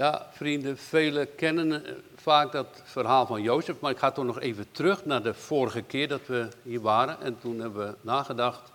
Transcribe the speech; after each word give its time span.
Ja, 0.00 0.26
vrienden, 0.30 0.78
velen 0.78 1.34
kennen 1.34 1.86
eh, 1.86 1.92
vaak 2.14 2.52
dat 2.52 2.82
verhaal 2.84 3.26
van 3.26 3.42
Jozef, 3.42 3.80
maar 3.80 3.90
ik 3.90 3.98
ga 3.98 4.10
toch 4.10 4.24
nog 4.24 4.40
even 4.40 4.66
terug 4.72 5.04
naar 5.04 5.22
de 5.22 5.34
vorige 5.34 5.82
keer 5.82 6.08
dat 6.08 6.26
we 6.26 6.48
hier 6.62 6.80
waren. 6.80 7.20
En 7.20 7.38
toen 7.38 7.60
hebben 7.60 7.86
we 7.86 7.96
nagedacht 8.00 8.72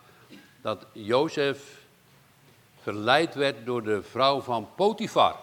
dat 0.61 0.85
Jozef 0.91 1.85
verleid 2.81 3.35
werd 3.35 3.65
door 3.65 3.83
de 3.83 4.03
vrouw 4.03 4.41
van 4.41 4.67
Potifar. 4.75 5.35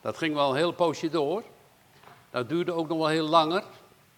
Dat 0.00 0.18
ging 0.18 0.34
wel 0.34 0.50
een 0.50 0.56
heel 0.56 0.72
poosje 0.72 1.08
door. 1.08 1.42
Dat 2.30 2.48
duurde 2.48 2.72
ook 2.72 2.88
nog 2.88 2.98
wel 2.98 3.08
heel 3.08 3.28
langer. 3.28 3.64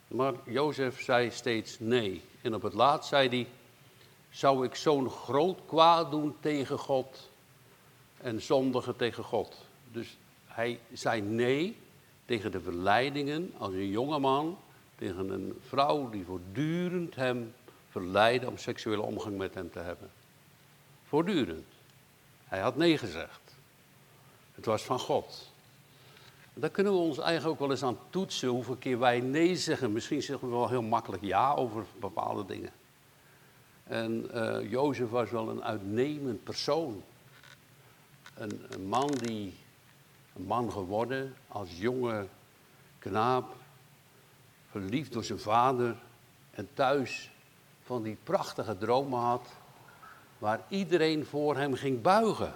Maar 0.09 0.32
Jozef 0.45 1.03
zei 1.03 1.30
steeds 1.30 1.77
nee. 1.79 2.23
En 2.43 2.55
op 2.55 2.62
het 2.62 2.75
laatst 2.75 3.09
zei 3.09 3.29
hij, 3.29 3.46
zou 4.30 4.64
ik 4.64 4.75
zo'n 4.75 5.11
groot 5.11 5.59
kwaad 5.66 6.11
doen 6.11 6.37
tegen 6.41 6.79
God 6.79 7.30
en 8.16 8.43
zondigen 8.43 8.96
tegen 8.96 9.25
God? 9.25 9.57
Dus 9.93 10.16
hij 10.55 10.80
zei 10.93 11.21
nee 11.21 11.77
tegen 12.25 12.50
de 12.50 12.61
verleidingen 12.61 13.53
als 13.58 13.72
een 13.72 13.89
jongeman 13.89 14.59
tegen 14.95 15.31
een 15.31 15.61
vrouw 15.68 16.11
die 16.11 16.25
voortdurend 16.25 17.14
hem 17.14 17.54
verleidde 17.89 18.49
om 18.49 18.59
seksuele 18.59 19.03
omgang 19.03 19.39
met 19.39 19.54
hem 19.54 19.71
te 19.71 19.79
hebben. 19.79 20.11
Voortdurend. 21.09 21.67
Hij 22.45 22.61
had 22.61 22.76
nee 22.76 22.99
gezegd. 22.99 23.40
Het 24.54 24.64
was 24.64 24.82
van 24.82 24.99
God. 24.99 25.50
Daar 26.54 26.71
kunnen 26.71 26.93
we 26.93 26.98
ons 26.98 27.18
eigenlijk 27.18 27.53
ook 27.53 27.59
wel 27.59 27.71
eens 27.71 27.82
aan 27.82 27.98
toetsen 28.11 28.48
hoeveel 28.48 28.76
keer 28.76 28.98
wij 28.98 29.21
nee 29.21 29.57
zeggen. 29.57 29.93
Misschien 29.93 30.23
zeggen 30.23 30.48
we 30.48 30.54
wel 30.54 30.68
heel 30.68 30.82
makkelijk 30.82 31.23
ja 31.23 31.54
over 31.54 31.84
bepaalde 32.00 32.47
dingen. 32.47 32.73
En 33.84 34.31
uh, 34.34 34.70
Jozef 34.70 35.09
was 35.09 35.31
wel 35.31 35.48
een 35.48 35.64
uitnemend 35.64 36.45
persoon. 36.45 37.03
Een, 38.34 38.61
man 38.89 39.11
die, 39.11 39.55
man 40.33 40.72
geworden 40.72 41.34
als 41.48 41.69
jonge 41.78 42.27
knaap, 42.98 43.55
verliefd 44.70 45.12
door 45.12 45.25
zijn 45.25 45.39
vader 45.39 45.97
en 46.51 46.69
thuis 46.75 47.31
van 47.83 48.03
die 48.03 48.17
prachtige 48.23 48.79
dromen 48.79 49.21
had, 49.21 49.47
waar 50.39 50.61
iedereen 50.69 51.27
voor 51.27 51.56
hem 51.56 51.75
ging 51.75 52.03
buigen. 52.03 52.55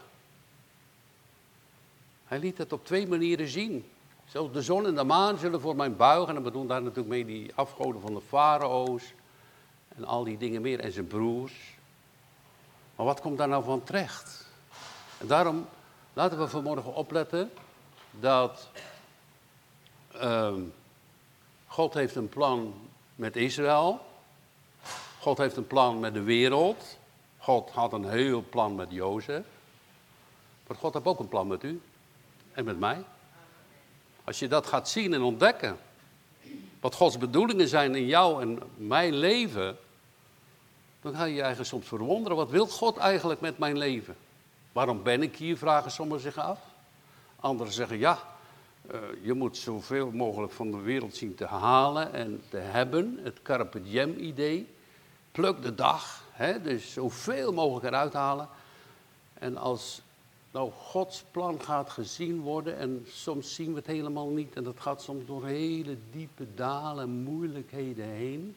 Hij 2.24 2.38
liet 2.38 2.58
het 2.58 2.72
op 2.72 2.84
twee 2.84 3.06
manieren 3.06 3.48
zien. 3.48 3.90
Zelfs 4.24 4.52
de 4.52 4.62
zon 4.62 4.86
en 4.86 4.94
de 4.94 5.04
maan 5.04 5.38
zullen 5.38 5.60
voor 5.60 5.76
mij 5.76 5.92
buigen. 5.92 6.28
En 6.28 6.34
dan 6.34 6.42
bedoelt 6.42 6.68
daar 6.68 6.82
natuurlijk 6.82 7.08
mee 7.08 7.24
die 7.24 7.52
afgoden 7.54 8.00
van 8.00 8.14
de 8.14 8.20
farao's. 8.20 9.14
En 9.88 10.04
al 10.04 10.24
die 10.24 10.38
dingen 10.38 10.62
meer. 10.62 10.80
En 10.80 10.92
zijn 10.92 11.06
broers. 11.06 11.76
Maar 12.96 13.06
wat 13.06 13.20
komt 13.20 13.38
daar 13.38 13.48
nou 13.48 13.64
van 13.64 13.82
terecht? 13.82 14.46
En 15.18 15.26
daarom 15.26 15.66
laten 16.12 16.38
we 16.38 16.48
vanmorgen 16.48 16.94
opletten 16.94 17.50
dat 18.20 18.68
uh, 20.14 20.54
God 21.66 21.94
heeft 21.94 22.14
een 22.14 22.28
plan 22.28 22.74
met 23.14 23.36
Israël. 23.36 24.00
God 25.20 25.38
heeft 25.38 25.56
een 25.56 25.66
plan 25.66 26.00
met 26.00 26.14
de 26.14 26.22
wereld. 26.22 26.98
God 27.38 27.70
had 27.70 27.92
een 27.92 28.08
heel 28.08 28.44
plan 28.50 28.74
met 28.74 28.90
Jozef. 28.90 29.44
Maar 30.66 30.76
God 30.76 30.94
heeft 30.94 31.06
ook 31.06 31.18
een 31.18 31.28
plan 31.28 31.46
met 31.46 31.62
u 31.62 31.80
en 32.52 32.64
met 32.64 32.78
mij. 32.78 33.04
Als 34.24 34.38
je 34.38 34.48
dat 34.48 34.66
gaat 34.66 34.88
zien 34.88 35.14
en 35.14 35.22
ontdekken, 35.22 35.78
wat 36.80 36.94
Gods 36.94 37.18
bedoelingen 37.18 37.68
zijn 37.68 37.94
in 37.94 38.06
jou 38.06 38.40
en 38.42 38.62
mijn 38.76 39.14
leven, 39.14 39.78
dan 41.00 41.14
ga 41.14 41.24
je 41.24 41.34
je 41.34 41.40
eigenlijk 41.40 41.70
soms 41.70 41.86
verwonderen, 41.86 42.36
wat 42.36 42.50
wil 42.50 42.66
God 42.66 42.96
eigenlijk 42.96 43.40
met 43.40 43.58
mijn 43.58 43.78
leven? 43.78 44.16
Waarom 44.72 45.02
ben 45.02 45.22
ik 45.22 45.36
hier, 45.36 45.56
vragen 45.56 45.90
sommigen 45.90 46.22
zich 46.22 46.38
af. 46.38 46.58
Anderen 47.40 47.72
zeggen, 47.72 47.98
ja, 47.98 48.18
uh, 48.92 48.98
je 49.22 49.32
moet 49.32 49.56
zoveel 49.56 50.10
mogelijk 50.10 50.52
van 50.52 50.70
de 50.70 50.80
wereld 50.80 51.16
zien 51.16 51.34
te 51.34 51.46
halen 51.46 52.12
en 52.12 52.42
te 52.48 52.56
hebben, 52.56 53.18
het 53.22 53.42
carpe 53.42 53.82
diem 53.82 54.18
idee. 54.18 54.66
Pluk 55.32 55.62
de 55.62 55.74
dag, 55.74 56.24
hè, 56.32 56.62
dus 56.62 56.92
zoveel 56.92 57.52
mogelijk 57.52 57.86
eruit 57.86 58.12
halen. 58.12 58.48
En 59.34 59.56
als 59.56 60.02
nou 60.50 60.70
Gods 60.70 61.24
plan 61.30 61.60
gaat 61.60 61.90
gezien 61.90 62.40
worden 62.40 62.78
en 62.78 63.06
soms 63.08 63.54
zien 63.54 63.70
we 63.70 63.78
het 63.78 63.86
helemaal 63.86 64.28
niet 64.28 64.54
en 64.54 64.64
dat 64.64 64.80
gaat 64.80 65.02
soms 65.02 65.26
door 65.26 65.46
hele 65.46 65.96
diepe 66.10 66.46
dalen, 66.54 67.10
moeilijkheden 67.10 68.04
heen, 68.04 68.56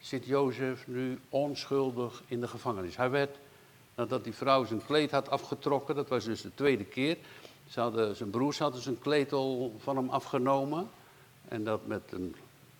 zit 0.00 0.24
Jozef 0.24 0.86
nu 0.86 1.18
onschuldig 1.28 2.22
in 2.26 2.40
de 2.40 2.48
gevangenis. 2.48 2.96
Hij 2.96 3.10
werd, 3.10 3.36
nadat 3.98 4.24
die 4.24 4.34
vrouw 4.34 4.64
zijn 4.64 4.84
kleed 4.84 5.10
had 5.10 5.30
afgetrokken, 5.30 5.94
dat 5.94 6.08
was 6.08 6.24
dus 6.24 6.42
de 6.42 6.54
tweede 6.54 6.84
keer, 6.84 7.16
ze 7.68 7.80
hadden, 7.80 8.16
zijn 8.16 8.30
broers 8.30 8.58
hadden 8.58 8.82
zijn 8.82 8.98
kleed 8.98 9.32
al 9.32 9.74
van 9.78 9.96
hem 9.96 10.08
afgenomen 10.08 10.88
en 11.48 11.64
dat 11.64 11.86
met 11.86 12.12
een 12.12 12.34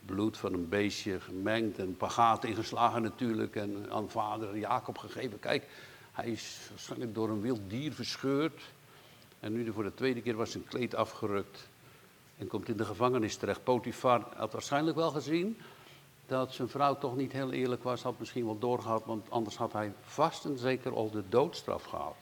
bloed 0.06 0.36
van 0.36 0.52
een 0.52 0.68
beestje 0.68 1.20
gemengd 1.20 1.78
en 1.78 1.86
een 1.86 1.96
paar 1.96 2.44
ingeslagen 2.44 3.02
natuurlijk 3.02 3.56
en 3.56 3.86
aan 3.90 4.10
vader 4.10 4.58
Jacob 4.58 4.98
gegeven. 4.98 5.38
Kijk, 5.38 5.66
hij 6.12 6.30
is 6.30 6.66
waarschijnlijk 6.70 7.14
door 7.14 7.28
een 7.28 7.40
wild 7.40 7.60
dier 7.66 7.92
verscheurd. 7.92 8.62
En 9.40 9.52
nu 9.52 9.72
voor 9.72 9.82
de 9.82 9.94
tweede 9.94 10.20
keer 10.20 10.36
was 10.36 10.50
zijn 10.50 10.64
kleed 10.64 10.94
afgerukt. 10.94 11.68
En 12.38 12.46
komt 12.46 12.68
in 12.68 12.76
de 12.76 12.84
gevangenis 12.84 13.36
terecht. 13.36 13.64
Potifar 13.64 14.26
had 14.36 14.52
waarschijnlijk 14.52 14.96
wel 14.96 15.10
gezien 15.10 15.58
dat 16.28 16.52
zijn 16.52 16.68
vrouw 16.68 16.98
toch 16.98 17.16
niet 17.16 17.32
heel 17.32 17.52
eerlijk 17.52 17.82
was. 17.82 18.02
Had 18.02 18.18
misschien 18.18 18.44
wel 18.44 18.58
doorgehad, 18.58 19.04
want 19.04 19.30
anders 19.30 19.56
had 19.56 19.72
hij 19.72 19.92
vast 20.00 20.44
en 20.44 20.58
zeker 20.58 20.94
al 20.94 21.10
de 21.10 21.28
doodstraf 21.28 21.84
gehad. 21.84 22.16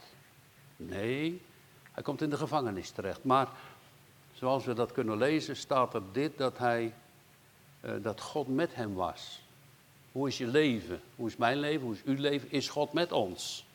Nee, 0.77 1.43
hij 1.93 2.03
komt 2.03 2.23
in 2.23 2.31
de 2.31 2.37
gevangenis 2.37 2.91
terecht. 2.91 3.25
Maar 3.25 3.49
zoals 4.33 4.65
we 4.65 4.75
dat 4.75 4.93
kunnen 4.93 5.17
lezen, 5.17 5.57
staat 5.57 5.95
er 5.95 6.03
dit: 6.13 6.39
dat, 6.39 6.59
hij, 6.59 6.95
uh, 7.81 7.93
dat 8.03 8.21
God 8.21 8.49
met 8.49 8.75
hem 8.75 8.95
was. 8.95 9.41
Hoe 10.13 10.29
is 10.29 10.39
je 10.39 10.47
leven? 10.47 11.01
Hoe 11.17 11.29
is 11.29 11.37
mijn 11.37 11.59
leven? 11.59 11.87
Hoe 11.87 11.95
is 11.95 12.03
uw 12.05 12.21
leven? 12.21 12.51
Is 12.51 12.69
God 12.69 12.93
met 12.93 13.13
ons? 13.13 13.67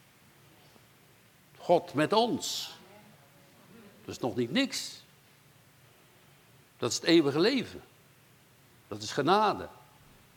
God 1.57 1.93
met 1.93 2.13
ons. 2.13 2.75
Dat 4.05 4.15
is 4.15 4.19
nog 4.19 4.35
niet 4.35 4.51
niks. 4.51 5.03
Dat 6.77 6.89
is 6.89 6.95
het 6.95 7.05
eeuwige 7.05 7.39
leven. 7.39 7.81
Dat 8.87 9.01
is 9.01 9.11
genade. 9.11 9.67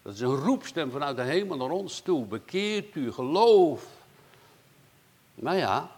Dat 0.04 0.14
is 0.14 0.20
een 0.20 0.36
roepstem 0.36 0.90
vanuit 0.90 1.16
de 1.16 1.22
hemel 1.22 1.56
naar 1.56 1.70
ons 1.70 2.00
toe. 2.00 2.24
Bekeert 2.24 2.94
u, 2.94 3.12
geloof. 3.12 3.86
Maar 5.34 5.56
ja, 5.56 5.90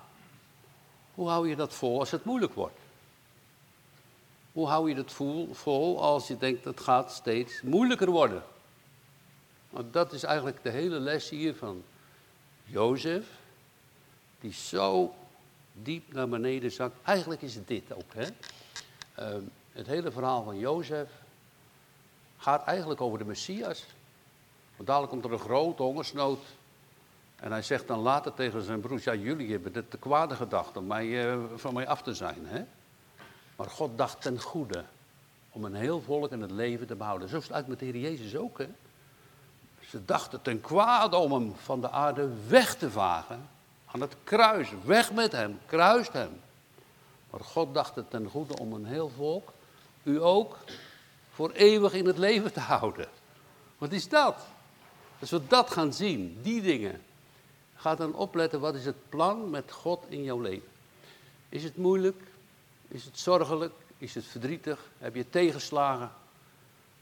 hoe 1.14 1.28
hou 1.28 1.48
je 1.48 1.56
dat 1.56 1.74
vol 1.74 1.98
als 1.98 2.10
het 2.10 2.24
moeilijk 2.24 2.54
wordt? 2.54 2.78
Hoe 4.52 4.66
hou 4.68 4.88
je 4.88 4.94
dat 4.94 5.12
vol 5.52 6.02
als 6.02 6.28
je 6.28 6.38
denkt 6.38 6.64
dat 6.64 6.74
het 6.74 6.84
gaat 6.84 7.12
steeds 7.12 7.62
moeilijker 7.62 8.10
worden? 8.10 8.42
Want 9.70 9.92
dat 9.92 10.12
is 10.12 10.22
eigenlijk 10.22 10.62
de 10.62 10.70
hele 10.70 10.98
les 10.98 11.28
hier 11.28 11.54
van 11.54 11.82
Jozef 12.64 13.26
die 14.40 14.52
zo 14.52 15.14
diep 15.72 16.12
naar 16.12 16.28
beneden 16.28 16.72
zakt. 16.72 16.96
Eigenlijk 17.02 17.42
is 17.42 17.54
het 17.54 17.68
dit 17.68 17.92
ook. 17.92 18.14
Hè? 18.14 18.26
Uh, 19.18 19.42
het 19.72 19.86
hele 19.86 20.10
verhaal 20.10 20.44
van 20.44 20.58
Jozef 20.58 21.08
gaat 22.46 22.64
eigenlijk 22.64 23.00
over 23.00 23.18
de 23.18 23.24
Messias. 23.24 23.86
Want 24.76 24.88
dadelijk 24.88 25.12
komt 25.12 25.24
er 25.24 25.32
een 25.32 25.38
grote 25.38 25.82
hongersnood. 25.82 26.38
En 27.36 27.50
hij 27.50 27.62
zegt 27.62 27.86
dan 27.86 27.98
later 27.98 28.34
tegen 28.34 28.62
zijn 28.62 28.80
broers, 28.80 29.04
ja 29.04 29.14
jullie 29.14 29.50
hebben 29.50 29.72
de 29.72 29.88
te 29.88 29.98
kwade 29.98 30.34
gedacht 30.34 30.76
om 30.76 30.86
mij, 30.86 31.06
uh, 31.06 31.44
van 31.54 31.74
mij 31.74 31.86
af 31.86 32.02
te 32.02 32.14
zijn. 32.14 32.46
Hè? 32.46 32.64
Maar 33.56 33.70
God 33.70 33.98
dacht 33.98 34.22
ten 34.22 34.40
goede 34.40 34.84
om 35.50 35.64
een 35.64 35.74
heel 35.74 36.00
volk 36.00 36.32
in 36.32 36.40
het 36.40 36.50
leven 36.50 36.86
te 36.86 36.94
behouden. 36.94 37.28
Zo 37.28 37.36
is 37.36 37.42
het 37.42 37.52
uit 37.52 37.66
met 37.66 37.78
de 37.78 37.84
Heer 37.84 37.96
Jezus 37.96 38.36
ook. 38.36 38.58
Hè? 38.58 38.68
Ze 39.88 40.04
dachten 40.04 40.42
ten 40.42 40.60
kwade 40.60 41.16
om 41.16 41.32
hem 41.32 41.54
van 41.56 41.80
de 41.80 41.90
aarde 41.90 42.30
weg 42.48 42.76
te 42.76 42.90
vagen 42.90 43.48
aan 43.84 44.00
het 44.00 44.16
kruis. 44.24 44.68
Weg 44.84 45.12
met 45.12 45.32
hem, 45.32 45.58
kruist 45.66 46.12
hem. 46.12 46.40
Maar 47.30 47.40
God 47.40 47.74
dacht 47.74 47.94
het 47.94 48.10
ten 48.10 48.28
goede 48.28 48.58
om 48.58 48.72
een 48.72 48.86
heel 48.86 49.10
volk, 49.16 49.52
u 50.02 50.22
ook, 50.22 50.56
voor 51.36 51.50
eeuwig 51.50 51.92
in 51.92 52.06
het 52.06 52.18
leven 52.18 52.52
te 52.52 52.60
houden. 52.60 53.08
Wat 53.78 53.92
is 53.92 54.08
dat? 54.08 54.46
Als 55.20 55.30
we 55.30 55.46
dat 55.46 55.70
gaan 55.70 55.92
zien, 55.92 56.38
die 56.42 56.62
dingen, 56.62 57.02
ga 57.74 57.94
dan 57.94 58.14
opletten 58.14 58.60
wat 58.60 58.74
is 58.74 58.84
het 58.84 59.08
plan 59.08 59.50
met 59.50 59.72
God 59.72 60.04
in 60.08 60.22
jouw 60.22 60.40
leven. 60.40 60.68
Is 61.48 61.64
het 61.64 61.76
moeilijk? 61.76 62.22
Is 62.88 63.04
het 63.04 63.18
zorgelijk? 63.18 63.72
Is 63.98 64.14
het 64.14 64.24
verdrietig? 64.24 64.80
Heb 64.98 65.14
je 65.14 65.30
tegenslagen? 65.30 66.10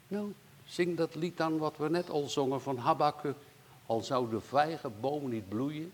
Nou, 0.08 0.32
zing 0.66 0.96
dat 0.96 1.14
lied 1.14 1.36
dan 1.36 1.58
wat 1.58 1.76
we 1.76 1.88
net 1.88 2.10
al 2.10 2.28
zongen 2.28 2.60
van 2.60 2.78
Habakkuk. 2.78 3.36
Al 3.86 4.00
zou 4.00 4.30
de 4.30 4.40
vijgenboom 4.40 5.28
niet 5.28 5.48
bloeien, 5.48 5.92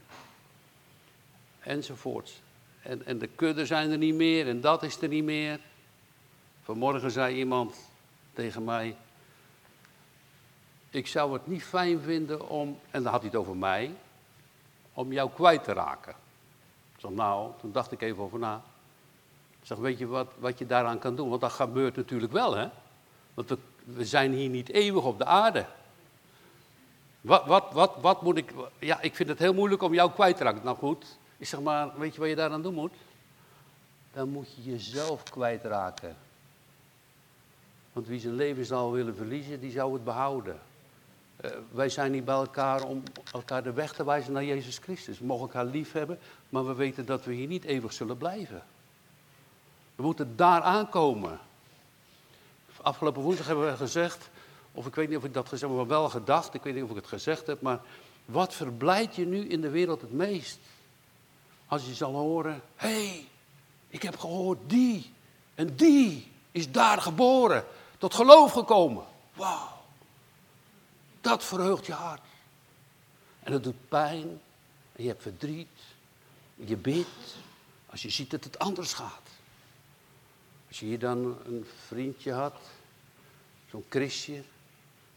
enzovoorts. 1.58 2.40
En, 2.82 3.06
en 3.06 3.18
de 3.18 3.28
kudden 3.34 3.66
zijn 3.66 3.90
er 3.90 3.98
niet 3.98 4.14
meer 4.14 4.48
en 4.48 4.60
dat 4.60 4.82
is 4.82 5.00
er 5.00 5.08
niet 5.08 5.24
meer. 5.24 5.60
Vanmorgen 6.62 7.10
zei 7.10 7.36
iemand 7.36 7.89
tegen 8.40 8.64
mij, 8.64 8.96
ik 10.90 11.06
zou 11.06 11.32
het 11.32 11.46
niet 11.46 11.62
fijn 11.62 12.00
vinden 12.00 12.48
om, 12.48 12.78
en 12.90 13.02
dan 13.02 13.12
had 13.12 13.20
hij 13.20 13.30
het 13.30 13.40
over 13.40 13.56
mij, 13.56 13.94
om 14.92 15.12
jou 15.12 15.30
kwijt 15.30 15.64
te 15.64 15.72
raken. 15.72 16.14
Ik 16.96 17.10
nou, 17.10 17.50
toen 17.60 17.72
dacht 17.72 17.92
ik 17.92 18.00
even 18.00 18.22
over 18.22 18.38
na. 18.38 18.62
Zeg, 19.62 19.78
weet 19.78 19.98
je 19.98 20.06
wat, 20.06 20.26
wat 20.38 20.58
je 20.58 20.66
daaraan 20.66 20.98
kan 20.98 21.16
doen? 21.16 21.28
Want 21.28 21.40
dat 21.40 21.52
gebeurt 21.52 21.96
natuurlijk 21.96 22.32
wel, 22.32 22.56
hè? 22.56 22.68
Want 23.34 23.48
we, 23.48 23.58
we 23.84 24.04
zijn 24.04 24.32
hier 24.32 24.48
niet 24.48 24.68
eeuwig 24.68 25.04
op 25.04 25.18
de 25.18 25.24
aarde. 25.24 25.66
Wat, 27.20 27.46
wat, 27.46 27.72
wat, 27.72 27.92
wat 28.00 28.22
moet 28.22 28.36
ik... 28.36 28.52
Ja, 28.78 29.00
ik 29.00 29.16
vind 29.16 29.28
het 29.28 29.38
heel 29.38 29.54
moeilijk 29.54 29.82
om 29.82 29.94
jou 29.94 30.10
kwijt 30.10 30.36
te 30.36 30.44
raken. 30.44 30.64
Nou 30.64 30.76
goed, 30.76 31.18
ik 31.36 31.46
zeg 31.46 31.60
maar, 31.60 31.98
weet 31.98 32.14
je 32.14 32.20
wat 32.20 32.28
je 32.28 32.36
daaraan 32.36 32.62
doen 32.62 32.74
moet? 32.74 32.94
Dan 34.12 34.28
moet 34.28 34.54
je 34.54 34.70
jezelf 34.70 35.22
kwijtraken. 35.22 36.16
Want 37.92 38.06
wie 38.06 38.20
zijn 38.20 38.34
leven 38.34 38.64
zal 38.64 38.92
willen 38.92 39.16
verliezen, 39.16 39.60
die 39.60 39.70
zou 39.70 39.92
het 39.92 40.04
behouden. 40.04 40.60
Uh, 41.44 41.50
wij 41.70 41.88
zijn 41.88 42.12
niet 42.12 42.24
bij 42.24 42.34
elkaar 42.34 42.82
om 42.82 43.02
elkaar 43.32 43.62
de 43.62 43.72
weg 43.72 43.92
te 43.92 44.04
wijzen 44.04 44.32
naar 44.32 44.44
Jezus 44.44 44.78
Christus. 44.78 45.18
We 45.18 45.24
mogen 45.24 45.46
elkaar 45.46 45.64
lief 45.64 45.92
hebben, 45.92 46.18
maar 46.48 46.66
we 46.66 46.74
weten 46.74 47.06
dat 47.06 47.24
we 47.24 47.32
hier 47.32 47.46
niet 47.46 47.64
eeuwig 47.64 47.92
zullen 47.92 48.16
blijven. 48.16 48.62
We 49.94 50.02
moeten 50.02 50.36
daar 50.36 50.62
aankomen. 50.62 51.38
Afgelopen 52.82 53.22
woensdag 53.22 53.46
hebben 53.46 53.70
we 53.70 53.76
gezegd, 53.76 54.28
of 54.72 54.86
ik 54.86 54.94
weet 54.94 55.08
niet 55.08 55.16
of 55.16 55.24
ik 55.24 55.34
dat 55.34 55.48
gezegd 55.48 55.70
heb, 55.70 55.76
maar 55.80 55.86
wel 55.86 56.08
gedacht, 56.08 56.54
ik 56.54 56.62
weet 56.62 56.74
niet 56.74 56.82
of 56.82 56.90
ik 56.90 56.96
het 56.96 57.06
gezegd 57.06 57.46
heb, 57.46 57.60
maar 57.60 57.80
wat 58.24 58.54
verblijdt 58.54 59.16
je 59.16 59.26
nu 59.26 59.48
in 59.48 59.60
de 59.60 59.70
wereld 59.70 60.00
het 60.00 60.12
meest? 60.12 60.58
Als 61.66 61.86
je 61.86 61.94
zal 61.94 62.14
horen, 62.14 62.62
hé, 62.76 62.88
hey, 62.88 63.26
ik 63.88 64.02
heb 64.02 64.18
gehoord 64.18 64.58
die 64.66 65.12
en 65.54 65.76
die 65.76 66.28
is 66.52 66.70
daar 66.70 67.00
geboren, 67.00 67.64
tot 68.00 68.14
geloof 68.14 68.52
gekomen. 68.52 69.04
Wauw, 69.34 69.82
dat 71.20 71.44
verheugt 71.44 71.86
je 71.86 71.92
hart. 71.92 72.20
En 73.40 73.52
dat 73.52 73.62
doet 73.62 73.88
pijn, 73.88 74.40
en 74.92 75.02
je 75.02 75.08
hebt 75.08 75.22
verdriet, 75.22 75.78
je 76.54 76.76
bidt, 76.76 77.36
als 77.86 78.02
je 78.02 78.10
ziet 78.10 78.30
dat 78.30 78.44
het 78.44 78.58
anders 78.58 78.92
gaat. 78.92 79.28
Als 80.68 80.80
je 80.80 80.86
hier 80.86 80.98
dan 80.98 81.38
een 81.44 81.66
vriendje 81.86 82.32
had, 82.32 82.56
zo'n 83.70 83.84
Christje, 83.88 84.42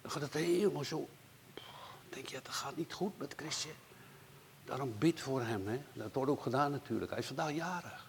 dan 0.01 0.11
gaat 0.11 0.21
het 0.21 0.33
helemaal 0.33 0.83
zo. 0.83 1.07
Dan 1.53 1.63
denk 2.09 2.27
je, 2.27 2.39
dat 2.43 2.53
gaat 2.53 2.75
niet 2.75 2.93
goed 2.93 3.17
met 3.17 3.33
Christje. 3.37 3.69
Daarom 4.65 4.95
bid 4.97 5.19
voor 5.19 5.41
hem. 5.41 5.67
Hè? 5.67 5.81
Dat 5.93 6.13
wordt 6.13 6.31
ook 6.31 6.41
gedaan 6.41 6.71
natuurlijk. 6.71 7.11
Hij 7.11 7.19
is 7.19 7.27
vandaag 7.27 7.51
jarig. 7.51 8.07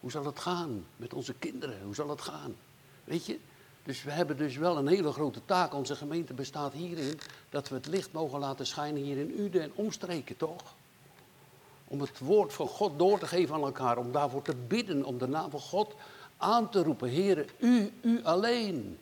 Hoe 0.00 0.10
zal 0.10 0.24
het 0.24 0.38
gaan 0.38 0.86
met 0.96 1.14
onze 1.14 1.34
kinderen? 1.34 1.82
Hoe 1.82 1.94
zal 1.94 2.08
het 2.08 2.20
gaan? 2.20 2.56
Weet 3.04 3.26
je? 3.26 3.38
Dus 3.88 4.02
we 4.02 4.10
hebben 4.10 4.36
dus 4.36 4.56
wel 4.56 4.78
een 4.78 4.86
hele 4.86 5.12
grote 5.12 5.44
taak. 5.44 5.74
Onze 5.74 5.96
gemeente 5.96 6.34
bestaat 6.34 6.72
hierin 6.72 7.20
dat 7.50 7.68
we 7.68 7.74
het 7.74 7.86
licht 7.86 8.12
mogen 8.12 8.38
laten 8.38 8.66
schijnen 8.66 9.02
hier 9.02 9.16
in 9.16 9.40
Uden 9.40 9.62
en 9.62 9.72
omstreken, 9.74 10.36
toch? 10.36 10.74
Om 11.84 12.00
het 12.00 12.18
woord 12.18 12.52
van 12.52 12.68
God 12.68 12.98
door 12.98 13.18
te 13.18 13.26
geven 13.26 13.54
aan 13.54 13.62
elkaar. 13.62 13.98
Om 13.98 14.12
daarvoor 14.12 14.42
te 14.42 14.54
bidden. 14.54 15.04
Om 15.04 15.18
de 15.18 15.28
naam 15.28 15.50
van 15.50 15.60
God 15.60 15.94
aan 16.36 16.70
te 16.70 16.82
roepen. 16.82 17.08
Heren, 17.08 17.46
u, 17.58 17.92
u 18.02 18.20
alleen. 18.22 18.98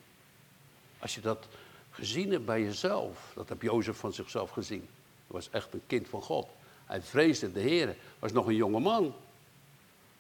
Als 0.99 1.15
je 1.15 1.21
dat 1.21 1.47
gezien 1.91 2.31
hebt 2.31 2.45
bij 2.45 2.63
jezelf. 2.63 3.33
Dat 3.35 3.49
heb 3.49 3.63
Jozef 3.63 3.97
van 3.97 4.13
zichzelf 4.13 4.51
gezien. 4.51 4.89
Hij 5.27 5.37
was 5.37 5.51
echt 5.51 5.73
een 5.73 5.83
kind 5.87 6.09
van 6.09 6.23
God. 6.23 6.47
Hij 6.85 7.03
vreesde 7.03 7.53
de 7.53 7.61
Heer. 7.61 7.97
Was 8.19 8.33
nog 8.33 8.47
een 8.47 8.55
jonge 8.55 8.81
man. 8.81 9.15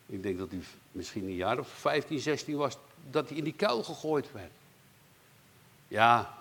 Ik 0.06 0.22
denk 0.22 0.38
dat 0.38 0.50
hij 0.50 0.60
misschien 0.92 1.24
een 1.24 1.36
jaar 1.36 1.58
of 1.58 1.69
15, 1.69 2.19
16 2.19 2.56
was. 2.56 2.76
Dat 3.11 3.29
hij 3.29 3.38
in 3.38 3.44
die 3.44 3.53
kuil 3.53 3.82
gegooid 3.82 4.32
werd. 4.32 4.53
Ja, 5.88 6.35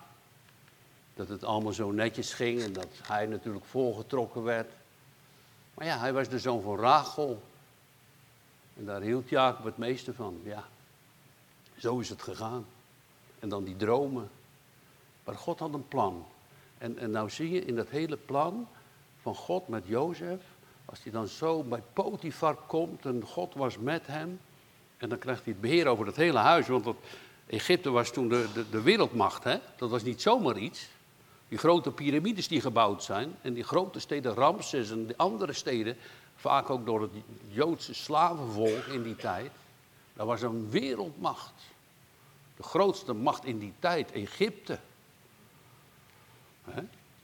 dat 1.14 1.28
het 1.28 1.44
allemaal 1.44 1.74
zo 1.74 1.92
netjes 1.92 2.34
ging. 2.34 2.62
En 2.62 2.74
dat 2.74 2.88
hij 3.02 3.26
natuurlijk 3.26 3.66
volgetrokken 3.66 4.44
werd. 4.44 4.72
Maar 5.74 5.86
ja, 5.86 6.00
hij 6.00 6.14
was 6.14 6.30
de 6.30 6.40
zoon 6.40 6.62
van 6.62 6.80
Rachel. 6.80 7.42
En 8.78 8.86
daar 8.86 9.02
hield 9.02 9.30
Jacob 9.30 9.66
het 9.66 9.78
meeste 9.78 10.14
van. 10.14 10.42
Ja, 10.44 10.64
zo 11.78 12.00
is 12.00 12.10
het 12.10 12.22
gegaan. 12.22 12.66
En 13.40 13.50
dan 13.50 13.64
die 13.64 13.76
dromen. 13.76 14.30
Maar 15.24 15.36
God 15.36 15.60
had 15.60 15.74
een 15.74 15.88
plan. 15.88 16.26
En, 16.78 16.98
en 16.98 17.12
nou 17.12 17.30
zie 17.30 17.52
je 17.52 17.66
in 17.66 17.76
dat 17.76 17.90
hele 17.90 18.18
plan 18.18 18.68
van 19.22 19.36
God 19.36 19.68
met 19.68 19.84
Jozef, 19.88 20.42
als 20.86 21.04
hij 21.04 21.12
dan 21.12 21.28
zo 21.28 21.64
bij 21.64 21.82
Potifar 21.94 22.56
komt 22.56 23.06
en 23.06 23.24
God 23.24 23.54
was 23.54 23.78
met 23.78 24.08
hem, 24.08 24.40
en 25.06 25.12
dan 25.12 25.20
krijgt 25.20 25.44
hij 25.44 25.54
het 25.54 25.62
beheer 25.62 25.88
over 25.88 26.06
het 26.06 26.16
hele 26.16 26.38
huis, 26.38 26.68
want 26.68 26.84
dat, 26.84 26.96
Egypte 27.48 27.90
was 27.90 28.12
toen 28.12 28.30
de, 28.30 28.48
de, 28.54 28.70
de 28.70 28.82
wereldmacht, 28.82 29.44
hè? 29.44 29.58
dat 29.78 29.90
was 29.90 30.04
niet 30.04 30.22
zomaar 30.22 30.58
iets. 30.58 30.88
Die 31.48 31.58
grote 31.58 31.92
piramides 31.92 32.48
die 32.48 32.62
gebouwd 32.62 33.04
zijn, 33.04 33.36
en 33.42 33.54
die 33.54 33.64
grote 33.64 34.00
steden 34.00 34.34
Ramses 34.34 34.92
en 34.92 35.08
de 35.08 35.18
andere 35.18 35.54
steden, 35.54 35.98
vaak 36.36 36.70
ook 36.70 36.86
door 36.86 37.02
het 37.02 37.12
Joodse 37.48 37.94
slavenvolk 37.94 38.86
in 38.86 39.04
die 39.04 39.16
tijd, 39.16 39.52
dat 40.14 40.28
was 40.28 40.42
een 40.42 40.70
wereldmacht. 40.70 41.54
De 42.58 42.64
grootste 42.64 43.14
macht 43.14 43.46
in 43.46 43.60
die 43.60 43.74
tijd, 43.80 44.12
Egypte. 44.12 44.80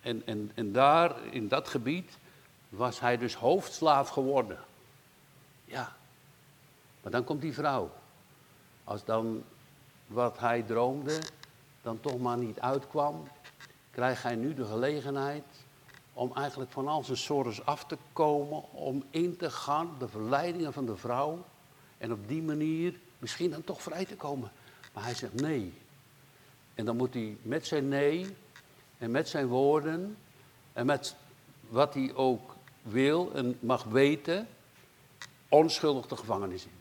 En, 0.02 0.22
en, 0.26 0.52
en 0.54 0.72
daar, 0.72 1.16
in 1.32 1.48
dat 1.48 1.68
gebied, 1.68 2.18
was 2.70 3.00
hij 3.00 3.18
dus 3.18 3.36
hoofdslaaf 3.36 4.10
geworden. 4.10 4.60
Ja. 5.66 6.00
Maar 7.02 7.12
dan 7.12 7.24
komt 7.24 7.42
die 7.42 7.54
vrouw. 7.54 7.92
Als 8.84 9.06
dan 9.06 9.44
wat 10.08 10.40
hij 10.40 10.62
droomde, 10.62 11.20
dan 11.82 12.00
toch 12.00 12.20
maar 12.20 12.38
niet 12.38 12.60
uitkwam, 12.60 13.28
krijgt 13.92 14.24
hij 14.24 14.36
nu 14.36 14.54
de 14.54 14.66
gelegenheid 14.66 15.44
om 16.14 16.32
eigenlijk 16.36 16.72
van 16.72 16.88
al 16.88 17.04
zijn 17.04 17.18
sores 17.18 17.66
af 17.66 17.86
te 17.86 17.98
komen, 18.14 18.72
om 18.72 19.04
in 19.10 19.38
te 19.38 19.52
gaan, 19.52 19.90
de 20.00 20.08
verleidingen 20.08 20.74
van 20.74 20.86
de 20.86 20.98
vrouw, 20.98 21.46
en 21.98 22.12
op 22.12 22.28
die 22.28 22.42
manier 22.42 23.00
misschien 23.18 23.50
dan 23.50 23.64
toch 23.64 23.82
vrij 23.82 24.06
te 24.06 24.16
komen. 24.16 24.52
Maar 24.94 25.04
hij 25.04 25.16
zegt 25.16 25.34
nee. 25.34 25.74
En 26.76 26.86
dan 26.86 26.98
moet 26.98 27.14
hij 27.14 27.38
met 27.42 27.68
zijn 27.68 27.88
nee 27.88 28.36
en 28.98 29.12
met 29.12 29.30
zijn 29.30 29.48
woorden 29.48 30.18
en 30.74 30.86
met 30.86 31.16
wat 31.70 31.94
hij 31.94 32.14
ook 32.16 32.56
wil 32.82 33.32
en 33.34 33.58
mag 33.60 33.84
weten, 33.84 34.48
onschuldig 35.50 36.08
de 36.08 36.18
gevangenis 36.18 36.64
in. 36.64 36.81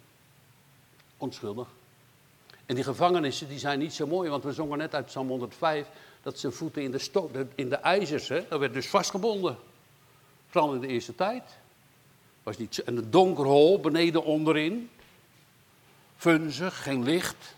Onschuldig. 1.20 1.68
En 2.66 2.74
die 2.74 2.84
gevangenissen 2.84 3.48
die 3.48 3.58
zijn 3.58 3.78
niet 3.78 3.92
zo 3.92 4.06
mooi, 4.06 4.30
want 4.30 4.44
we 4.44 4.52
zongen 4.52 4.78
net 4.78 4.94
uit 4.94 5.06
Psalm 5.06 5.28
105 5.28 5.88
dat 6.22 6.38
zijn 6.38 6.52
voeten 6.52 6.82
in 6.82 6.90
de, 6.90 7.46
in 7.54 7.68
de 7.68 7.76
ijzers, 7.76 8.28
hè, 8.28 8.46
dat 8.48 8.60
werd 8.60 8.72
dus 8.72 8.88
vastgebonden. 8.88 9.58
Vooral 10.48 10.74
in 10.74 10.80
de 10.80 10.86
eerste 10.86 11.14
tijd. 11.14 11.42
Was 12.42 12.58
niet, 12.58 12.78
en 12.78 12.96
een 12.96 13.10
donker 13.10 13.44
hol 13.44 13.80
beneden 13.80 14.24
onderin. 14.24 14.90
Funzig, 16.16 16.82
geen 16.82 17.02
licht. 17.02 17.54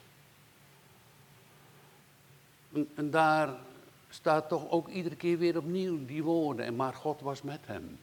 En, 2.72 2.90
en 2.94 3.10
daar 3.10 3.54
staat 4.10 4.48
toch 4.48 4.70
ook 4.70 4.88
iedere 4.88 5.16
keer 5.16 5.38
weer 5.38 5.56
opnieuw 5.56 6.06
die 6.06 6.22
woorden. 6.22 6.64
En 6.66 6.76
maar 6.76 6.94
God 6.94 7.20
was 7.20 7.42
met 7.42 7.60
hem. 7.64 7.98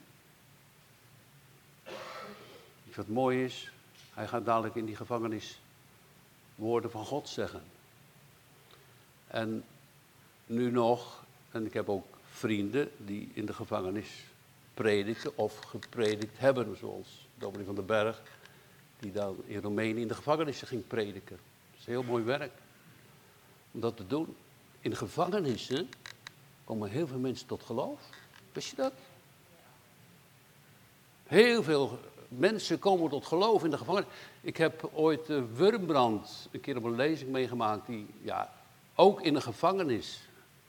Wat 2.96 3.08
mooi 3.08 3.44
is, 3.44 3.72
hij 4.20 4.28
gaat 4.28 4.46
dadelijk 4.46 4.76
in 4.76 4.86
die 4.86 4.96
gevangenis 4.96 5.60
woorden 6.56 6.92
van 6.92 7.06
God 7.06 7.30
zeggen. 7.30 7.64
En 9.28 9.64
nu 10.46 10.72
nog, 10.72 11.24
en 11.52 11.66
ik 11.66 11.74
heb 11.74 11.90
ook 11.90 12.06
vrienden 12.24 12.92
die 12.98 13.32
in 13.34 13.46
de 13.46 13.54
gevangenis 13.54 14.10
prediken 14.74 15.38
of 15.38 15.60
gepredikt 15.60 16.40
hebben, 16.40 16.78
zoals 16.78 17.28
Dominic 17.38 17.66
van 17.66 17.76
den 17.76 17.86
Berg, 17.86 18.22
die 19.00 19.12
dan 19.12 19.38
in 19.46 19.62
Roemenië 19.62 20.02
in 20.02 20.08
de 20.08 20.14
gevangenissen 20.16 20.68
ging 20.68 20.88
prediken. 20.88 21.40
Dat 21.72 21.80
is 21.80 21.86
heel 21.86 22.04
mooi 22.04 22.24
werk 22.24 22.54
om 23.72 23.80
dat 23.80 23.98
te 23.98 24.08
doen. 24.08 24.36
In 24.80 24.96
gevangenissen 24.96 25.90
komen 26.64 26.90
heel 26.90 27.08
veel 27.08 27.20
mensen 27.20 27.48
tot 27.48 27.64
geloof. 27.64 28.00
Wist 28.52 28.70
je 28.70 28.76
dat? 28.76 28.94
Heel 31.24 31.64
veel 31.64 32.00
mensen 32.30 32.80
komen 32.80 33.10
tot 33.10 33.26
geloof 33.26 33.64
in 33.64 33.70
de 33.70 33.78
gevangenis. 33.78 34.10
Ik 34.42 34.58
heb 34.58 34.90
ooit 34.94 35.30
uh, 35.30 35.42
Wurmbrand 35.54 36.48
een 36.52 36.62
keer 36.62 36.78
op 36.78 36.84
een 36.84 36.96
lezing 36.96 37.32
meegemaakt, 37.32 37.88
die 37.88 38.08
ja, 38.22 38.54
ook 38.96 39.22
in 39.22 39.34
de 39.34 39.42
gevangenis, 39.42 40.20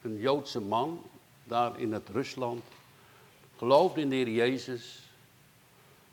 een 0.02 0.16
Joodse 0.16 0.60
man, 0.60 1.02
daar 1.44 1.80
in 1.80 1.92
het 1.92 2.08
Rusland, 2.08 2.62
geloofde 3.56 4.00
in 4.00 4.08
de 4.08 4.14
Heer 4.14 4.28
Jezus. 4.28 5.02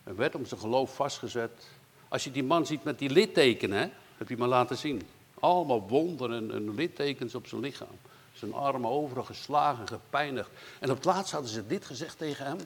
En 0.04 0.16
werd 0.16 0.36
om 0.36 0.46
zijn 0.46 0.60
geloof 0.60 0.96
vastgezet. 0.96 1.68
Als 2.08 2.24
je 2.24 2.32
die 2.32 2.44
man 2.44 2.66
ziet 2.66 2.84
met 2.84 3.00
die 3.00 3.10
littekenen, 3.10 3.92
heb 4.18 4.30
je 4.30 4.38
me 4.38 4.48
laten 4.48 4.78
zien. 4.78 5.02
Allemaal 5.40 5.88
wonden 5.88 6.34
en, 6.34 6.52
en 6.52 6.76
littekens 6.76 7.36
op 7.36 7.48
zijn 7.48 7.62
lichaam. 7.62 7.98
Zijn 8.34 8.54
armen 8.54 8.90
overal 8.90 9.24
geslagen, 9.24 9.88
gepijnigd. 9.88 10.50
En 10.80 10.90
op 10.90 10.96
het 10.96 11.06
laatst 11.06 11.32
hadden 11.32 11.52
ze 11.52 11.68
dit 11.68 11.86
gezegd 11.86 12.18
tegen 12.18 12.46
hem. 12.46 12.58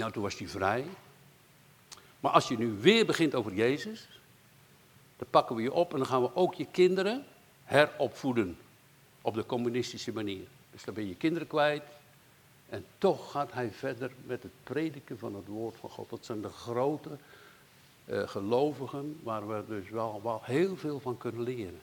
Nou, 0.00 0.12
toen 0.12 0.22
was 0.22 0.38
hij 0.38 0.48
vrij. 0.48 0.84
Maar 2.20 2.32
als 2.32 2.48
je 2.48 2.58
nu 2.58 2.72
weer 2.80 3.06
begint 3.06 3.34
over 3.34 3.54
Jezus, 3.54 4.08
dan 5.16 5.26
pakken 5.30 5.56
we 5.56 5.62
je 5.62 5.72
op 5.72 5.92
en 5.92 5.98
dan 5.98 6.06
gaan 6.06 6.22
we 6.22 6.34
ook 6.34 6.54
je 6.54 6.66
kinderen 6.70 7.24
heropvoeden. 7.64 8.58
Op 9.22 9.34
de 9.34 9.46
communistische 9.46 10.12
manier. 10.12 10.46
Dus 10.70 10.84
dan 10.84 10.94
ben 10.94 11.08
je 11.08 11.14
kinderen 11.14 11.48
kwijt 11.48 11.82
En 12.68 12.84
toch 12.98 13.30
gaat 13.30 13.52
hij 13.52 13.70
verder 13.70 14.10
met 14.26 14.42
het 14.42 14.52
prediken 14.62 15.18
van 15.18 15.34
het 15.34 15.46
woord 15.46 15.76
van 15.76 15.90
God. 15.90 16.10
Dat 16.10 16.24
zijn 16.24 16.40
de 16.40 16.48
grote 16.48 17.10
uh, 18.04 18.28
gelovigen 18.28 19.20
waar 19.22 19.48
we 19.48 19.64
dus 19.68 19.90
wel, 19.90 20.20
wel 20.22 20.40
heel 20.42 20.76
veel 20.76 21.00
van 21.00 21.18
kunnen 21.18 21.42
leren. 21.42 21.80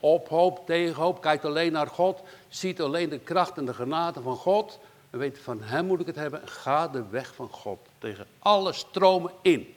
Op 0.00 0.28
hoop, 0.28 0.66
tegen 0.66 1.02
hoop, 1.02 1.20
kijkt 1.20 1.44
alleen 1.44 1.72
naar 1.72 1.86
God, 1.86 2.22
ziet 2.48 2.80
alleen 2.80 3.08
de 3.08 3.18
kracht 3.18 3.56
en 3.56 3.64
de 3.64 3.74
genade 3.74 4.22
van 4.22 4.36
God. 4.36 4.78
En 5.14 5.20
weet 5.20 5.38
van 5.38 5.62
hem 5.62 5.86
moet 5.86 6.00
ik 6.00 6.06
het 6.06 6.16
hebben. 6.16 6.48
Ga 6.48 6.88
de 6.88 7.08
weg 7.08 7.34
van 7.34 7.48
God 7.48 7.78
tegen 7.98 8.26
alle 8.38 8.72
stromen 8.72 9.32
in. 9.42 9.74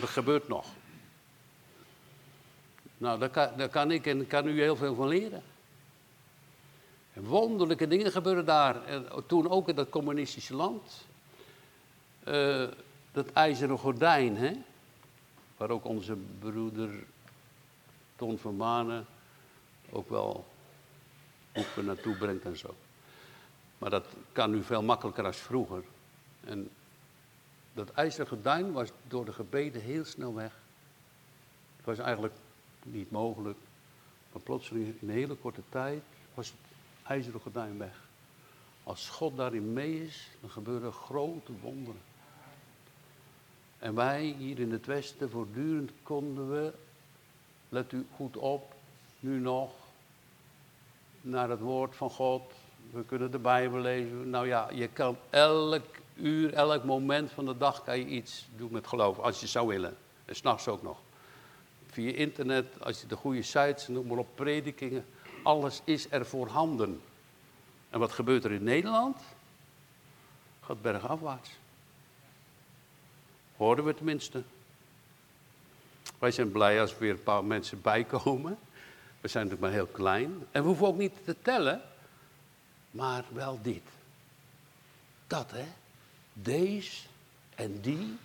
Dat 0.00 0.08
gebeurt 0.08 0.48
nog. 0.48 0.66
Nou, 2.98 3.18
daar 3.56 3.68
kan, 3.68 3.90
ik 3.90 4.06
en 4.06 4.26
kan 4.26 4.46
u 4.46 4.60
heel 4.60 4.76
veel 4.76 4.94
van 4.94 5.08
leren. 5.08 5.42
En 7.12 7.24
wonderlijke 7.24 7.88
dingen 7.88 8.12
gebeuren 8.12 8.44
daar. 8.44 8.84
En 8.84 9.06
toen 9.26 9.50
ook 9.50 9.68
in 9.68 9.74
dat 9.74 9.88
communistische 9.88 10.54
land. 10.54 11.06
Uh, 12.28 12.68
dat 13.12 13.32
ijzeren 13.32 13.78
gordijn, 13.78 14.36
hè? 14.36 14.52
waar 15.56 15.70
ook 15.70 15.84
onze 15.84 16.16
broeder 16.38 16.90
Ton 18.16 18.38
van 18.38 18.56
Manen 18.56 19.06
ook 19.90 20.08
wel 20.08 20.46
boeken 21.52 21.84
naartoe 21.84 22.16
brengt 22.16 22.44
en 22.44 22.56
zo. 22.56 22.74
Maar 23.82 23.90
dat 23.90 24.06
kan 24.32 24.50
nu 24.50 24.62
veel 24.62 24.82
makkelijker 24.82 25.24
als 25.24 25.36
vroeger. 25.36 25.84
En 26.44 26.70
dat 27.72 27.92
ijzeren 27.92 28.72
was 28.72 28.88
door 29.08 29.24
de 29.24 29.32
gebeden 29.32 29.82
heel 29.82 30.04
snel 30.04 30.34
weg. 30.34 30.52
Het 31.76 31.84
was 31.84 31.98
eigenlijk 31.98 32.34
niet 32.82 33.10
mogelijk. 33.10 33.58
Maar 34.32 34.42
plotseling 34.42 34.86
in 34.86 35.08
een 35.08 35.14
hele 35.14 35.34
korte 35.34 35.62
tijd 35.68 36.02
was 36.34 36.46
het 36.48 36.56
ijzeren 37.06 37.40
gordijn 37.40 37.78
weg. 37.78 38.04
Als 38.82 39.08
God 39.08 39.36
daarin 39.36 39.72
mee 39.72 40.04
is, 40.04 40.28
dan 40.40 40.50
gebeuren 40.50 40.92
grote 40.92 41.52
wonderen. 41.60 42.00
En 43.78 43.94
wij 43.94 44.24
hier 44.24 44.58
in 44.58 44.72
het 44.72 44.86
Westen, 44.86 45.30
voortdurend 45.30 45.90
konden 46.02 46.50
we, 46.50 46.72
let 47.68 47.92
u 47.92 48.06
goed 48.16 48.36
op, 48.36 48.74
nu 49.20 49.38
nog, 49.38 49.72
naar 51.20 51.50
het 51.50 51.60
woord 51.60 51.96
van 51.96 52.10
God. 52.10 52.52
We 52.90 53.04
kunnen 53.04 53.30
de 53.30 53.38
Bijbel 53.38 53.80
lezen. 53.80 54.30
Nou 54.30 54.46
ja, 54.46 54.68
je 54.72 54.88
kan 54.88 55.16
elk 55.30 55.84
uur, 56.16 56.52
elk 56.52 56.84
moment 56.84 57.30
van 57.30 57.44
de 57.44 57.56
dag 57.56 57.84
kan 57.84 57.98
je 57.98 58.04
iets 58.04 58.48
doen 58.56 58.72
met 58.72 58.86
geloof, 58.86 59.18
als 59.18 59.40
je 59.40 59.46
zou 59.46 59.68
willen. 59.68 59.96
En 60.24 60.36
s'nachts 60.36 60.68
ook 60.68 60.82
nog. 60.82 60.98
Via 61.86 62.12
internet, 62.12 62.66
als 62.80 63.00
je 63.00 63.06
de 63.06 63.16
goede 63.16 63.42
sites, 63.42 63.88
noem 63.88 64.06
maar 64.06 64.18
op, 64.18 64.28
predikingen. 64.34 65.04
Alles 65.42 65.80
is 65.84 66.06
er 66.10 66.26
voorhanden. 66.26 67.00
En 67.90 67.98
wat 67.98 68.12
gebeurt 68.12 68.44
er 68.44 68.52
in 68.52 68.64
Nederland? 68.64 69.16
Gaat 70.60 70.82
bergafwaarts. 70.82 71.50
Horen 73.56 73.84
we 73.84 73.94
tenminste. 73.94 74.42
Wij 76.18 76.30
zijn 76.30 76.52
blij 76.52 76.80
als 76.80 76.92
er 76.92 76.98
weer 76.98 77.10
een 77.10 77.22
paar 77.22 77.44
mensen 77.44 77.80
bijkomen. 77.80 78.58
We 79.20 79.28
zijn 79.28 79.44
natuurlijk 79.44 79.60
maar 79.60 79.82
heel 79.82 79.92
klein. 79.92 80.46
En 80.50 80.62
we 80.62 80.68
hoeven 80.68 80.86
ook 80.86 80.98
niet 80.98 81.24
te 81.24 81.36
tellen. 81.42 81.82
Maar 82.92 83.24
wel 83.32 83.58
dit. 83.62 83.82
Dat 85.26 85.50
hè. 85.50 85.64
Deze 86.32 87.02
en 87.54 87.80
die. 87.80 88.16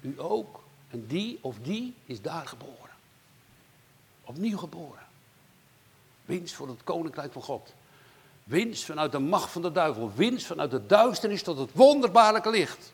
U 0.00 0.20
ook. 0.20 0.62
En 0.90 1.06
die 1.06 1.38
of 1.40 1.56
die 1.62 1.94
is 2.06 2.22
daar 2.22 2.46
geboren. 2.46 2.94
Opnieuw 4.24 4.58
geboren. 4.58 5.06
Winst 6.24 6.54
voor 6.54 6.68
het 6.68 6.84
koninkrijk 6.84 7.32
van 7.32 7.42
God. 7.42 7.74
Winst 8.44 8.84
vanuit 8.84 9.12
de 9.12 9.18
macht 9.18 9.50
van 9.50 9.62
de 9.62 9.72
duivel. 9.72 10.12
Winst 10.14 10.46
vanuit 10.46 10.70
de 10.70 10.86
duisternis 10.86 11.42
tot 11.42 11.58
het 11.58 11.70
wonderbaarlijke 11.72 12.50
licht. 12.50 12.92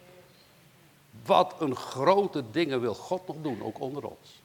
Wat 1.25 1.55
een 1.61 1.76
grote 1.76 2.45
dingen 2.50 2.81
wil 2.81 2.95
God 2.95 3.26
nog 3.26 3.37
doen, 3.43 3.62
ook 3.62 3.81
onder 3.81 4.05
ons. 4.05 4.40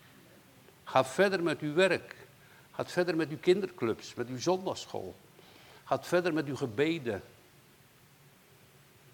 Ga 0.84 1.06
verder 1.06 1.44
met 1.44 1.60
uw 1.60 1.74
werk. 1.74 2.16
Ga 2.72 2.86
verder 2.86 3.16
met 3.16 3.30
uw 3.30 3.40
kinderclubs, 3.40 4.14
met 4.14 4.28
uw 4.28 4.40
zondagschool. 4.40 5.16
Ga 5.86 6.04
verder 6.04 6.34
met 6.34 6.46
uw 6.46 6.56
gebeden. 6.56 7.24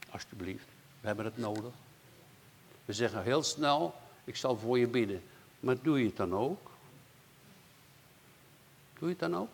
Alsjeblieft, 0.10 0.68
we 1.02 1.08
hebben 1.08 1.26
het 1.26 1.38
nodig. 1.38 1.74
We 2.86 2.94
zeggen 2.94 3.24
heel 3.24 3.44
snel, 3.44 3.96
ik 4.24 4.36
zal 4.36 4.58
voor 4.58 4.80
je 4.80 4.88
bidden. 4.88 5.24
Maar 5.60 5.76
doe 5.82 6.00
je 6.00 6.06
het 6.06 6.18
dan 6.18 6.36
ook? 6.36 6.72
Doe 9.00 9.08
je 9.08 9.16
het 9.20 9.20
dan 9.20 9.36
ook? 9.36 9.54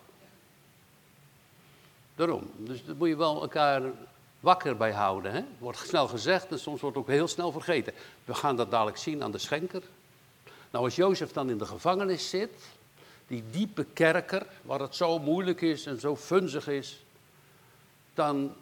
Daarom, 2.15 2.51
dus 2.57 2.85
dat 2.85 2.97
moet 2.97 3.07
je 3.07 3.17
wel 3.17 3.41
elkaar 3.41 3.81
wakker 4.39 4.77
bij 4.77 4.91
houden. 4.91 5.31
Hè? 5.31 5.43
Wordt 5.59 5.77
snel 5.77 6.07
gezegd 6.07 6.51
en 6.51 6.59
soms 6.59 6.81
wordt 6.81 6.97
ook 6.97 7.07
heel 7.07 7.27
snel 7.27 7.51
vergeten. 7.51 7.93
We 8.25 8.33
gaan 8.33 8.55
dat 8.55 8.71
dadelijk 8.71 8.97
zien 8.97 9.23
aan 9.23 9.31
de 9.31 9.37
schenker. 9.37 9.83
Nou, 10.71 10.85
als 10.85 10.95
Jozef 10.95 11.31
dan 11.31 11.49
in 11.49 11.57
de 11.57 11.65
gevangenis 11.65 12.29
zit, 12.29 12.65
die 13.27 13.43
diepe 13.51 13.85
kerker, 13.93 14.45
waar 14.61 14.79
het 14.79 14.95
zo 14.95 15.19
moeilijk 15.19 15.61
is 15.61 15.85
en 15.85 15.99
zo 15.99 16.15
funzig 16.15 16.67
is, 16.67 17.03
dan 18.17 18.53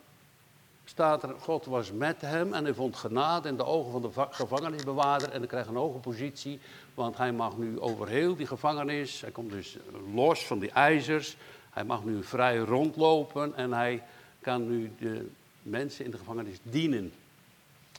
staat 0.85 1.23
er, 1.23 1.35
God 1.39 1.65
was 1.65 1.91
met 1.91 2.21
hem 2.21 2.53
en 2.53 2.63
hij 2.63 2.73
vond 2.73 2.95
genade 2.95 3.49
in 3.49 3.55
de 3.55 3.65
ogen 3.65 3.91
van 3.91 4.01
de 4.01 4.27
gevangenisbewaarder 4.29 5.31
en 5.31 5.37
hij 5.39 5.47
krijgt 5.47 5.67
een 5.67 5.75
hoge 5.75 5.97
positie, 5.97 6.59
want 6.93 7.17
hij 7.17 7.31
mag 7.31 7.57
nu 7.57 7.79
over 7.79 8.07
heel 8.07 8.35
die 8.35 8.47
gevangenis, 8.47 9.21
hij 9.21 9.31
komt 9.31 9.51
dus 9.51 9.77
los 10.13 10.45
van 10.45 10.59
die 10.59 10.71
ijzers, 10.71 11.35
hij 11.69 11.83
mag 11.83 12.03
nu 12.03 12.23
vrij 12.23 12.57
rondlopen 12.57 13.55
en 13.55 13.73
hij 13.73 14.03
kan 14.41 14.67
nu 14.69 14.91
de 14.99 15.29
mensen 15.61 16.05
in 16.05 16.11
de 16.11 16.17
gevangenis 16.17 16.57
dienen 16.61 17.13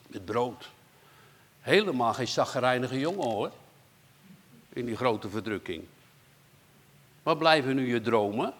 met 0.07 0.25
brood. 0.25 0.69
Helemaal 1.61 2.13
geen 2.13 2.27
zaggerijnige 2.27 2.99
jongen 2.99 3.29
hoor, 3.29 3.51
in 4.73 4.85
die 4.85 4.95
grote 4.95 5.29
verdrukking. 5.29 5.83
Wat 7.23 7.37
blijven 7.37 7.75
nu 7.75 7.87
je 7.87 8.01
dromen? 8.01 8.53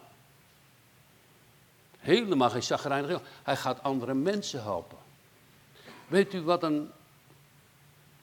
Helemaal 2.08 2.50
geen 2.50 2.80
jongen. 2.88 3.22
Hij 3.44 3.56
gaat 3.56 3.84
andere 3.84 4.14
mensen 4.14 4.62
helpen. 4.62 4.98
Weet 6.08 6.34
u 6.34 6.42
wat 6.42 6.64
een... 6.64 6.92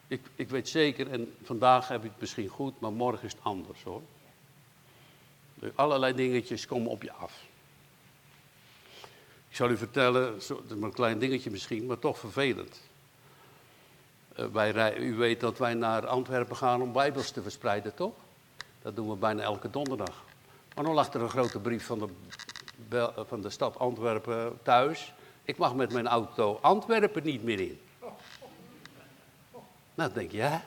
Ik, 0.06 0.20
ik 0.34 0.48
weet 0.48 0.68
zeker, 0.68 1.10
en 1.10 1.34
vandaag 1.42 1.88
heb 1.88 2.04
ik 2.04 2.10
het 2.10 2.20
misschien 2.20 2.48
goed, 2.48 2.80
maar 2.80 2.92
morgen 2.92 3.26
is 3.26 3.32
het 3.32 3.40
anders 3.42 3.82
hoor. 3.82 4.02
Allerlei 5.74 6.14
dingetjes 6.14 6.66
komen 6.66 6.90
op 6.90 7.02
je 7.02 7.12
af. 7.12 7.32
Ik 9.48 9.56
zal 9.56 9.70
u 9.70 9.76
vertellen, 9.76 10.40
een 10.68 10.92
klein 10.92 11.18
dingetje 11.18 11.50
misschien, 11.50 11.86
maar 11.86 11.98
toch 11.98 12.18
vervelend. 12.18 12.80
Uh, 14.38 14.46
wij, 14.46 14.96
u 14.96 15.14
weet 15.14 15.40
dat 15.40 15.58
wij 15.58 15.74
naar 15.74 16.06
Antwerpen 16.06 16.56
gaan 16.56 16.82
om 16.82 16.92
bijbels 16.92 17.30
te 17.30 17.42
verspreiden, 17.42 17.94
toch? 17.94 18.14
Dat 18.82 18.96
doen 18.96 19.08
we 19.08 19.16
bijna 19.16 19.42
elke 19.42 19.70
donderdag. 19.70 20.24
Maar 20.74 20.84
dan 20.84 20.94
lag 20.94 21.12
er 21.12 21.20
een 21.20 21.30
grote 21.30 21.58
brief 21.58 21.86
van 21.86 21.98
de, 21.98 22.08
van 23.26 23.40
de 23.40 23.50
stad 23.50 23.78
Antwerpen 23.78 24.58
thuis. 24.62 25.12
Ik 25.44 25.56
mag 25.56 25.74
met 25.74 25.92
mijn 25.92 26.06
auto 26.06 26.58
Antwerpen 26.60 27.24
niet 27.24 27.42
meer 27.42 27.60
in. 27.60 27.78
Nou, 29.94 30.10
dan 30.10 30.12
denk 30.12 30.30
je, 30.30 30.40
hè? 30.40 30.58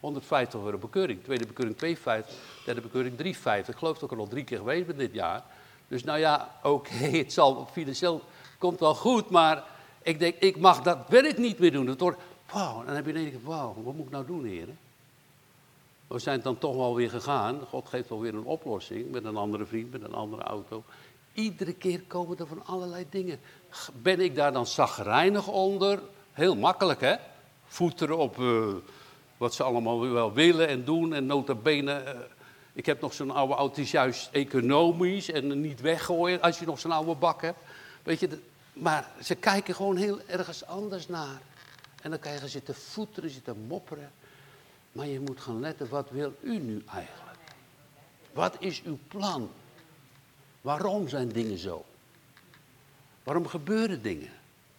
150 0.00 0.60
euro 0.60 0.78
bekeuring. 0.78 1.22
Tweede 1.22 1.46
bekeuring 1.46 1.76
250, 1.76 2.64
derde 2.64 2.80
bekeuring 2.80 3.16
350. 3.16 3.74
Ik 3.74 3.78
geloof 3.78 3.98
dat 3.98 4.10
ik 4.10 4.16
er 4.16 4.22
al 4.22 4.28
drie 4.28 4.44
keer 4.44 4.58
geweest 4.58 4.86
ben 4.86 4.98
dit 4.98 5.12
jaar. 5.12 5.42
Dus 5.88 6.04
nou 6.04 6.18
ja, 6.18 6.58
oké, 6.62 6.94
het 7.22 7.32
zal 7.32 7.68
financieel 7.72 8.22
komt 8.58 8.80
wel 8.80 8.94
goed, 8.94 9.30
maar 9.30 9.64
ik 10.02 10.18
denk, 10.18 10.34
ik 10.34 10.56
mag 10.56 10.82
dat 10.82 10.98
werk 11.08 11.38
niet 11.38 11.58
meer 11.58 11.72
doen. 11.72 11.86
Het 11.86 12.00
wordt, 12.00 12.20
wauw, 12.52 12.84
dan 12.84 12.94
heb 12.94 13.06
je 13.06 13.12
ineens, 13.12 13.34
wauw, 13.42 13.74
wat 13.82 13.94
moet 13.94 14.06
ik 14.06 14.12
nou 14.12 14.26
doen, 14.26 14.44
heren? 14.44 14.78
We 16.06 16.18
zijn 16.18 16.40
dan 16.40 16.58
toch 16.58 16.76
wel 16.76 16.94
weer 16.94 17.10
gegaan. 17.10 17.60
God 17.68 17.88
geeft 17.88 18.08
wel 18.08 18.20
weer 18.20 18.34
een 18.34 18.44
oplossing 18.44 19.10
met 19.10 19.24
een 19.24 19.36
andere 19.36 19.66
vriend, 19.66 19.92
met 19.92 20.02
een 20.02 20.14
andere 20.14 20.42
auto. 20.42 20.84
Iedere 21.34 21.72
keer 21.72 22.02
komen 22.02 22.38
er 22.38 22.46
van 22.46 22.66
allerlei 22.66 23.06
dingen. 23.10 23.40
Ben 24.02 24.20
ik 24.20 24.34
daar 24.34 24.52
dan 24.52 24.66
zagrijnig 24.66 25.48
onder? 25.48 26.02
Heel 26.32 26.56
makkelijk, 26.56 27.00
hè? 27.00 27.14
Voeteren 27.66 28.18
op 28.18 28.38
uh, 28.38 28.74
wat 29.36 29.54
ze 29.54 29.62
allemaal 29.62 30.10
wel 30.12 30.32
willen 30.32 30.68
en 30.68 30.84
doen. 30.84 31.14
En 31.14 31.26
nota 31.26 31.54
bene, 31.54 32.02
uh, 32.04 32.20
ik 32.72 32.86
heb 32.86 33.00
nog 33.00 33.12
zo'n 33.12 33.30
oude 33.30 33.54
auto, 33.54 33.80
is 33.80 33.90
juist 33.90 34.28
economisch 34.32 35.30
en 35.30 35.60
niet 35.60 35.80
weggooien 35.80 36.40
als 36.40 36.58
je 36.58 36.66
nog 36.66 36.80
zo'n 36.80 36.92
oude 36.92 37.14
bak 37.14 37.42
hebt. 37.42 37.58
Weet 38.02 38.20
je, 38.20 38.38
maar 38.72 39.10
ze 39.22 39.34
kijken 39.34 39.74
gewoon 39.74 39.96
heel 39.96 40.20
ergens 40.26 40.66
anders 40.66 41.08
naar. 41.08 41.40
En 42.02 42.10
dan 42.10 42.18
je 42.22 42.38
gaan 42.38 42.48
zitten 42.48 42.74
voeteren, 42.74 43.30
zitten 43.30 43.66
mopperen. 43.66 44.12
Maar 44.92 45.06
je 45.06 45.20
moet 45.20 45.40
gaan 45.40 45.60
letten, 45.60 45.88
wat 45.88 46.10
wil 46.10 46.34
u 46.40 46.58
nu 46.58 46.82
eigenlijk? 46.86 47.38
Wat 48.32 48.56
is 48.58 48.82
uw 48.82 48.98
plan? 49.08 49.50
Waarom 50.64 51.08
zijn 51.08 51.28
dingen 51.28 51.58
zo? 51.58 51.84
Waarom 53.22 53.46
gebeuren 53.46 54.02
dingen? 54.02 54.30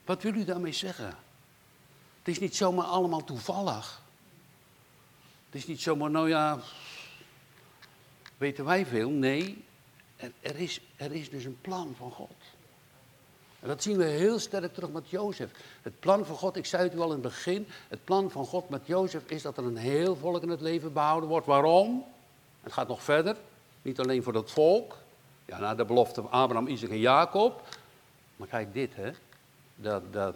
Wat 0.05 0.21
wil 0.21 0.33
u 0.33 0.45
daarmee 0.45 0.71
zeggen? 0.71 1.05
Het 2.19 2.27
is 2.27 2.39
niet 2.39 2.55
zomaar 2.55 2.85
allemaal 2.85 3.23
toevallig. 3.23 4.01
Het 5.45 5.55
is 5.55 5.67
niet 5.67 5.81
zomaar, 5.81 6.11
nou 6.11 6.29
ja, 6.29 6.59
weten 8.37 8.65
wij 8.65 8.85
veel. 8.85 9.09
Nee, 9.09 9.63
er, 10.39 10.55
is, 10.55 10.81
er 10.95 11.11
is 11.11 11.29
dus 11.29 11.45
een 11.45 11.57
plan 11.61 11.93
van 11.97 12.11
God. 12.11 12.35
En 13.59 13.67
dat 13.67 13.83
zien 13.83 13.97
we 13.97 14.05
heel 14.05 14.39
sterk 14.39 14.73
terug 14.73 14.91
met 14.91 15.09
Jozef. 15.09 15.51
Het 15.81 15.99
plan 15.99 16.25
van 16.25 16.35
God, 16.35 16.55
ik 16.55 16.65
zei 16.65 16.83
het 16.83 16.93
u 16.93 16.99
al 16.99 17.05
in 17.05 17.11
het 17.11 17.21
begin, 17.21 17.67
het 17.87 18.03
plan 18.03 18.31
van 18.31 18.45
God 18.45 18.69
met 18.69 18.81
Jozef 18.85 19.23
is 19.25 19.41
dat 19.41 19.57
er 19.57 19.63
een 19.63 19.77
heel 19.77 20.15
volk 20.15 20.43
in 20.43 20.49
het 20.49 20.61
leven 20.61 20.93
behouden 20.93 21.29
wordt. 21.29 21.45
Waarom? 21.45 22.05
Het 22.61 22.73
gaat 22.73 22.87
nog 22.87 23.03
verder, 23.03 23.37
niet 23.81 23.99
alleen 23.99 24.23
voor 24.23 24.33
dat 24.33 24.51
volk, 24.51 25.03
ja, 25.45 25.59
na 25.59 25.75
de 25.75 25.85
belofte 25.85 26.21
van 26.21 26.31
Abraham, 26.31 26.67
Isaac 26.67 26.89
en 26.89 26.99
Jacob. 26.99 27.61
Maar 28.35 28.47
kijk 28.47 28.73
dit, 28.73 28.95
hè. 28.95 29.11
Dat, 29.75 30.13
dat 30.13 30.35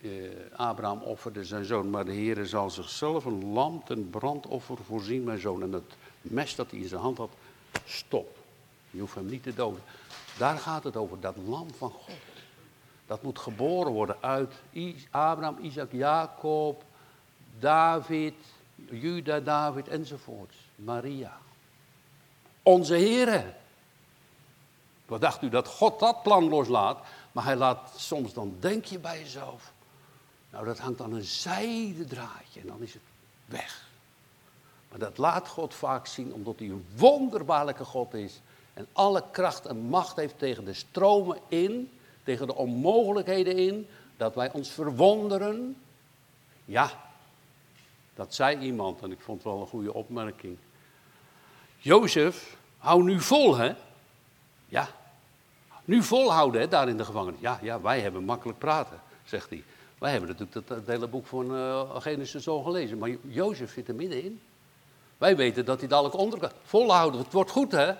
eh, 0.00 0.10
Abraham 0.56 1.02
offerde 1.02 1.44
zijn 1.44 1.64
zoon, 1.64 1.90
maar 1.90 2.04
de 2.04 2.12
Heer 2.12 2.46
zal 2.46 2.70
zichzelf 2.70 3.24
een 3.24 3.52
lam 3.52 3.82
ten 3.84 4.10
brandoffer 4.10 4.76
voorzien, 4.86 5.24
mijn 5.24 5.38
zoon. 5.38 5.62
En 5.62 5.72
het 5.72 5.94
mes 6.20 6.54
dat 6.54 6.70
hij 6.70 6.80
in 6.80 6.88
zijn 6.88 7.00
hand 7.00 7.18
had, 7.18 7.30
stop. 7.84 8.36
Je 8.90 9.00
hoeft 9.00 9.14
hem 9.14 9.26
niet 9.26 9.42
te 9.42 9.54
doden. 9.54 9.82
Daar 10.38 10.58
gaat 10.58 10.84
het 10.84 10.96
over, 10.96 11.20
dat 11.20 11.36
lam 11.46 11.74
van 11.74 11.90
God. 11.90 12.14
Dat 13.06 13.22
moet 13.22 13.38
geboren 13.38 13.92
worden 13.92 14.16
uit 14.20 14.54
Abraham, 15.10 15.56
Isaac, 15.60 15.92
Jacob, 15.92 16.82
David, 17.58 18.34
Juda, 18.90 19.40
David 19.40 19.88
enzovoorts. 19.88 20.56
Maria. 20.74 21.38
Onze 22.62 22.94
Heere. 22.94 23.54
Wat 25.08 25.20
dacht 25.20 25.42
u 25.42 25.48
dat 25.48 25.66
God 25.66 26.00
dat 26.00 26.22
plan 26.22 26.48
loslaat? 26.48 26.98
Maar 27.32 27.44
hij 27.44 27.56
laat 27.56 27.92
soms 27.96 28.32
dan 28.32 28.56
denk 28.60 28.84
je 28.84 28.98
bij 28.98 29.18
jezelf. 29.18 29.72
Nou, 30.50 30.64
dat 30.64 30.78
hangt 30.78 31.00
aan 31.00 31.12
een 31.12 31.24
zijde 31.24 32.04
draadje 32.04 32.60
en 32.60 32.66
dan 32.66 32.82
is 32.82 32.92
het 32.92 33.02
weg. 33.46 33.88
Maar 34.90 34.98
dat 34.98 35.18
laat 35.18 35.48
God 35.48 35.74
vaak 35.74 36.06
zien 36.06 36.32
omdat 36.32 36.58
hij 36.58 36.68
een 36.68 36.86
wonderbaarlijke 36.96 37.84
God 37.84 38.14
is. 38.14 38.40
En 38.74 38.86
alle 38.92 39.24
kracht 39.30 39.66
en 39.66 39.76
macht 39.76 40.16
heeft 40.16 40.38
tegen 40.38 40.64
de 40.64 40.74
stromen 40.74 41.38
in, 41.48 41.90
tegen 42.22 42.46
de 42.46 42.54
onmogelijkheden 42.54 43.56
in, 43.56 43.88
dat 44.16 44.34
wij 44.34 44.52
ons 44.52 44.70
verwonderen. 44.70 45.76
Ja, 46.64 46.90
dat 48.14 48.34
zei 48.34 48.58
iemand 48.58 49.02
en 49.02 49.10
ik 49.10 49.20
vond 49.20 49.42
het 49.42 49.52
wel 49.52 49.60
een 49.60 49.68
goede 49.68 49.94
opmerking. 49.94 50.58
Jozef, 51.76 52.56
hou 52.78 53.02
nu 53.02 53.20
vol, 53.20 53.56
hè? 53.56 53.74
Ja, 54.68 54.88
nu 55.84 56.02
volhouden, 56.02 56.60
hè, 56.60 56.68
daar 56.68 56.88
in 56.88 56.96
de 56.96 57.04
gevangenis. 57.04 57.40
Ja, 57.40 57.58
ja, 57.62 57.80
wij 57.80 58.00
hebben 58.00 58.24
makkelijk 58.24 58.58
praten, 58.58 59.00
zegt 59.24 59.50
hij. 59.50 59.64
Wij 59.98 60.10
hebben 60.10 60.28
natuurlijk 60.28 60.68
het, 60.68 60.86
hele 60.86 61.08
boek 61.08 61.26
van 61.26 61.54
uh, 61.54 62.00
Genesis 62.00 62.42
zo 62.42 62.62
gelezen, 62.62 62.98
maar 62.98 63.10
Jozef 63.22 63.72
zit 63.72 63.88
er 63.88 63.94
middenin. 63.94 64.40
Wij 65.18 65.36
weten 65.36 65.64
dat 65.64 65.78
hij 65.78 65.88
dadelijk 65.88 66.16
onder 66.16 66.38
kan. 66.38 66.50
Volhouden, 66.62 67.20
het 67.20 67.32
wordt 67.32 67.50
goed, 67.50 67.72
hè? 67.72 67.92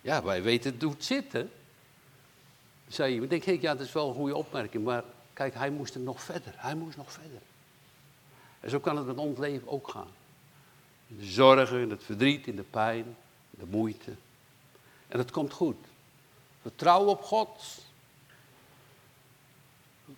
Ja, 0.00 0.22
wij 0.22 0.42
weten 0.42 0.76
hoe 0.80 0.90
het 0.90 1.04
zit, 1.04 1.32
hè? 1.32 1.46
Zei 2.88 3.14
je, 3.14 3.26
denk 3.26 3.44
ik, 3.44 3.60
ja, 3.60 3.74
dat 3.74 3.86
is 3.86 3.92
wel 3.92 4.08
een 4.08 4.14
goede 4.14 4.36
opmerking, 4.36 4.84
maar 4.84 5.04
kijk, 5.32 5.54
hij 5.54 5.70
moest 5.70 5.94
er 5.94 6.00
nog 6.00 6.22
verder. 6.22 6.54
Hij 6.56 6.74
moest 6.74 6.96
nog 6.96 7.12
verder. 7.12 7.40
En 8.60 8.70
zo 8.70 8.80
kan 8.80 8.96
het 8.96 9.06
met 9.06 9.16
ons 9.16 9.38
leven 9.38 9.68
ook 9.68 9.88
gaan. 9.88 10.10
De 11.06 11.24
zorgen, 11.24 11.90
het 11.90 12.04
verdriet, 12.04 12.46
in 12.46 12.56
de 12.56 12.62
pijn, 12.62 13.16
de 13.50 13.66
moeite. 13.70 14.12
En 15.12 15.18
het 15.18 15.30
komt 15.30 15.52
goed. 15.52 15.76
Vertrouw 16.62 17.04
op 17.04 17.22
God. 17.22 17.84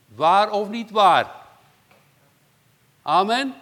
Waar 0.07 0.51
of 0.51 0.69
niet 0.69 0.91
waar? 0.91 1.47
Amen? 3.03 3.55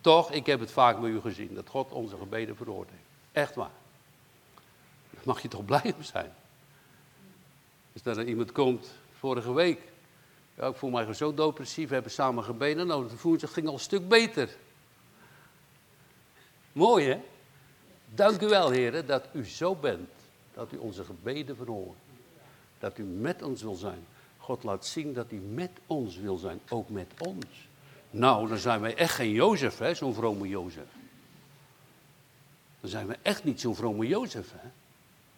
Toch, 0.00 0.30
ik 0.30 0.46
heb 0.46 0.60
het 0.60 0.70
vaak 0.70 1.00
bij 1.00 1.10
u 1.10 1.20
gezien, 1.20 1.54
dat 1.54 1.68
God 1.68 1.92
onze 1.92 2.16
gebeden 2.16 2.56
verhoord 2.56 2.88
heeft. 2.90 3.02
Echt 3.32 3.54
waar. 3.54 3.70
Daar 5.10 5.22
mag 5.24 5.42
je 5.42 5.48
toch 5.48 5.64
blij 5.64 5.92
om 5.96 6.02
zijn. 6.02 6.34
Dus 7.92 8.02
dat 8.02 8.16
er 8.16 8.26
iemand 8.26 8.52
komt, 8.52 8.94
vorige 9.18 9.52
week. 9.52 9.80
Ja, 10.54 10.66
ik 10.66 10.76
voel 10.76 10.90
mij 10.90 11.14
zo 11.14 11.34
depressief, 11.34 11.88
we 11.88 11.94
hebben 11.94 12.12
samen 12.12 12.44
gebeden. 12.44 12.86
Nou, 12.86 13.08
de 13.08 13.16
voelsel 13.16 13.48
ging 13.48 13.66
al 13.66 13.72
een 13.72 13.80
stuk 13.80 14.08
beter. 14.08 14.56
Mooi 16.72 17.08
hè? 17.08 17.20
Dank 18.14 18.40
u 18.40 18.48
wel, 18.48 18.70
heren, 18.70 19.06
dat 19.06 19.28
u 19.32 19.44
zo 19.44 19.74
bent. 19.74 20.15
Dat 20.56 20.72
u 20.72 20.76
onze 20.76 21.04
gebeden 21.04 21.56
verhoort. 21.56 21.98
Dat 22.78 22.98
u 22.98 23.02
met 23.02 23.42
ons 23.42 23.62
wil 23.62 23.74
zijn. 23.74 24.06
God 24.38 24.62
laat 24.62 24.86
zien 24.86 25.12
dat 25.12 25.30
hij 25.30 25.38
met 25.38 25.70
ons 25.86 26.16
wil 26.16 26.36
zijn, 26.36 26.60
ook 26.68 26.88
met 26.88 27.12
ons. 27.18 27.68
Nou, 28.10 28.48
dan 28.48 28.58
zijn 28.58 28.80
wij 28.80 28.94
echt 28.94 29.14
geen 29.14 29.30
Jozef, 29.30 29.78
hè, 29.78 29.94
zo'n 29.94 30.14
vrome 30.14 30.48
Jozef. 30.48 30.88
Dan 32.80 32.90
zijn 32.90 33.06
we 33.06 33.16
echt 33.22 33.44
niet 33.44 33.60
zo'n 33.60 33.74
vrome 33.74 34.06
Jozef, 34.06 34.52
hè. 34.52 34.68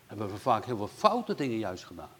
Hebben 0.07 0.31
we 0.31 0.37
vaak 0.37 0.65
heel 0.65 0.77
veel 0.77 0.89
foute 0.89 1.35
dingen 1.35 1.59
juist 1.59 1.85
gedaan. 1.85 2.17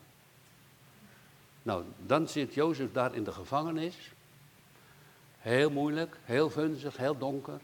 Nou, 1.63 1.85
dan 2.07 2.29
zit 2.29 2.55
Jozef 2.55 2.93
daar 2.93 3.15
in 3.15 3.25
de 3.25 3.33
gevangenis. 3.33 4.13
Heel 5.39 5.71
moeilijk, 5.71 6.17
heel 6.25 6.51
vunzig, 6.51 6.97
heel 6.97 7.19
donker. 7.19 7.61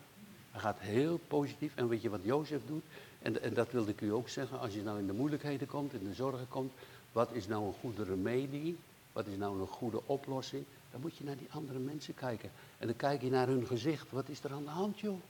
Hij 0.50 0.60
gaat 0.60 0.78
heel 0.78 1.20
positief. 1.28 1.72
En 1.74 1.88
weet 1.88 2.02
je 2.02 2.10
wat 2.10 2.20
Jozef 2.22 2.60
doet? 2.66 2.84
En, 3.24 3.42
en 3.42 3.54
dat 3.54 3.70
wilde 3.70 3.90
ik 3.90 4.00
u 4.00 4.12
ook 4.12 4.28
zeggen. 4.28 4.60
Als 4.60 4.74
je 4.74 4.82
nou 4.82 4.98
in 4.98 5.06
de 5.06 5.12
moeilijkheden 5.12 5.66
komt, 5.66 5.92
in 5.92 6.08
de 6.08 6.14
zorgen 6.14 6.48
komt. 6.48 6.72
Wat 7.12 7.32
is 7.32 7.46
nou 7.46 7.66
een 7.66 7.74
goede 7.80 8.04
remedie? 8.04 8.76
Wat 9.12 9.26
is 9.26 9.36
nou 9.36 9.60
een 9.60 9.66
goede 9.66 10.00
oplossing? 10.06 10.64
Dan 10.90 11.00
moet 11.00 11.16
je 11.16 11.24
naar 11.24 11.36
die 11.36 11.48
andere 11.50 11.78
mensen 11.78 12.14
kijken. 12.14 12.50
En 12.78 12.86
dan 12.86 12.96
kijk 12.96 13.22
je 13.22 13.30
naar 13.30 13.46
hun 13.46 13.66
gezicht. 13.66 14.06
Wat 14.10 14.28
is 14.28 14.44
er 14.44 14.52
aan 14.52 14.64
de 14.64 14.70
hand, 14.70 15.00
joh? 15.00 15.20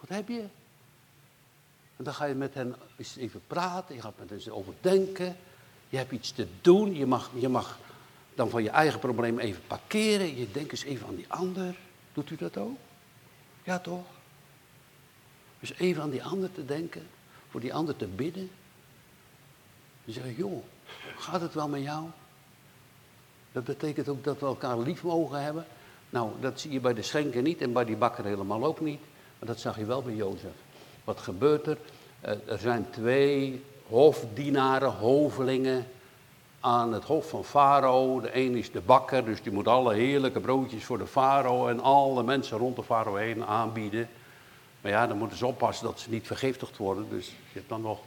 Wat 0.00 0.08
heb 0.08 0.28
je? 0.28 0.44
En 1.96 2.04
dan 2.04 2.14
ga 2.14 2.24
je 2.24 2.34
met 2.34 2.54
hen 2.54 2.74
eens 2.96 3.16
even 3.16 3.40
praten. 3.46 3.94
Je 3.94 4.00
gaat 4.00 4.18
met 4.18 4.44
hen 4.44 4.54
overdenken. 4.54 5.36
Je 5.88 5.96
hebt 5.96 6.12
iets 6.12 6.32
te 6.32 6.46
doen. 6.60 6.94
Je 6.94 7.06
mag, 7.06 7.30
je 7.34 7.48
mag 7.48 7.78
dan 8.34 8.50
van 8.50 8.62
je 8.62 8.70
eigen 8.70 9.00
probleem 9.00 9.38
even 9.38 9.62
parkeren. 9.66 10.36
Je 10.36 10.50
denkt 10.50 10.70
eens 10.70 10.84
even 10.84 11.06
aan 11.06 11.16
die 11.16 11.28
ander. 11.28 11.78
Doet 12.12 12.30
u 12.30 12.36
dat 12.36 12.56
ook? 12.56 12.76
Ja, 13.62 13.78
toch? 13.78 14.16
Dus 15.60 15.74
even 15.78 16.02
aan 16.02 16.10
die 16.10 16.24
ander 16.24 16.52
te 16.52 16.64
denken. 16.64 17.06
Voor 17.50 17.60
die 17.60 17.74
ander 17.74 17.96
te 17.96 18.06
bidden. 18.06 18.50
En 20.04 20.12
zeggen, 20.12 20.34
joh, 20.34 20.64
gaat 21.18 21.40
het 21.40 21.54
wel 21.54 21.68
met 21.68 21.82
jou? 21.82 22.04
Dat 23.52 23.64
betekent 23.64 24.08
ook 24.08 24.24
dat 24.24 24.40
we 24.40 24.46
elkaar 24.46 24.78
lief 24.78 25.02
mogen 25.02 25.42
hebben. 25.42 25.66
Nou, 26.10 26.30
dat 26.40 26.60
zie 26.60 26.72
je 26.72 26.80
bij 26.80 26.94
de 26.94 27.02
schenker 27.02 27.42
niet 27.42 27.60
en 27.60 27.72
bij 27.72 27.84
die 27.84 27.96
bakker 27.96 28.24
helemaal 28.24 28.64
ook 28.64 28.80
niet. 28.80 29.00
Maar 29.38 29.48
dat 29.48 29.60
zag 29.60 29.78
je 29.78 29.84
wel 29.84 30.02
bij 30.02 30.14
Jozef. 30.14 30.54
Wat 31.04 31.20
gebeurt 31.20 31.66
er? 31.66 31.78
Eh, 32.20 32.32
er 32.46 32.58
zijn 32.58 32.86
twee 32.90 33.64
hofdienaren, 33.86 34.92
hovelingen 34.92 35.86
aan 36.60 36.92
het 36.92 37.04
hof 37.04 37.28
van 37.28 37.44
Farao. 37.44 38.20
De 38.20 38.36
een 38.36 38.54
is 38.54 38.72
de 38.72 38.80
bakker, 38.80 39.24
dus 39.24 39.42
die 39.42 39.52
moet 39.52 39.68
alle 39.68 39.94
heerlijke 39.94 40.40
broodjes 40.40 40.84
voor 40.84 40.98
de 40.98 41.06
farao 41.06 41.68
en 41.68 41.80
alle 41.80 42.22
mensen 42.22 42.58
rond 42.58 42.76
de 42.76 42.82
farao 42.82 43.14
heen 43.14 43.44
aanbieden. 43.44 44.08
Maar 44.88 44.96
ja, 44.96 45.06
dan 45.06 45.18
moeten 45.18 45.38
ze 45.38 45.46
oppassen 45.46 45.86
dat 45.86 46.00
ze 46.00 46.10
niet 46.10 46.26
vergiftigd 46.26 46.76
worden. 46.76 47.06
Dus 47.10 47.32
hebt 47.52 47.68
dan 47.68 47.80
nog 47.80 47.98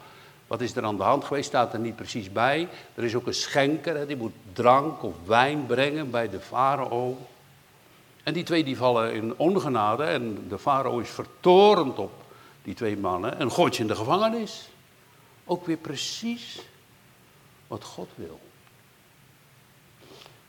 wat 0.48 0.62
is 0.62 0.76
er 0.76 0.84
aan 0.84 0.98
de 0.98 1.04
hand 1.04 1.24
geweest, 1.24 1.48
staat 1.48 1.74
er 1.74 1.80
niet 1.80 1.96
precies 1.96 2.32
bij. 2.32 2.68
Er 2.96 3.04
is 3.04 3.16
ook 3.16 3.28
een 3.28 3.34
schenker, 3.34 4.08
die 4.08 4.16
moet 4.16 4.34
drank 4.54 5.04
of 5.04 5.14
wijn 5.26 5.66
brengen 5.66 6.12
bij 6.12 6.30
de 6.30 6.40
farao. 6.40 7.18
En 8.24 8.34
die 8.34 8.44
twee 8.44 8.64
die 8.64 8.78
vallen 8.78 9.14
in 9.14 9.38
ongenade 9.38 10.04
en 10.04 10.46
de 10.48 10.60
farao 10.60 11.00
is 11.00 11.10
vertorend 11.10 11.98
op 12.00 12.12
die 12.64 12.74
twee 12.74 12.98
mannen 12.98 13.40
en 13.40 13.52
gooit 13.52 13.76
je 13.76 13.82
in 13.82 13.88
de 13.88 13.96
gevangenis. 13.96 14.70
Ook 15.46 15.66
weer 15.66 15.78
precies 15.78 16.62
wat 17.68 17.84
God 17.84 18.10
wil. 18.16 18.40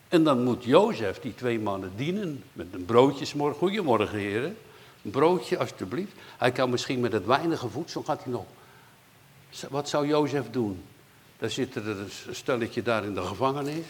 En 0.08 0.24
dan 0.24 0.44
moet 0.44 0.64
Jozef 0.64 1.20
die 1.20 1.34
twee 1.34 1.60
mannen 1.60 1.92
dienen 1.96 2.44
met 2.52 2.66
een 2.72 2.84
broodjesmorgen. 2.84 3.58
Goedemorgen 3.58 4.18
heren, 4.18 4.56
een 5.02 5.10
broodje 5.10 5.58
alsjeblieft. 5.58 6.12
Hij 6.38 6.52
kan 6.52 6.70
misschien 6.70 7.00
met 7.00 7.12
het 7.12 7.26
weinige 7.26 7.68
voedsel, 7.68 8.02
gaat 8.02 8.22
hij 8.24 8.32
nog 8.32 8.44
wat 9.70 9.88
zou 9.88 10.06
Jozef 10.06 10.50
doen? 10.50 10.84
Daar 11.38 11.50
zit 11.50 11.74
er 11.74 11.88
een 11.88 12.10
stelletje 12.30 12.82
daar 12.82 13.04
in 13.04 13.14
de 13.14 13.22
gevangenis. 13.22 13.86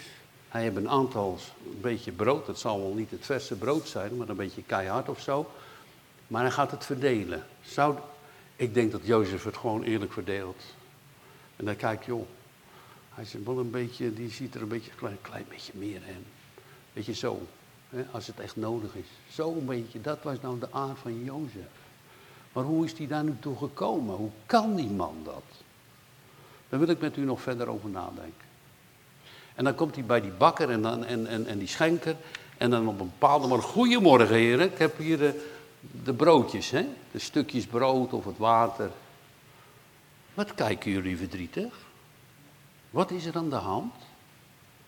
Hij 0.49 0.63
heeft 0.63 0.77
een 0.77 0.89
aantal, 0.89 1.39
een 1.65 1.81
beetje 1.81 2.13
brood. 2.13 2.47
Het 2.47 2.59
zal 2.59 2.81
wel 2.81 2.95
niet 2.95 3.11
het 3.11 3.25
verse 3.25 3.55
brood 3.55 3.89
zijn, 3.89 4.17
maar 4.17 4.29
een 4.29 4.37
beetje 4.37 4.63
keihard 4.63 5.09
of 5.09 5.21
zo. 5.21 5.51
Maar 6.27 6.43
hij 6.43 6.51
gaat 6.51 6.71
het 6.71 6.85
verdelen. 6.85 7.47
Zou, 7.63 7.99
ik 8.57 8.75
denk 8.75 8.93
dat 8.93 9.01
Jozef 9.05 9.45
het 9.45 9.57
gewoon 9.57 9.83
eerlijk 9.83 10.13
verdeelt. 10.13 10.63
En 11.57 11.65
dan 11.65 11.77
kijk 11.77 12.05
joh, 12.05 12.27
hij 13.11 13.27
wel 13.45 13.59
een 13.59 13.71
beetje, 13.71 14.15
die 14.15 14.31
ziet 14.31 14.55
er 14.55 14.63
een 14.63 14.69
beetje, 14.69 14.91
klein, 14.91 15.19
klein 15.21 15.45
beetje 15.49 15.73
meer 15.75 16.01
in. 16.07 16.25
Beetje 16.93 17.15
zo, 17.15 17.47
als 18.11 18.27
het 18.27 18.41
echt 18.41 18.57
nodig 18.57 18.95
is. 18.95 19.35
Zo 19.35 19.53
een 19.53 19.67
beetje, 19.67 20.01
dat 20.01 20.23
was 20.23 20.41
nou 20.41 20.59
de 20.59 20.69
aard 20.71 20.99
van 20.99 21.25
Jozef. 21.25 21.71
Maar 22.53 22.65
hoe 22.65 22.85
is 22.85 22.95
die 22.95 23.07
daar 23.07 23.25
nu 23.25 23.37
toe 23.41 23.57
gekomen? 23.57 24.17
Hoe 24.17 24.31
kan 24.47 24.75
die 24.75 24.91
man 24.91 25.15
dat? 25.25 25.43
Daar 26.69 26.81
wil 26.81 26.89
ik 26.89 27.01
met 27.01 27.17
u 27.17 27.21
nog 27.21 27.41
verder 27.41 27.69
over 27.69 27.89
nadenken. 27.89 28.51
En 29.55 29.65
dan 29.65 29.75
komt 29.75 29.95
hij 29.95 30.05
bij 30.05 30.21
die 30.21 30.31
bakker 30.31 30.71
en, 30.71 30.83
dan, 30.83 31.05
en, 31.05 31.27
en, 31.27 31.47
en 31.47 31.59
die 31.59 31.69
schenker. 31.69 32.17
En 32.59 32.71
dan 32.71 32.89
op 32.89 33.01
een 33.01 33.11
bepaalde 33.19 33.47
manier, 33.47 33.63
goedemorgen 33.63 34.37
heren, 34.37 34.71
ik 34.73 34.79
heb 34.79 34.99
hier 34.99 35.19
de, 35.19 35.51
de 36.05 36.15
broodjes, 36.15 36.71
hè? 36.71 36.87
de 37.11 37.19
stukjes 37.19 37.67
brood 37.67 38.13
of 38.13 38.25
het 38.25 38.39
water. 38.39 38.91
Wat 40.35 40.55
kijken 40.55 40.91
jullie 40.91 41.17
verdrietig? 41.17 41.75
Wat 42.91 43.11
is 43.11 43.25
er 43.25 43.37
aan 43.37 43.51
de 43.51 43.57
hand? 43.57 43.95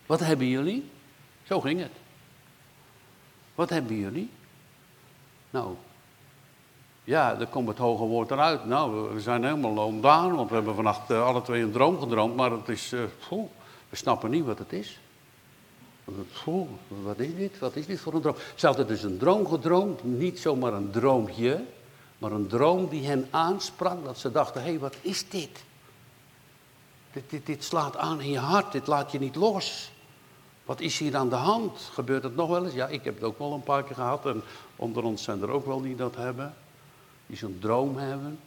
Wat 0.05 0.19
hebben 0.19 0.47
jullie? 0.47 0.89
Zo 1.43 1.61
ging 1.61 1.79
het. 1.79 1.91
Wat 3.55 3.69
hebben 3.69 3.95
jullie? 3.95 4.29
Nou, 5.49 5.75
ja, 7.03 7.35
dan 7.35 7.49
komt 7.49 7.67
het 7.67 7.77
hoge 7.77 8.03
woord 8.03 8.31
eruit. 8.31 8.65
Nou, 8.65 9.13
we 9.13 9.21
zijn 9.21 9.43
helemaal 9.43 9.85
ontdaan, 9.85 10.35
want 10.35 10.49
we 10.49 10.55
hebben 10.55 10.75
vannacht 10.75 11.11
uh, 11.11 11.25
alle 11.25 11.41
twee 11.41 11.61
een 11.61 11.71
droom 11.71 11.99
gedroomd, 11.99 12.35
maar 12.35 12.51
het 12.51 12.69
is, 12.69 12.93
uh, 12.93 13.03
we 13.89 13.95
snappen 13.95 14.29
niet 14.29 14.45
wat 14.45 14.59
het 14.59 14.73
is. 14.73 14.99
Wat 16.87 17.19
is 17.19 17.35
dit? 17.35 17.59
Wat 17.59 17.75
is 17.75 17.85
dit 17.85 17.99
voor 17.99 18.13
een 18.13 18.21
droom? 18.21 18.35
Ze 18.55 18.65
hadden 18.65 18.87
dus 18.87 19.03
een 19.03 19.17
droom 19.17 19.47
gedroomd, 19.47 20.03
niet 20.03 20.39
zomaar 20.39 20.73
een 20.73 20.91
droompje, 20.91 21.63
maar 22.17 22.31
een 22.31 22.47
droom 22.47 22.87
die 22.87 23.05
hen 23.05 23.27
aansprak, 23.29 24.03
dat 24.03 24.17
ze 24.17 24.31
dachten, 24.31 24.61
hé, 24.61 24.69
hey, 24.69 24.79
wat 24.79 24.95
is 25.01 25.29
dit? 25.29 25.63
Dit, 27.11 27.29
dit? 27.29 27.45
dit 27.45 27.63
slaat 27.63 27.97
aan 27.97 28.21
in 28.21 28.31
je 28.31 28.39
hart, 28.39 28.71
dit 28.71 28.87
laat 28.87 29.11
je 29.11 29.19
niet 29.19 29.35
los. 29.35 29.91
Wat 30.65 30.79
is 30.79 30.99
hier 30.99 31.15
aan 31.15 31.29
de 31.29 31.35
hand? 31.35 31.89
Gebeurt 31.93 32.23
het 32.23 32.35
nog 32.35 32.49
wel 32.49 32.65
eens? 32.65 32.73
Ja, 32.73 32.87
ik 32.87 33.03
heb 33.03 33.15
het 33.15 33.23
ook 33.23 33.39
wel 33.39 33.53
een 33.53 33.63
paar 33.63 33.83
keer 33.83 33.95
gehad 33.95 34.25
en 34.25 34.41
onder 34.75 35.03
ons 35.03 35.23
zijn 35.23 35.41
er 35.41 35.49
ook 35.49 35.65
wel 35.65 35.81
die 35.81 35.95
dat 35.95 36.15
hebben 36.15 36.55
die 37.25 37.37
zo'n 37.37 37.57
droom 37.59 37.97
hebben. 37.97 38.39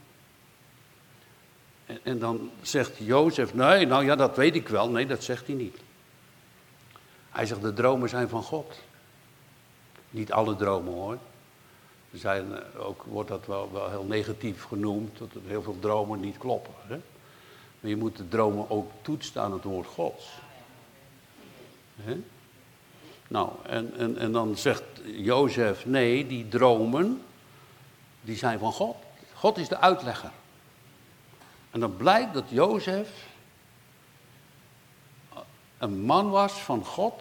En, 1.87 1.99
en, 2.03 2.19
dan 2.19 2.51
zegt 2.63 2.97
Jozef, 2.97 3.55
nee, 3.55 3.87
nou 3.87 4.05
ja, 4.05 4.17
dat 4.17 4.37
weet 4.37 4.55
ik 4.55 4.69
wel. 4.69 4.91
Nee, 4.91 5.07
dat 5.07 5.25
zegt 5.25 5.47
hij 5.47 5.57
niet. 5.57 5.77
Hij 7.31 7.47
zegt, 7.47 7.63
de 7.63 7.73
dromen 7.73 8.09
zijn 8.09 8.29
van 8.29 8.43
God. 8.43 8.79
Niet 10.11 10.33
alle 10.33 10.57
dromen 10.57 10.93
hoor. 10.93 11.19
Er 12.11 12.19
zijn, 12.19 12.55
eh, 12.55 12.87
ook 12.87 13.03
wordt 13.03 13.29
dat 13.29 13.47
wel, 13.47 13.73
wel 13.73 13.91
heel 13.91 14.05
negatief 14.05 14.65
genoemd, 14.65 15.19
dat 15.19 15.29
heel 15.47 15.63
veel 15.63 15.79
dromen 15.81 16.21
niet 16.21 16.39
kloppen. 16.39 16.75
Hè? 16.87 17.01
Maar 17.81 17.91
je 17.91 17.97
moet 17.97 18.17
de 18.17 18.29
dromen 18.29 18.71
ook 18.71 18.91
toetsen 19.03 19.43
aan 19.43 19.53
het 19.53 19.65
woord 19.65 19.87
Gods. 19.87 20.39
Nou, 23.29 23.51
en, 23.63 23.95
en, 23.97 24.19
en 24.19 24.33
dan 24.33 24.57
zegt 24.57 24.83
Jozef, 25.05 25.87
nee, 25.87 26.27
die 26.27 26.49
dromen, 26.49 27.23
die 28.21 28.37
zijn 28.37 28.59
van 28.59 28.73
God. 28.73 28.97
God 29.35 29.59
is 29.59 29.69
de 29.69 29.79
uitlegger. 29.79 30.31
En 31.71 31.81
dan 31.81 31.97
blijkt 31.97 32.35
dat 32.35 32.45
Jozef 32.49 33.27
een 35.79 36.01
man 36.01 36.31
was 36.31 36.53
van 36.53 36.85
God, 36.85 37.21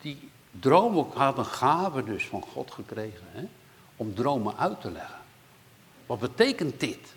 die 0.00 0.30
dromen 0.50 1.06
had 1.14 1.38
een 1.38 1.44
gave 1.44 2.04
dus 2.04 2.26
van 2.26 2.42
God 2.52 2.70
gekregen, 2.70 3.50
om 3.96 4.14
dromen 4.14 4.56
uit 4.56 4.80
te 4.80 4.90
leggen. 4.90 5.18
Wat 6.06 6.18
betekent 6.18 6.80
dit? 6.80 7.15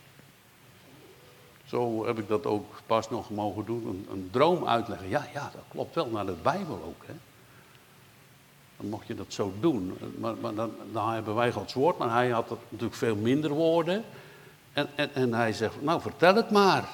Zo 1.70 2.06
heb 2.06 2.20
ik 2.20 2.28
dat 2.28 2.46
ook 2.46 2.82
pas 2.86 3.10
nog 3.10 3.30
mogen 3.30 3.66
doen, 3.66 3.88
een, 3.88 4.08
een 4.12 4.30
droom 4.32 4.68
uitleggen. 4.68 5.10
Ja, 5.10 5.28
ja, 5.34 5.52
dat 5.54 5.64
klopt 5.72 5.96
wel 5.96 6.08
naar 6.08 6.26
de 6.26 6.36
Bijbel 6.42 6.84
ook. 6.86 7.06
Hè. 7.06 7.14
Dan 8.78 8.90
mocht 8.90 9.08
je 9.08 9.16
dat 9.16 9.34
zo 9.34 9.54
doen. 9.60 9.98
Maar, 10.18 10.36
maar 10.36 10.54
dan, 10.54 10.72
dan, 10.92 11.10
hebben 11.10 11.36
wij 11.36 11.52
Gods 11.52 11.74
woord, 11.74 11.98
maar 11.98 12.12
hij 12.12 12.30
had 12.30 12.50
natuurlijk 12.70 12.96
veel 12.96 13.16
minder 13.16 13.52
woorden. 13.52 14.04
En, 14.74 14.88
en, 14.96 15.14
en 15.14 15.34
hij 15.34 15.54
zegt, 15.54 15.82
nou 15.82 16.02
vertel 16.02 16.36
het 16.36 16.52
maar. 16.52 16.90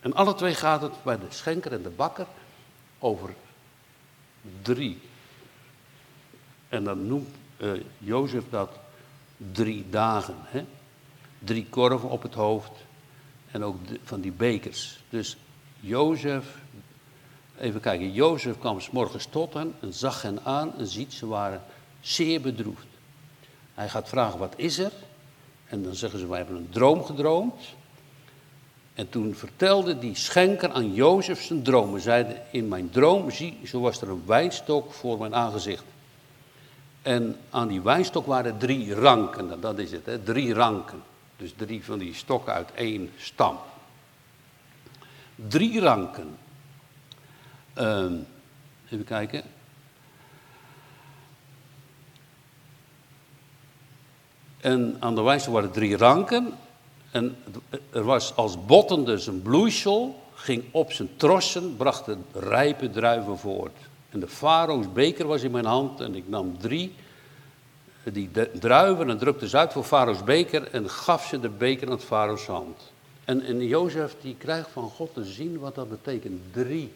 En 0.00 0.14
alle 0.14 0.34
twee 0.34 0.54
gaat 0.54 0.82
het 0.82 1.02
bij 1.02 1.18
de 1.18 1.26
schenker 1.28 1.72
en 1.72 1.82
de 1.82 1.90
bakker 1.90 2.26
over 2.98 3.34
drie. 4.62 5.00
En 6.68 6.84
dan 6.84 7.06
noemt 7.06 7.34
uh, 7.56 7.80
Jozef 7.98 8.44
dat 8.50 8.70
drie 9.52 9.90
dagen. 9.90 10.36
Hè? 10.38 10.64
Drie 11.38 11.66
korven 11.66 12.08
op 12.08 12.22
het 12.22 12.34
hoofd 12.34 12.72
en 13.54 13.64
ook 13.64 13.76
van 14.04 14.20
die 14.20 14.32
bekers. 14.32 14.98
Dus 15.08 15.36
Jozef 15.80 16.44
Even 17.60 17.80
kijken, 17.80 18.12
Jozef 18.12 18.58
kwam 18.58 18.80
s 18.80 18.90
morgens 18.90 19.26
tot 19.26 19.54
hen 19.54 19.74
en 19.80 19.92
zag 19.92 20.22
hen 20.22 20.44
aan 20.44 20.78
en 20.78 20.86
ziet, 20.86 21.12
ze 21.12 21.26
waren 21.26 21.62
zeer 22.00 22.40
bedroefd. 22.40 22.86
Hij 23.74 23.88
gaat 23.88 24.08
vragen, 24.08 24.38
wat 24.38 24.52
is 24.56 24.78
er? 24.78 24.92
En 25.68 25.82
dan 25.82 25.94
zeggen 25.94 26.18
ze, 26.18 26.26
wij 26.26 26.38
hebben 26.38 26.56
een 26.56 26.68
droom 26.70 27.04
gedroomd. 27.04 27.62
En 28.94 29.08
toen 29.08 29.34
vertelde 29.34 29.98
die 29.98 30.14
schenker 30.14 30.70
aan 30.70 30.94
Jozef 30.94 31.42
zijn 31.42 31.62
droom. 31.62 31.98
Zeide, 31.98 32.40
in 32.50 32.68
mijn 32.68 32.90
droom, 32.90 33.30
zie, 33.30 33.58
zo 33.64 33.80
was 33.80 34.00
er 34.00 34.08
een 34.08 34.22
wijnstok 34.26 34.92
voor 34.92 35.18
mijn 35.18 35.34
aangezicht. 35.34 35.84
En 37.02 37.36
aan 37.50 37.68
die 37.68 37.80
wijnstok 37.80 38.26
waren 38.26 38.58
drie 38.58 38.94
ranken, 38.94 39.60
dat 39.60 39.78
is 39.78 39.92
het, 39.92 40.06
hè? 40.06 40.18
drie 40.18 40.54
ranken. 40.54 41.02
Dus 41.36 41.52
drie 41.56 41.84
van 41.84 41.98
die 41.98 42.14
stokken 42.14 42.52
uit 42.52 42.72
één 42.72 43.10
stam. 43.16 43.58
Drie 45.34 45.80
ranken. 45.80 46.36
Uh, 47.78 48.12
even 48.90 49.04
kijken. 49.04 49.42
En 54.60 54.96
aan 55.00 55.14
de 55.14 55.22
wijze 55.22 55.50
waren 55.50 55.70
drie 55.70 55.96
ranken. 55.96 56.54
En 57.10 57.36
er 57.90 58.04
was 58.04 58.36
als 58.36 58.64
botten 58.66 59.04
dus 59.04 59.26
een 59.26 59.42
bloeisel, 59.42 60.22
ging 60.34 60.64
op 60.70 60.92
zijn 60.92 61.16
trossen, 61.16 61.76
bracht 61.76 62.04
de 62.04 62.16
rijpe 62.32 62.90
druiven 62.90 63.38
voort. 63.38 63.76
En 64.10 64.20
de 64.20 64.28
farao's 64.28 64.92
beker 64.92 65.26
was 65.26 65.42
in 65.42 65.50
mijn 65.50 65.64
hand 65.64 66.00
en 66.00 66.14
ik 66.14 66.28
nam 66.28 66.58
drie, 66.58 66.94
die 68.12 68.30
druiven 68.58 69.10
en 69.10 69.18
drukte 69.18 69.48
ze 69.48 69.56
uit 69.56 69.72
voor 69.72 69.84
farao's 69.84 70.24
beker 70.24 70.70
en 70.70 70.90
gaf 70.90 71.26
ze 71.26 71.40
de 71.40 71.48
beker 71.48 71.86
aan 71.86 71.98
het 71.98 72.46
hand. 72.46 72.92
En, 73.24 73.42
en 73.42 73.66
Jozef 73.66 74.16
die 74.20 74.36
krijgt 74.36 74.70
van 74.70 74.90
God 74.90 75.14
te 75.14 75.24
zien 75.24 75.58
wat 75.58 75.74
dat 75.74 75.88
betekent. 75.88 76.52
Drie 76.52 76.92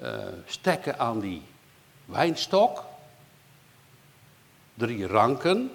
uh, 0.00 0.16
stekken 0.46 0.98
aan 0.98 1.20
die 1.20 1.42
wijnstok. 2.04 2.84
Drie 4.74 5.06
ranken. 5.06 5.70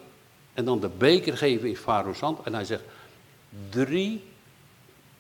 En 0.54 0.66
dan 0.66 0.80
de 0.80 0.90
beker 0.90 1.38
geven 1.38 1.68
in 1.68 1.78
Farao's 1.78 2.20
hand. 2.20 2.40
En 2.44 2.54
hij 2.54 2.66
zegt, 2.66 2.84
drie 3.70 4.24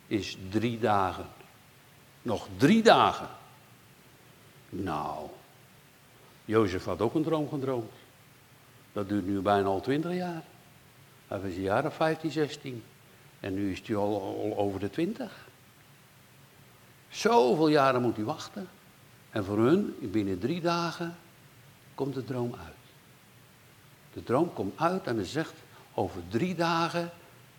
is 0.08 0.38
drie 0.50 0.80
dagen. 0.80 1.26
Nog 2.22 2.48
drie 2.58 2.84
dagen. 2.84 3.28
Nou, 4.70 5.28
Jozef 6.46 6.86
had 6.86 7.02
ook 7.02 7.16
een 7.16 7.24
droom 7.24 7.50
gedroomd. 7.50 7.92
Dat 8.94 9.10
duurt 9.10 9.26
nu 9.26 9.40
bijna 9.40 9.68
al 9.68 9.82
twintig 9.82 10.14
jaar. 10.14 10.44
Hij 11.28 11.40
was 11.40 11.52
een 11.52 11.62
jaar 11.62 11.86
of 11.86 11.96
15, 11.96 12.32
16. 12.32 12.84
En 13.40 13.54
nu 13.54 13.72
is 13.72 13.82
hij 13.86 13.96
al, 13.96 14.54
over 14.58 14.80
de 14.80 14.90
twintig. 14.90 15.48
Zoveel 17.10 17.68
jaren 17.68 18.02
moet 18.02 18.16
hij 18.16 18.26
wachten. 18.26 18.68
En 19.30 19.46
voor 19.46 19.58
hun, 19.58 19.96
binnen 20.00 20.40
drie 20.40 20.62
dagen, 20.62 21.16
komt 21.96 22.14
de 22.14 22.24
droom 22.24 22.56
uit. 22.56 22.74
De 24.14 24.24
droom 24.24 24.54
komt 24.54 24.80
uit 24.80 25.08
en 25.08 25.16
hij 25.16 25.26
zegt, 25.26 25.54
over 25.94 26.22
drie 26.30 26.56
dagen 26.56 27.12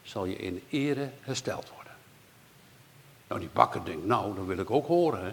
zal 0.02 0.24
je 0.24 0.36
in 0.36 0.62
ere 0.68 1.10
hersteld 1.20 1.70
worden. 1.74 1.92
Nou, 3.28 3.40
die 3.40 3.48
bakker 3.52 3.84
denkt, 3.84 4.06
nou, 4.06 4.34
dat 4.34 4.46
wil 4.46 4.58
ik 4.58 4.70
ook 4.70 4.86
horen. 4.86 5.24
Hè? 5.24 5.32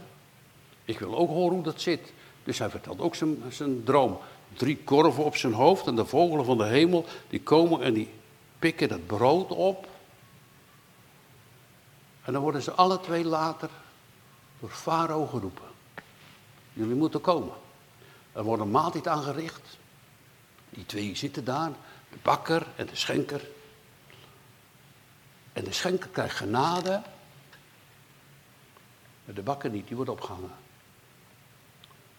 Ik 0.85 0.99
wil 0.99 1.17
ook 1.17 1.29
horen 1.29 1.55
hoe 1.55 1.63
dat 1.63 1.81
zit. 1.81 2.13
Dus 2.43 2.59
hij 2.59 2.69
vertelt 2.69 2.99
ook 2.99 3.15
zijn, 3.15 3.37
zijn 3.49 3.83
droom. 3.83 4.19
Drie 4.53 4.77
korven 4.77 5.23
op 5.23 5.35
zijn 5.35 5.53
hoofd 5.53 5.87
en 5.87 5.95
de 5.95 6.05
vogelen 6.05 6.45
van 6.45 6.57
de 6.57 6.63
hemel, 6.63 7.05
die 7.29 7.41
komen 7.41 7.81
en 7.81 7.93
die 7.93 8.09
pikken 8.59 8.89
dat 8.89 9.05
brood 9.05 9.51
op. 9.51 9.87
En 12.23 12.33
dan 12.33 12.41
worden 12.41 12.61
ze 12.61 12.71
alle 12.71 12.99
twee 12.99 13.25
later 13.25 13.69
door 14.59 14.69
Farao 14.69 15.25
geroepen. 15.25 15.65
Jullie 16.73 16.95
moeten 16.95 17.21
komen. 17.21 17.53
Er 18.33 18.43
wordt 18.43 18.61
een 18.61 18.71
maaltijd 18.71 19.07
aangericht. 19.07 19.77
Die 20.69 20.85
twee 20.85 21.15
zitten 21.15 21.45
daar, 21.45 21.71
de 22.09 22.17
bakker 22.21 22.67
en 22.75 22.85
de 22.85 22.95
schenker. 22.95 23.47
En 25.53 25.63
de 25.63 25.73
schenker 25.73 26.09
krijgt 26.09 26.35
genade. 26.35 27.01
Maar 29.25 29.35
de 29.35 29.41
bakker 29.41 29.69
niet, 29.69 29.87
die 29.87 29.95
wordt 29.95 30.11
opgehangen. 30.11 30.60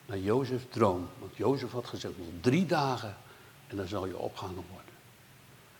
Naar 0.06 0.18
Jozef 0.18 0.62
droom. 0.70 1.08
Want 1.18 1.36
Jozef 1.36 1.72
had 1.72 1.86
gezegd, 1.86 2.18
nog 2.18 2.26
drie 2.40 2.66
dagen 2.66 3.16
en 3.66 3.76
dan 3.76 3.86
zal 3.86 4.06
je 4.06 4.18
opgehangen 4.18 4.64
worden. 4.70 4.94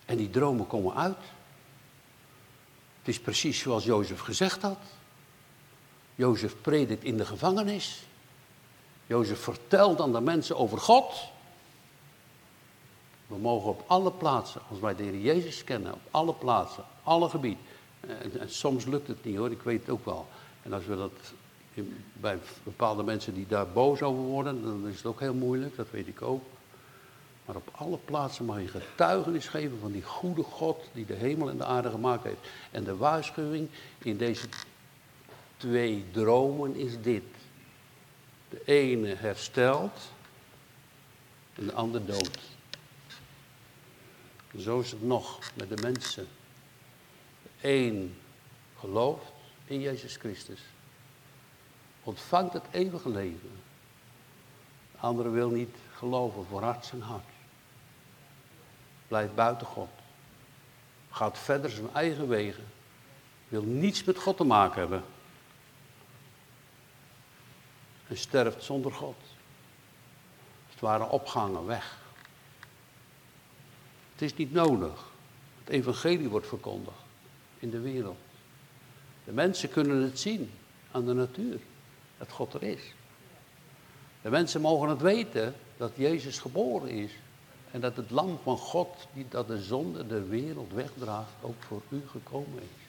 En 0.04 0.16
die 0.16 0.30
dromen 0.30 0.66
komen 0.66 0.94
uit. 0.94 1.18
Het 2.98 3.08
is 3.08 3.20
precies 3.20 3.58
zoals 3.58 3.84
Jozef 3.84 4.20
gezegd 4.20 4.62
had. 4.62 4.78
Jozef 6.14 6.54
predikt 6.60 7.04
in 7.04 7.16
de 7.16 7.26
gevangenis. 7.26 8.02
Jozef 9.06 9.40
vertelt 9.40 10.00
aan 10.00 10.12
de 10.12 10.20
mensen 10.20 10.56
over 10.56 10.78
God. 10.78 11.30
We 13.26 13.36
mogen 13.38 13.68
op 13.68 13.84
alle 13.86 14.12
plaatsen, 14.12 14.60
als 14.70 14.78
wij 14.78 14.96
de 14.96 15.02
Heer 15.02 15.20
Jezus 15.20 15.64
kennen, 15.64 15.92
op 15.92 16.00
alle 16.10 16.34
plaatsen, 16.34 16.84
alle 17.02 17.28
gebieden. 17.28 17.64
En, 18.00 18.40
en, 18.40 18.50
soms 18.50 18.84
lukt 18.84 19.08
het 19.08 19.24
niet 19.24 19.36
hoor, 19.36 19.50
ik 19.50 19.62
weet 19.62 19.80
het 19.80 19.90
ook 19.90 20.04
wel. 20.04 20.28
En 20.62 20.72
als 20.72 20.84
we 20.84 20.96
dat 20.96 21.32
bij 22.12 22.38
bepaalde 22.62 23.02
mensen 23.02 23.34
die 23.34 23.46
daar 23.46 23.68
boos 23.68 24.02
over 24.02 24.22
worden, 24.22 24.62
dan 24.62 24.88
is 24.88 24.96
het 24.96 25.06
ook 25.06 25.20
heel 25.20 25.34
moeilijk, 25.34 25.76
dat 25.76 25.90
weet 25.90 26.08
ik 26.08 26.22
ook. 26.22 26.42
Maar 27.44 27.56
op 27.56 27.68
alle 27.72 27.98
plaatsen 28.04 28.44
mag 28.44 28.60
je 28.60 28.68
getuigenis 28.68 29.48
geven 29.48 29.78
van 29.80 29.92
die 29.92 30.02
goede 30.02 30.42
God 30.42 30.84
die 30.92 31.06
de 31.06 31.14
hemel 31.14 31.50
en 31.50 31.56
de 31.56 31.64
aarde 31.64 31.90
gemaakt 31.90 32.24
heeft. 32.24 32.48
En 32.70 32.84
de 32.84 32.96
waarschuwing 32.96 33.68
in 33.98 34.16
deze 34.16 34.46
twee 35.56 36.04
dromen 36.10 36.74
is 36.76 37.00
dit. 37.00 37.22
De 38.48 38.62
ene 38.64 39.14
herstelt 39.14 40.12
en 41.54 41.66
de 41.66 41.72
ander 41.72 42.06
dood. 42.06 42.38
Zo 44.58 44.80
is 44.80 44.90
het 44.90 45.02
nog 45.02 45.38
met 45.54 45.68
de 45.68 45.82
mensen. 45.82 46.26
Een 47.60 48.16
gelooft 48.78 49.32
in 49.64 49.80
Jezus 49.80 50.16
Christus. 50.16 50.60
Ontvangt 52.02 52.52
het 52.52 52.64
eeuwige 52.70 53.08
leven. 53.08 53.50
De 54.92 54.98
andere 54.98 55.28
wil 55.28 55.50
niet 55.50 55.76
geloven 55.94 56.44
voor 56.44 56.62
hart 56.62 56.92
hart. 57.00 57.24
Blijft 59.08 59.34
buiten 59.34 59.66
God. 59.66 59.90
Gaat 61.10 61.38
verder 61.38 61.70
zijn 61.70 61.94
eigen 61.94 62.28
wegen. 62.28 62.64
Wil 63.48 63.62
niets 63.62 64.04
met 64.04 64.18
God 64.18 64.36
te 64.36 64.44
maken 64.44 64.80
hebben. 64.80 65.04
En 68.08 68.16
sterft 68.16 68.62
zonder 68.62 68.92
God. 68.92 69.16
Het 70.70 70.80
waren 70.80 71.10
opgangen 71.10 71.66
weg. 71.66 71.98
Het 74.12 74.22
is 74.22 74.36
niet 74.36 74.52
nodig. 74.52 75.10
Het 75.58 75.68
evangelie 75.68 76.28
wordt 76.28 76.46
verkondigd 76.46 76.96
in 77.58 77.70
de 77.70 77.80
wereld. 77.80 78.18
De 79.24 79.32
mensen 79.32 79.70
kunnen 79.70 80.02
het 80.02 80.18
zien 80.18 80.50
aan 80.90 81.06
de 81.06 81.12
natuur, 81.12 81.60
dat 82.22 82.32
God 82.32 82.54
er 82.54 82.62
is. 82.62 82.94
De 84.22 84.30
mensen 84.30 84.60
mogen 84.60 84.88
het 84.88 85.00
weten 85.00 85.54
dat 85.76 85.92
Jezus 85.94 86.38
geboren 86.38 86.88
is. 86.88 87.10
En 87.70 87.80
dat 87.80 87.96
het 87.96 88.10
lam 88.10 88.38
van 88.42 88.58
God, 88.58 89.08
die 89.12 89.26
dat 89.28 89.46
de 89.46 89.62
zonde 89.62 90.06
de 90.06 90.22
wereld 90.22 90.72
wegdraagt, 90.72 91.32
ook 91.40 91.62
voor 91.62 91.82
u 91.88 92.02
gekomen 92.10 92.62
is. 92.62 92.86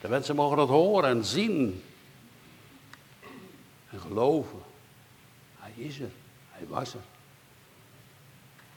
De 0.00 0.08
mensen 0.08 0.36
mogen 0.36 0.58
het 0.58 0.68
horen 0.68 1.10
en 1.10 1.24
zien. 1.24 1.82
En 3.90 4.00
geloven. 4.00 4.62
Hij 5.56 5.72
is 5.76 6.00
er. 6.00 6.10
Hij 6.48 6.66
was 6.66 6.94
er. 6.94 7.04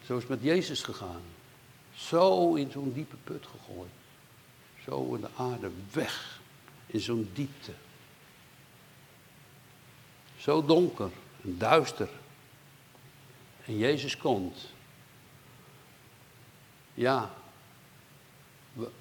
Zo 0.05 0.15
is 0.15 0.21
het 0.21 0.29
met 0.29 0.41
Jezus 0.41 0.83
gegaan. 0.83 1.23
Zo 1.95 2.53
in 2.55 2.71
zo'n 2.71 2.93
diepe 2.93 3.17
put 3.23 3.45
gegooid. 3.47 3.91
Zo 4.83 5.13
in 5.13 5.21
de 5.21 5.29
aarde 5.35 5.71
weg. 5.91 6.39
In 6.85 6.99
zo'n 6.99 7.29
diepte. 7.33 7.71
Zo 10.41 10.65
donker 10.65 11.09
en 11.43 11.57
duister. 11.57 12.09
En 13.65 13.77
Jezus 13.77 14.17
komt. 14.17 14.57
Ja, 16.93 17.29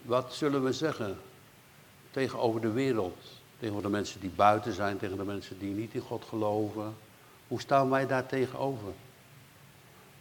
wat 0.03 0.35
zullen 0.35 0.65
we 0.65 0.73
zeggen 0.73 1.19
tegenover 2.11 2.61
de 2.61 2.71
wereld? 2.71 3.19
Tegenover 3.59 3.83
de 3.83 3.97
mensen 3.97 4.21
die 4.21 4.31
buiten 4.31 4.73
zijn, 4.73 4.99
tegen 4.99 5.17
de 5.17 5.25
mensen 5.25 5.59
die 5.59 5.75
niet 5.75 5.95
in 5.95 6.01
God 6.01 6.25
geloven. 6.25 6.95
Hoe 7.49 7.61
staan 7.61 7.91
wij 7.91 8.07
daar 8.07 8.27
tegenover? 8.27 8.93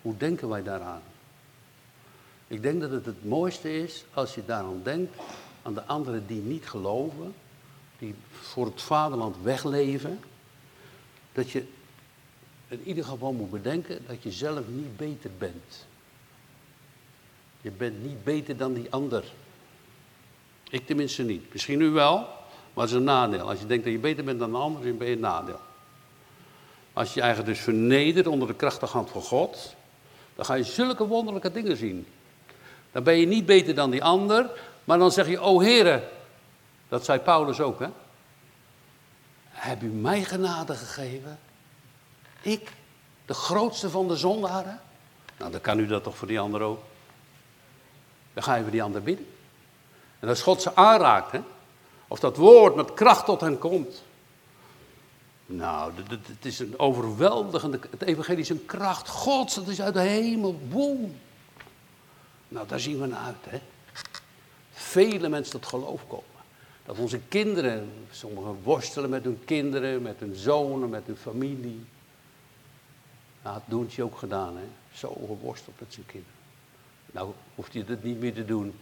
Hoe 0.01 0.17
denken 0.17 0.49
wij 0.49 0.63
daaraan? 0.63 1.01
Ik 2.47 2.61
denk 2.61 2.81
dat 2.81 2.91
het 2.91 3.05
het 3.05 3.25
mooiste 3.25 3.77
is 3.83 4.05
als 4.13 4.35
je 4.35 4.45
daaraan 4.45 4.83
denkt 4.83 5.15
aan 5.61 5.73
de 5.73 5.85
anderen 5.85 6.27
die 6.27 6.41
niet 6.41 6.69
geloven, 6.69 7.33
die 7.97 8.15
voor 8.31 8.65
het 8.65 8.81
vaderland 8.81 9.35
wegleven, 9.41 10.19
dat 11.39 11.51
je 11.51 11.63
in 12.67 12.81
ieder 12.83 13.03
geval 13.03 13.31
moet 13.31 13.51
bedenken 13.51 13.99
dat 14.07 14.23
je 14.23 14.31
zelf 14.31 14.67
niet 14.67 14.97
beter 14.97 15.29
bent. 15.37 15.85
Je 17.61 17.71
bent 17.71 18.03
niet 18.03 18.23
beter 18.23 18.57
dan 18.57 18.73
die 18.73 18.87
ander. 18.89 19.23
Ik 20.69 20.85
tenminste 20.85 21.23
niet. 21.23 21.53
Misschien 21.53 21.81
u 21.81 21.89
wel, 21.89 22.17
maar 22.73 22.83
het 22.83 22.89
is 22.89 22.93
een 22.93 23.03
nadeel. 23.03 23.49
Als 23.49 23.59
je 23.59 23.65
denkt 23.65 23.83
dat 23.83 23.93
je 23.93 23.99
beter 23.99 24.23
bent 24.23 24.39
dan 24.39 24.51
de 24.51 24.57
ander, 24.57 24.83
dan 24.83 24.97
ben 24.97 25.07
je 25.07 25.13
een 25.13 25.19
nadeel. 25.19 25.59
Als 26.93 27.07
je 27.07 27.15
je 27.15 27.21
eigenlijk 27.21 27.55
dus 27.55 27.63
vernedert 27.63 28.27
onder 28.27 28.47
de 28.47 28.53
krachtige 28.53 28.93
hand 28.93 29.09
van 29.09 29.21
God, 29.21 29.75
dan 30.35 30.45
ga 30.45 30.53
je 30.53 30.63
zulke 30.63 31.07
wonderlijke 31.07 31.51
dingen 31.51 31.77
zien. 31.77 32.07
Dan 32.91 33.03
ben 33.03 33.17
je 33.17 33.25
niet 33.25 33.45
beter 33.45 33.75
dan 33.75 33.89
die 33.89 34.03
ander, 34.03 34.49
maar 34.83 34.97
dan 34.97 35.11
zeg 35.11 35.27
je, 35.27 35.39
o 35.39 35.59
heren, 35.59 36.03
dat 36.89 37.05
zei 37.05 37.19
Paulus 37.19 37.59
ook, 37.59 37.79
hè. 37.79 37.87
Heb 39.59 39.81
u 39.81 39.87
mij 39.87 40.23
genade 40.23 40.75
gegeven? 40.75 41.39
Ik, 42.41 42.71
de 43.25 43.33
grootste 43.33 43.89
van 43.89 44.07
de 44.07 44.17
zondaren? 44.17 44.81
Nou, 45.37 45.51
dan 45.51 45.61
kan 45.61 45.79
u 45.79 45.87
dat 45.87 46.03
toch 46.03 46.17
voor 46.17 46.27
die 46.27 46.39
ander 46.39 46.61
ook. 46.61 46.81
Dan 48.33 48.43
ga 48.43 48.61
voor 48.61 48.71
die 48.71 48.83
ander 48.83 49.03
bidden. 49.03 49.27
En 50.19 50.29
als 50.29 50.41
God 50.41 50.61
ze 50.61 50.75
aanraakt, 50.75 51.31
hè, 51.31 51.41
of 52.07 52.19
dat 52.19 52.37
woord 52.37 52.75
met 52.75 52.93
kracht 52.93 53.25
tot 53.25 53.41
hen 53.41 53.57
komt. 53.57 54.03
Nou, 55.45 55.93
het 56.25 56.45
is 56.45 56.59
een 56.59 56.79
overweldigende, 56.79 57.79
het 57.89 58.01
evangelie 58.01 58.39
is 58.39 58.49
een 58.49 58.65
kracht 58.65 59.07
Gods, 59.07 59.55
dat 59.55 59.67
is 59.67 59.81
uit 59.81 59.93
de 59.93 59.99
hemel, 59.99 60.59
boem. 60.67 61.19
Nou, 62.47 62.67
daar 62.67 62.79
zien 62.79 62.99
we 62.99 63.07
naar 63.07 63.25
uit, 63.25 63.45
hè. 63.49 63.61
Vele 64.71 65.29
mensen 65.29 65.51
tot 65.51 65.65
geloof 65.65 66.07
komen. 66.07 66.38
Dat 66.89 66.97
onze 66.97 67.19
kinderen, 67.27 67.91
sommigen 68.11 68.57
worstelen 68.63 69.09
met 69.09 69.23
hun 69.23 69.39
kinderen, 69.45 70.01
met 70.01 70.19
hun 70.19 70.35
zonen, 70.35 70.89
met 70.89 71.05
hun 71.05 71.17
familie. 71.17 71.85
Nou, 73.43 73.55
dat 73.55 73.63
Doentje 73.65 74.03
ook 74.03 74.17
gedaan, 74.17 74.57
hè. 74.57 74.63
Zo 74.93 75.07
geworsteld 75.27 75.79
met 75.79 75.93
zijn 75.93 76.05
kinderen. 76.05 76.35
Nou, 77.11 77.31
hoeft 77.55 77.73
hij 77.73 77.85
dat 77.85 78.03
niet 78.03 78.19
meer 78.19 78.33
te 78.33 78.45
doen. 78.45 78.73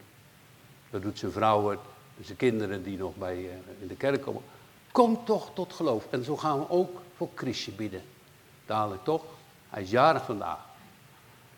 Dat 0.90 1.02
doet 1.02 1.20
zijn 1.20 1.32
vrouwen, 1.32 1.80
zijn 2.22 2.38
kinderen 2.38 2.84
die 2.84 2.98
nog 2.98 3.16
bij, 3.16 3.38
uh, 3.38 3.52
in 3.82 3.88
de 3.88 3.96
kerk 3.96 4.22
komen. 4.22 4.42
Kom 4.92 5.26
toch 5.26 5.52
tot 5.54 5.74
geloof. 5.74 6.08
En 6.10 6.24
zo 6.24 6.38
gaan 6.38 6.60
we 6.60 6.70
ook 6.70 7.02
voor 7.16 7.30
Christje 7.36 7.72
bidden. 7.72 8.02
Dadelijk 8.66 9.04
toch? 9.04 9.24
Hij 9.70 9.82
is 9.82 9.90
jarig 9.90 10.26
vandaag. 10.26 10.60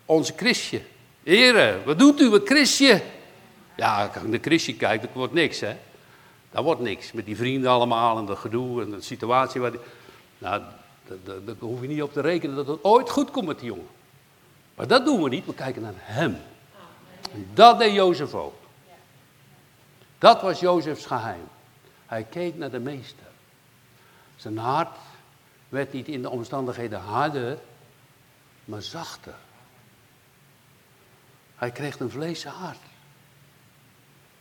Onze 0.06 0.34
Christje. 0.36 0.82
Heren, 1.24 1.86
wat 1.86 2.00
doet 2.00 2.20
u 2.20 2.30
met 2.30 2.46
Christje? 2.46 3.02
Ja, 3.76 4.06
als 4.06 4.16
ik 4.16 4.28
naar 4.28 4.40
Christje 4.42 4.76
kijk, 4.76 5.02
dat 5.02 5.14
wordt 5.14 5.34
niks, 5.34 5.60
hè. 5.60 5.76
Dat 6.52 6.64
wordt 6.64 6.82
niks. 6.82 7.12
Met 7.12 7.26
die 7.26 7.36
vrienden 7.36 7.72
allemaal 7.72 8.18
en 8.18 8.26
dat 8.26 8.38
gedoe 8.38 8.82
en 8.82 8.90
de 8.92 9.02
situatie 9.02 9.62
waar 9.62 9.72
die... 9.72 9.80
Nou, 10.38 10.62
daar 11.26 11.56
hoef 11.60 11.82
je 11.82 11.88
niet 11.88 12.02
op 12.02 12.14
te 12.14 12.22
rekenen 12.22 12.56
dat 12.56 12.68
het 12.68 12.84
ooit 12.84 13.10
goed 13.10 13.32
komt 13.32 13.48
met 13.48 13.60
die 13.60 13.68
jongen. 13.68 13.88
Maar 14.76 14.88
dat 14.88 15.06
doen 15.06 15.24
we 15.24 15.30
niet, 15.30 15.46
we 15.46 15.54
kijken 15.54 15.82
naar 15.82 15.94
hem. 15.96 16.38
Dat 17.54 17.80
deed 17.80 17.94
Jozef 17.94 18.34
ook. 18.34 18.56
Dat 20.18 20.42
was 20.42 20.60
Jozefs 20.60 21.06
geheim. 21.06 21.48
Hij 22.06 22.24
keek 22.24 22.58
naar 22.58 22.72
de 22.72 22.80
meester. 22.80 23.28
Zijn 24.36 24.58
hart 24.58 24.98
werd 25.70 25.94
niet 25.94 26.08
in 26.08 26.22
de 26.22 26.30
omstandigheden 26.30 27.00
harder, 27.00 27.58
maar 28.66 28.82
zachter. 28.82 29.36
Hij 31.56 31.72
kreeg 31.72 32.00
een 32.00 32.10
vleesen 32.10 32.52
hart. 32.52 32.80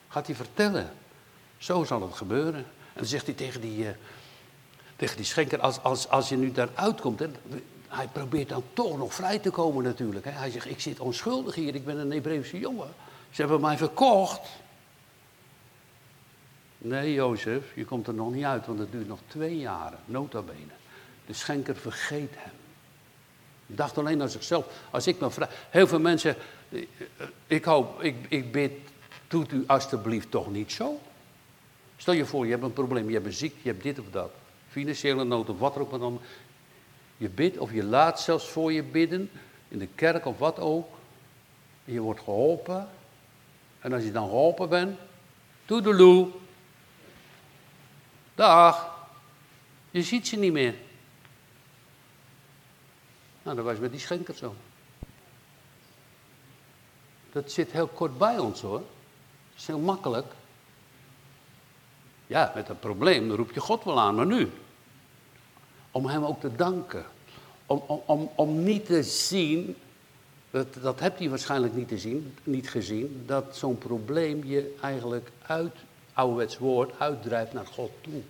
Gaat 0.09 0.27
hij 0.27 0.37
vertellen. 0.37 0.91
Zo 1.59 1.85
zal 1.85 2.03
het 2.03 2.15
gebeuren. 2.15 2.55
En 2.55 2.95
dan 2.95 3.07
zegt 3.07 3.27
hij 3.27 3.35
tegen 3.35 3.61
die, 3.61 3.79
uh, 3.79 3.89
tegen 4.97 5.17
die 5.17 5.25
schenker, 5.25 5.61
als, 5.61 5.83
als, 5.83 6.09
als 6.09 6.29
je 6.29 6.37
nu 6.37 6.53
daar 6.53 6.69
uitkomt, 6.75 7.19
hè, 7.19 7.27
hij 7.89 8.07
probeert 8.07 8.49
dan 8.49 8.63
toch 8.73 8.99
nog 8.99 9.15
vrij 9.15 9.39
te 9.39 9.51
komen 9.51 9.85
natuurlijk. 9.85 10.25
Hè. 10.25 10.31
Hij 10.31 10.51
zegt, 10.51 10.71
ik 10.71 10.81
zit 10.81 11.01
onschuldig 11.01 11.55
hier, 11.55 11.75
ik 11.75 11.85
ben 11.85 11.99
een 11.99 12.13
Hebreeuwse 12.13 12.59
jongen. 12.59 12.95
Ze 13.31 13.41
hebben 13.41 13.61
mij 13.61 13.77
verkocht. 13.77 14.49
Nee, 16.79 17.13
Jozef, 17.13 17.75
je 17.75 17.85
komt 17.85 18.07
er 18.07 18.15
nog 18.15 18.33
niet 18.33 18.45
uit, 18.45 18.67
want 18.67 18.79
het 18.79 18.93
duurt 18.93 19.09
nog 19.09 19.19
twee 19.27 19.59
jaren, 19.59 19.99
nota 20.05 20.43
bene. 20.43 20.73
De 21.27 21.33
schenker 21.33 21.77
vergeet 21.77 22.33
hem. 22.37 22.53
Dacht 23.67 23.99
alleen 23.99 24.23
aan 24.23 24.29
zichzelf. 24.29 24.67
Als 24.91 25.07
ik 25.07 25.21
me 25.21 25.31
vraag. 25.31 25.51
Heel 25.71 25.87
veel 25.87 26.01
mensen. 26.01 26.37
Ik 27.47 27.65
hoop, 27.65 28.03
ik, 28.03 28.17
ik 28.29 28.53
bid. 28.53 28.73
Doet 29.29 29.53
u 29.53 29.65
alstublieft 29.67 30.31
toch 30.31 30.51
niet 30.51 30.73
zo? 30.73 31.01
Stel 31.99 32.15
je 32.15 32.27
voor, 32.27 32.45
je 32.45 32.51
hebt 32.51 32.63
een 32.63 32.73
probleem, 32.73 33.07
je 33.07 33.15
hebt 33.15 33.27
een 33.27 33.33
ziekte, 33.33 33.59
je 33.63 33.69
hebt 33.69 33.83
dit 33.83 33.99
of 33.99 34.11
dat. 34.11 34.31
Financiële 34.69 35.25
nood 35.25 35.49
of 35.49 35.59
wat 35.59 35.75
er 35.75 35.81
ook 35.81 35.99
dan. 35.99 36.21
Je 37.17 37.29
bidt 37.29 37.59
of 37.59 37.73
je 37.73 37.85
laat 37.85 38.21
zelfs 38.21 38.49
voor 38.49 38.73
je 38.73 38.83
bidden. 38.83 39.31
In 39.69 39.79
de 39.79 39.89
kerk 39.95 40.27
of 40.27 40.39
wat 40.39 40.59
ook. 40.59 40.89
Je 41.85 42.01
wordt 42.01 42.21
geholpen. 42.21 42.89
En 43.81 43.93
als 43.93 44.03
je 44.03 44.13
dan 44.13 44.29
geholpen 44.29 44.69
bent. 44.69 44.99
Toedeloe. 45.65 46.29
Dag. 48.35 48.97
Je 49.91 50.03
ziet 50.03 50.29
ze 50.29 50.37
niet 50.37 50.53
meer. 50.53 50.75
Nou, 53.43 53.57
dat 53.57 53.65
was 53.65 53.79
met 53.79 53.91
die 53.91 54.01
schenker 54.01 54.35
zo. 54.35 54.55
Dat 57.33 57.51
zit 57.51 57.73
heel 57.73 57.89
kort 57.89 58.19
bij 58.19 58.39
ons 58.39 58.61
hoor. 58.61 58.79
Dat 58.79 59.59
is 59.59 59.67
heel 59.67 59.79
makkelijk. 59.79 60.33
Ja, 62.29 62.53
met 62.55 62.69
een 62.69 62.79
probleem, 62.79 63.29
dan 63.29 63.37
roep 63.37 63.53
je 63.53 63.61
God 63.61 63.85
wel 63.85 64.01
aan, 64.01 64.15
maar 64.15 64.27
nu. 64.27 64.51
Om 65.91 66.07
hem 66.07 66.25
ook 66.25 66.41
te 66.41 66.57
danken. 66.57 67.05
Om, 67.67 67.83
om, 67.87 68.03
om, 68.07 68.31
om 68.35 68.63
niet 68.63 68.87
te 68.87 69.03
zien, 69.03 69.77
dat, 70.51 70.75
dat 70.75 71.01
hebt 71.01 71.19
hij 71.19 71.29
waarschijnlijk 71.29 71.75
niet, 71.75 71.89
te 71.89 71.99
zien, 71.99 72.35
niet 72.43 72.71
gezien, 72.71 73.23
dat 73.27 73.57
zo'n 73.57 73.79
probleem 73.79 74.45
je 74.45 74.77
eigenlijk 74.81 75.31
uit, 75.43 75.75
ouderwets 76.13 76.59
woord, 76.59 76.99
uitdrijft 76.99 77.53
naar 77.53 77.67
God 77.67 77.91
toe. 78.01 78.23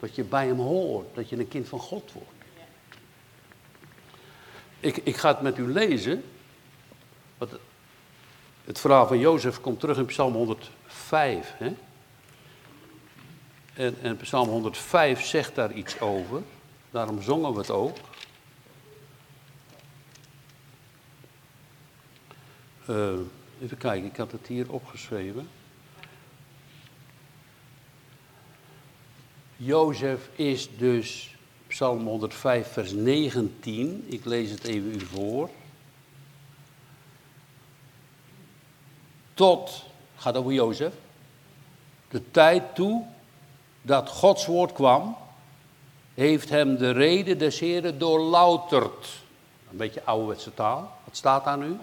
Dat 0.00 0.14
je 0.14 0.24
bij 0.24 0.46
hem 0.46 0.58
hoort, 0.58 1.14
dat 1.14 1.28
je 1.28 1.38
een 1.38 1.48
kind 1.48 1.68
van 1.68 1.78
God 1.78 2.12
wordt. 2.12 2.28
Ik, 4.80 4.96
ik 4.96 5.16
ga 5.16 5.28
het 5.28 5.40
met 5.40 5.58
u 5.58 5.72
lezen. 5.72 6.24
Het 8.64 8.80
verhaal 8.80 9.06
van 9.06 9.18
Jozef 9.18 9.60
komt 9.60 9.80
terug 9.80 9.98
in 9.98 10.06
Psalm 10.06 10.34
105. 10.34 11.54
Hè? 11.56 11.74
En, 13.74 13.96
en 14.02 14.16
Psalm 14.16 14.48
105 14.48 15.24
zegt 15.24 15.54
daar 15.54 15.72
iets 15.72 16.00
over. 16.00 16.42
Daarom 16.90 17.22
zongen 17.22 17.52
we 17.52 17.58
het 17.58 17.70
ook. 17.70 17.96
Uh, 22.90 23.18
even 23.62 23.76
kijken, 23.78 24.10
ik 24.10 24.16
had 24.16 24.32
het 24.32 24.46
hier 24.46 24.72
opgeschreven. 24.72 25.48
Jozef 29.56 30.28
is 30.32 30.76
dus, 30.76 31.36
Psalm 31.66 32.06
105, 32.06 32.72
vers 32.72 32.92
19. 32.92 34.04
Ik 34.08 34.24
lees 34.24 34.50
het 34.50 34.64
even 34.64 34.94
u 34.94 35.00
voor. 35.00 35.50
Tot, 39.34 39.84
gaat 40.16 40.36
over 40.36 40.52
Jozef, 40.52 40.92
de 42.08 42.30
tijd 42.30 42.74
toe 42.74 43.04
dat 43.82 44.08
Gods 44.08 44.46
woord 44.46 44.72
kwam, 44.72 45.16
heeft 46.14 46.48
hem 46.48 46.76
de 46.76 46.90
reden 46.90 47.38
des 47.38 47.58
Heren 47.58 47.98
doorlouterd. 47.98 49.06
Een 49.70 49.76
beetje 49.76 50.04
ouderwetse 50.04 50.54
taal. 50.54 50.92
Wat 51.04 51.16
staat 51.16 51.44
daar 51.44 51.58
nu? 51.58 51.76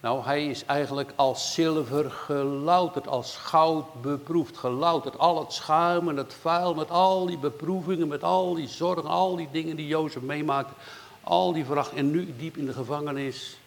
Nou, 0.00 0.24
hij 0.24 0.46
is 0.46 0.64
eigenlijk 0.64 1.12
als 1.16 1.54
zilver 1.54 2.10
gelouterd, 2.10 3.08
als 3.08 3.36
goud 3.36 4.02
beproefd, 4.02 4.56
gelouterd. 4.56 5.18
Al 5.18 5.38
het 5.38 5.52
schuim 5.52 6.08
en 6.08 6.16
het 6.16 6.34
vuil, 6.34 6.74
met 6.74 6.90
al 6.90 7.26
die 7.26 7.38
beproevingen, 7.38 8.08
met 8.08 8.24
al 8.24 8.54
die 8.54 8.68
zorgen, 8.68 9.06
al 9.06 9.36
die 9.36 9.48
dingen 9.52 9.76
die 9.76 9.86
Jozef 9.86 10.22
meemaakte. 10.22 10.72
Al 11.20 11.52
die 11.52 11.64
vracht. 11.64 11.92
En 11.92 12.10
nu, 12.10 12.34
diep 12.36 12.56
in 12.56 12.66
de 12.66 12.72
gevangenis, 12.72 13.58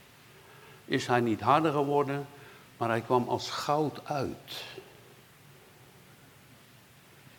is 0.85 1.07
hij 1.07 1.19
niet 1.19 1.41
harder 1.41 1.71
geworden, 1.71 2.27
maar 2.77 2.89
hij 2.89 3.01
kwam 3.01 3.27
als 3.27 3.49
goud 3.49 3.99
uit. 4.03 4.63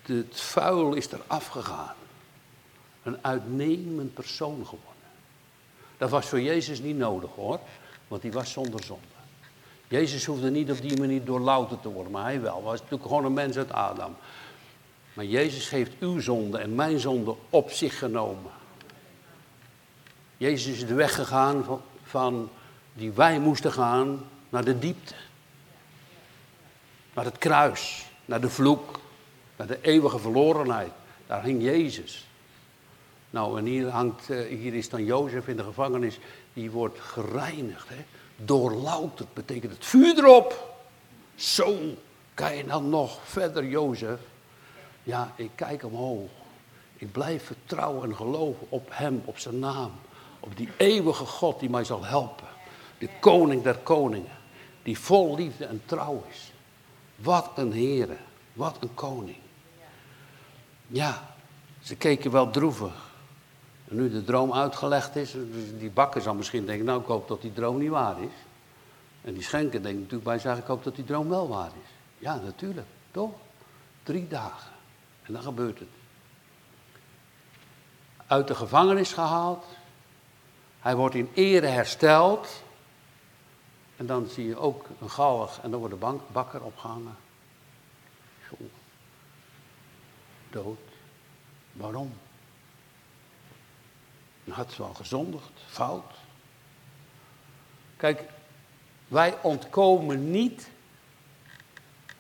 Het 0.03 0.41
vuil 0.41 0.95
is 0.95 1.13
er 1.13 1.21
afgegaan. 1.27 1.95
Een 3.03 3.19
uitnemend 3.21 4.15
persoon 4.15 4.67
geworden. 4.67 4.95
Dat 5.99 6.11
was 6.11 6.27
voor 6.27 6.41
Jezus 6.41 6.81
niet 6.81 6.97
nodig 6.97 7.31
hoor. 7.35 7.61
Want 8.09 8.23
die 8.23 8.33
was 8.33 8.53
zonder 8.53 8.83
zonde. 8.83 9.05
Jezus 9.89 10.25
hoefde 10.25 10.51
niet 10.51 10.71
op 10.71 10.81
die 10.81 10.99
manier 10.99 11.25
doorlouterd 11.25 11.83
te 11.83 11.89
worden, 11.89 12.13
maar 12.13 12.25
hij 12.25 12.41
wel. 12.41 12.55
Hij 12.55 12.63
was 12.63 12.81
natuurlijk 12.81 13.09
gewoon 13.09 13.25
een 13.25 13.33
mens 13.33 13.57
uit 13.57 13.73
Adam. 13.73 14.17
Maar 15.13 15.25
Jezus 15.25 15.71
heeft 15.71 15.93
uw 16.01 16.21
zonde 16.21 16.59
en 16.59 16.75
mijn 16.75 16.99
zonde 16.99 17.35
op 17.51 17.71
zich 17.71 17.99
genomen. 17.99 18.53
Jezus 20.37 20.75
is 20.75 20.87
de 20.87 20.95
weg 20.95 21.15
gegaan 21.15 21.65
van 22.03 22.51
die 22.93 23.13
wij 23.13 23.41
moesten 23.41 23.73
gaan 23.73 24.25
naar 24.49 24.65
de 24.65 24.79
diepte. 24.79 25.15
Naar 27.15 27.25
het 27.25 27.39
kruis, 27.39 28.07
naar 28.25 28.41
de 28.41 28.51
vloek, 28.51 29.01
naar 29.57 29.67
de 29.67 29.79
eeuwige 29.81 30.19
verlorenheid. 30.19 30.93
Daar 31.27 31.43
hing 31.43 31.63
Jezus. 31.63 32.27
Nou, 33.31 33.59
en 33.59 33.65
hier, 33.65 33.89
hangt, 33.89 34.31
eh, 34.31 34.59
hier 34.59 34.75
is 34.75 34.89
dan 34.89 35.05
Jozef 35.05 35.49
in 35.49 35.57
de 35.57 35.65
gevangenis 35.65 36.19
die 36.53 36.71
wordt 36.71 37.01
gereinigd. 37.01 37.89
Hè? 37.89 38.05
Doorlouterd 38.37 39.35
betekent 39.35 39.73
het 39.73 39.85
vuur 39.85 40.19
erop. 40.19 40.77
Zo, 41.35 41.79
kan 42.35 42.57
je 42.57 42.65
dan 42.65 42.89
nog 42.89 43.19
verder, 43.25 43.65
Jozef? 43.65 44.21
Ja, 45.03 45.33
ik 45.37 45.51
kijk 45.55 45.85
omhoog. 45.85 46.31
Ik 46.97 47.13
blijf 47.13 47.45
vertrouwen 47.45 48.09
en 48.09 48.17
geloven 48.17 48.67
op 48.69 48.89
Hem, 48.91 49.23
op 49.25 49.39
Zijn 49.39 49.59
naam. 49.59 49.93
Op 50.41 50.57
die 50.57 50.69
eeuwige 50.77 51.25
God 51.25 51.61
die 51.61 51.71
mij 51.71 51.85
zal 51.85 52.05
helpen. 52.05 52.47
De 52.99 53.09
koning 53.21 53.63
der 53.63 53.79
koningen. 53.79 54.35
Die 54.83 54.99
vol 54.99 55.37
liefde 55.37 55.65
en 55.65 55.83
trouw 55.87 56.25
is. 56.31 56.53
Wat 57.17 57.51
een 57.55 57.73
Heere, 57.73 58.17
wat 58.53 58.77
een 58.81 58.95
koning. 58.95 59.37
Ja, 60.87 61.35
ze 61.83 61.97
keken 61.97 62.31
wel 62.31 62.51
droevig. 62.51 63.07
En 63.89 63.97
nu 63.97 64.11
de 64.11 64.25
droom 64.25 64.53
uitgelegd 64.53 65.17
is, 65.17 65.35
die 65.79 65.91
bakker 65.91 66.21
zal 66.21 66.35
misschien 66.35 66.67
denken, 66.67 66.85
nou 66.85 67.01
ik 67.01 67.07
hoop 67.07 67.29
dat 67.29 67.43
die 67.43 67.53
droom 67.53 67.79
niet 67.79 67.91
waar 67.91 68.23
is. 68.23 68.35
En 69.23 69.35
die 69.35 69.43
schenker 69.43 69.83
denkt 69.83 69.99
natuurlijk 69.99 70.25
bij 70.25 70.39
zich, 70.39 70.59
ik 70.59 70.65
hoop 70.65 70.85
dat 70.85 70.97
die 70.97 71.05
droom 71.05 71.29
wel 71.29 71.49
waar 71.49 71.71
is. 71.85 71.91
Ja, 72.19 72.41
natuurlijk, 72.45 72.87
toch? 73.11 73.31
Drie 74.03 74.29
dagen. 74.29 74.71
En 75.23 75.33
dan 75.33 75.43
gebeurt 75.43 75.79
het. 75.79 75.89
Uit 78.27 78.49
de 78.49 78.55
gevangenis 78.55 79.13
gehaald. 79.13 79.65
Hij 80.81 80.97
wordt 80.97 81.15
in 81.15 81.31
ere 81.35 81.67
hersteld. 81.67 82.63
En 83.97 84.07
dan 84.07 84.27
zie 84.27 84.47
je 84.47 84.57
ook 84.57 84.87
een 85.01 85.11
galg 85.11 85.61
en 85.63 85.71
dan 85.71 85.81
wordt 85.81 86.01
de 86.01 86.19
bakker 86.33 86.63
opgehangen. 86.63 87.17
Dood. 90.51 90.79
Waarom? 91.73 92.13
Dan 94.45 94.55
had 94.55 94.73
ze 94.73 94.85
gezondigd, 94.95 95.51
fout. 95.67 96.15
Kijk, 97.97 98.23
wij 99.09 99.43
ontkomen 99.43 100.31
niet 100.31 100.71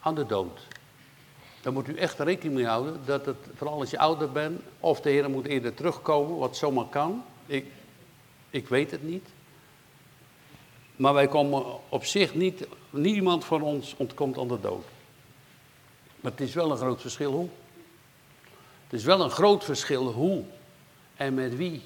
aan 0.01 0.15
de 0.15 0.27
dood. 0.27 0.67
Daar 1.61 1.73
moet 1.73 1.89
u 1.89 1.97
echt 1.97 2.19
rekening 2.19 2.55
mee 2.55 2.67
houden, 2.67 3.01
dat 3.05 3.27
het, 3.27 3.37
vooral 3.55 3.81
als 3.81 3.91
je 3.91 3.99
ouder 3.99 4.33
bent, 4.33 4.61
of 4.81 5.01
de 5.01 5.11
Heer 5.11 5.31
moet 5.31 5.47
eerder 5.47 5.75
terugkomen, 5.75 6.37
wat 6.37 6.57
zomaar 6.57 6.87
kan. 6.87 7.25
Ik, 7.47 7.67
ik 8.51 8.69
weet 8.69 8.91
het 8.91 9.03
niet. 9.03 9.29
Maar 10.97 11.15
wij 11.15 11.29
komen 11.29 11.65
op 11.89 12.05
zich 12.05 12.35
niet, 12.35 12.67
niemand 12.91 13.45
van 13.45 13.63
ons 13.63 13.95
ontkomt 13.97 14.39
aan 14.39 14.49
de 14.49 14.61
dood. 14.61 14.85
Maar 16.21 16.31
het 16.31 16.41
is 16.41 16.55
wel 16.55 16.71
een 16.71 16.77
groot 16.77 17.01
verschil 17.01 17.33
hoe. 17.33 17.49
Het 18.85 18.93
is 18.93 19.05
wel 19.05 19.21
een 19.21 19.31
groot 19.31 19.65
verschil 19.65 20.13
hoe 20.13 20.45
en 21.17 21.35
met 21.35 21.57
wie. 21.57 21.83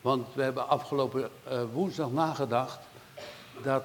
Want 0.00 0.34
we 0.34 0.42
hebben 0.42 0.68
afgelopen 0.68 1.30
uh, 1.48 1.62
woensdag 1.72 2.10
nagedacht 2.10 2.78
dat 3.62 3.84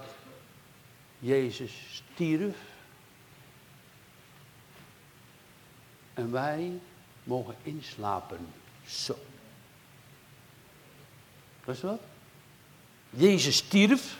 Jezus 1.19 2.03
stierf. 2.13 2.57
En 6.13 6.31
wij 6.31 6.79
mogen 7.23 7.55
inslapen. 7.63 8.47
Zo. 8.85 9.15
Dat 11.65 11.75
is 11.75 11.81
wat? 11.81 12.10
Jezus 13.11 13.55
stierf. 13.55 14.19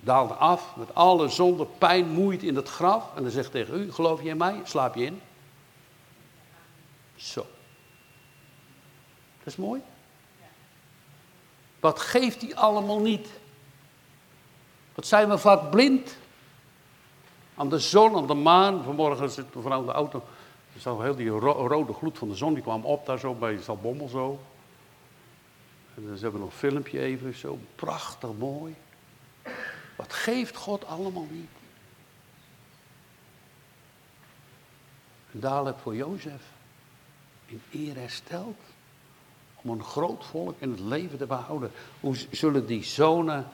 Daalde 0.00 0.34
af 0.34 0.76
met 0.76 0.94
alle 0.94 1.28
zonde, 1.28 1.66
pijn, 1.78 2.08
moeite 2.08 2.46
in 2.46 2.56
het 2.56 2.68
graf. 2.68 3.16
En 3.16 3.22
dan 3.22 3.30
zegt 3.30 3.50
tegen 3.50 3.80
u, 3.80 3.92
geloof 3.92 4.22
je 4.22 4.28
in 4.28 4.36
mij? 4.36 4.60
Slaap 4.64 4.94
je 4.94 5.04
in? 5.04 5.20
Zo. 7.16 7.46
Dat 9.38 9.46
is 9.46 9.56
mooi. 9.56 9.80
Wat 11.80 12.00
geeft 12.00 12.40
hij 12.40 12.54
allemaal 12.54 13.00
niet? 13.00 13.28
Wat 14.94 15.06
zijn 15.06 15.28
we 15.28 15.38
vaak 15.38 15.70
blind? 15.70 16.16
Aan 17.54 17.68
de 17.68 17.78
zon, 17.78 18.16
aan 18.16 18.26
de 18.26 18.34
maan. 18.34 18.84
Vanmorgen 18.84 19.30
zit 19.30 19.46
we 19.52 19.60
vanuit 19.60 19.86
de 19.86 19.92
auto. 19.92 20.22
Er 20.74 20.80
zag 20.80 21.02
heel 21.02 21.16
die 21.16 21.28
rode 21.28 21.92
gloed 21.92 22.18
van 22.18 22.28
de 22.28 22.34
zon, 22.34 22.54
die 22.54 22.62
kwam 22.62 22.84
op 22.84 23.06
daar 23.06 23.18
zo 23.18 23.34
bij 23.34 23.58
Zalbommel 23.58 24.08
zo. 24.08 24.40
En 26.00 26.06
dan 26.06 26.14
hebben 26.14 26.32
we 26.32 26.38
nog 26.38 26.48
een 26.48 26.70
filmpje 26.70 27.00
even, 27.00 27.34
zo 27.34 27.58
prachtig 27.74 28.30
mooi. 28.38 28.74
Wat 29.96 30.12
geeft 30.12 30.56
God 30.56 30.86
allemaal 30.86 31.26
niet? 31.30 31.48
En 35.32 35.40
dadelijk 35.40 35.78
voor 35.78 35.96
Jozef 35.96 36.42
in 37.46 37.62
eer 37.72 37.96
hersteld 37.96 38.56
om 39.62 39.70
een 39.70 39.84
groot 39.84 40.26
volk 40.26 40.54
in 40.58 40.70
het 40.70 40.80
leven 40.80 41.18
te 41.18 41.26
behouden. 41.26 41.70
Hoe 42.00 42.16
zullen 42.30 42.66
die 42.66 42.84
zonen, 42.84 43.46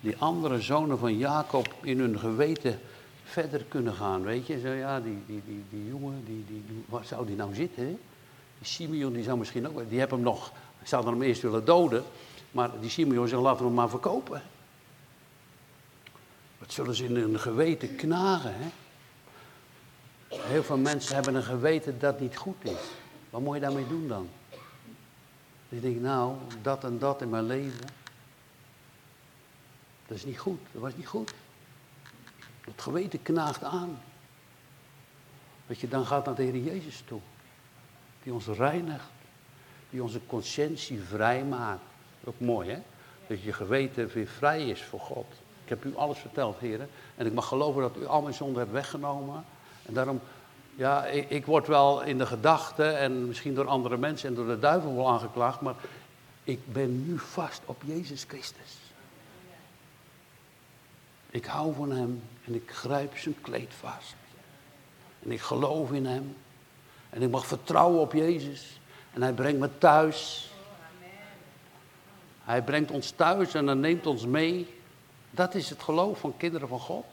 die 0.00 0.16
andere 0.16 0.60
zonen 0.60 0.98
van 0.98 1.16
Jacob, 1.16 1.74
in 1.82 1.98
hun 1.98 2.18
geweten 2.18 2.80
verder 3.24 3.64
kunnen 3.64 3.94
gaan? 3.94 4.22
Weet 4.22 4.46
je, 4.46 4.60
zo 4.60 4.68
ja, 4.68 5.00
die, 5.00 5.18
die, 5.26 5.42
die, 5.46 5.64
die 5.70 5.88
jongen, 5.88 6.24
die, 6.24 6.44
die, 6.46 6.84
waar 6.86 7.04
zou 7.04 7.26
die 7.26 7.36
nou 7.36 7.54
zitten? 7.54 7.82
Hè? 7.82 7.96
Die 8.58 8.68
Simeon, 8.68 9.12
die 9.12 9.22
zou 9.22 9.38
misschien 9.38 9.68
ook, 9.68 9.88
die 9.88 9.98
hebben 9.98 10.18
hem 10.18 10.26
nog, 10.26 10.52
zouden 10.88 11.12
hem 11.12 11.22
eerst 11.22 11.42
willen 11.42 11.64
doden, 11.64 12.04
maar 12.50 12.80
die 12.80 12.90
Simeon 12.90 13.28
zal 13.28 13.42
laten 13.42 13.58
we 13.58 13.64
hem 13.64 13.74
maar 13.74 13.88
verkopen. 13.88 14.42
Wat 16.58 16.72
zullen 16.72 16.94
ze 16.94 17.04
in 17.04 17.16
hun 17.16 17.40
geweten 17.40 17.96
knagen, 17.96 18.54
hè? 18.54 18.68
Heel 20.28 20.62
veel 20.62 20.78
mensen 20.78 21.14
hebben 21.14 21.34
een 21.34 21.42
geweten 21.42 21.98
dat 21.98 22.20
niet 22.20 22.36
goed 22.36 22.56
is. 22.60 22.80
Wat 23.30 23.40
moet 23.40 23.54
je 23.54 23.60
daarmee 23.60 23.86
doen 23.86 24.08
dan? 24.08 24.28
Ik 25.68 25.82
denk, 25.82 26.00
nou, 26.00 26.36
dat 26.62 26.84
en 26.84 26.98
dat 26.98 27.22
in 27.22 27.28
mijn 27.28 27.46
leven. 27.46 27.86
Dat 30.06 30.16
is 30.16 30.24
niet 30.24 30.38
goed. 30.38 30.60
Dat 30.72 30.82
was 30.82 30.96
niet 30.96 31.06
goed. 31.06 31.34
Het 32.60 32.82
geweten 32.82 33.22
knaagt 33.22 33.62
aan. 33.62 33.98
Dat 35.66 35.78
je 35.78 35.88
dan 35.88 36.06
gaat 36.06 36.24
naar 36.24 36.34
de 36.34 36.42
Heer 36.42 36.56
Jezus 36.56 37.02
toe. 37.06 37.20
Die 38.22 38.32
ons 38.32 38.46
reinigt. 38.46 39.17
Die 39.90 40.02
onze 40.02 40.20
conscientie 40.26 41.00
vrijmaakt. 41.00 41.82
Ook 42.24 42.40
mooi, 42.40 42.70
hè? 42.70 42.78
Dat 43.26 43.42
je 43.42 43.52
geweten 43.52 44.08
weer 44.08 44.26
vrij 44.26 44.68
is 44.68 44.82
voor 44.82 45.00
God. 45.00 45.26
Ik 45.62 45.68
heb 45.68 45.84
u 45.84 45.96
alles 45.96 46.18
verteld, 46.18 46.58
heren. 46.58 46.88
En 47.16 47.26
ik 47.26 47.32
mag 47.32 47.48
geloven 47.48 47.82
dat 47.82 47.96
u 47.96 48.06
al 48.06 48.22
mijn 48.22 48.34
zonden 48.34 48.58
hebt 48.58 48.72
weggenomen. 48.72 49.44
En 49.86 49.94
daarom, 49.94 50.20
ja, 50.74 51.06
ik, 51.06 51.30
ik 51.30 51.46
word 51.46 51.66
wel 51.66 52.02
in 52.02 52.18
de 52.18 52.26
gedachten 52.26 52.98
en 52.98 53.26
misschien 53.26 53.54
door 53.54 53.66
andere 53.66 53.96
mensen 53.96 54.28
en 54.28 54.34
door 54.34 54.46
de 54.46 54.58
duivel 54.58 54.94
wel 54.94 55.08
aangeklaagd. 55.08 55.60
Maar 55.60 55.74
ik 56.44 56.72
ben 56.72 57.06
nu 57.06 57.18
vast 57.18 57.60
op 57.64 57.82
Jezus 57.84 58.24
Christus. 58.28 58.76
Ik 61.30 61.44
hou 61.44 61.74
van 61.74 61.90
Hem 61.90 62.22
en 62.44 62.54
ik 62.54 62.70
grijp 62.70 63.18
zijn 63.18 63.40
kleed 63.40 63.74
vast. 63.80 64.14
En 65.22 65.30
ik 65.30 65.40
geloof 65.40 65.92
in 65.92 66.06
Hem. 66.06 66.36
En 67.10 67.22
ik 67.22 67.30
mag 67.30 67.46
vertrouwen 67.46 68.00
op 68.00 68.12
Jezus. 68.12 68.80
En 69.18 69.24
Hij 69.24 69.32
brengt 69.32 69.58
me 69.58 69.70
thuis. 69.78 70.50
Hij 72.44 72.62
brengt 72.62 72.90
ons 72.90 73.10
thuis 73.10 73.54
en 73.54 73.66
dan 73.66 73.80
neemt 73.80 74.06
ons 74.06 74.26
mee. 74.26 74.66
Dat 75.30 75.54
is 75.54 75.70
het 75.70 75.82
geloof 75.82 76.18
van 76.18 76.36
kinderen 76.36 76.68
van 76.68 76.80
God. 76.80 77.04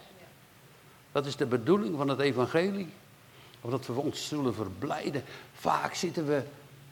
Dat 1.11 1.25
is 1.25 1.35
de 1.35 1.45
bedoeling 1.45 1.97
van 1.97 2.07
het 2.07 2.19
evangelie. 2.19 2.87
Of 3.61 3.71
dat 3.71 3.85
we 3.85 3.93
ons 3.93 4.27
zullen 4.27 4.53
verblijden. 4.53 5.23
Vaak 5.53 5.93
zitten 5.93 6.27
we, 6.27 6.43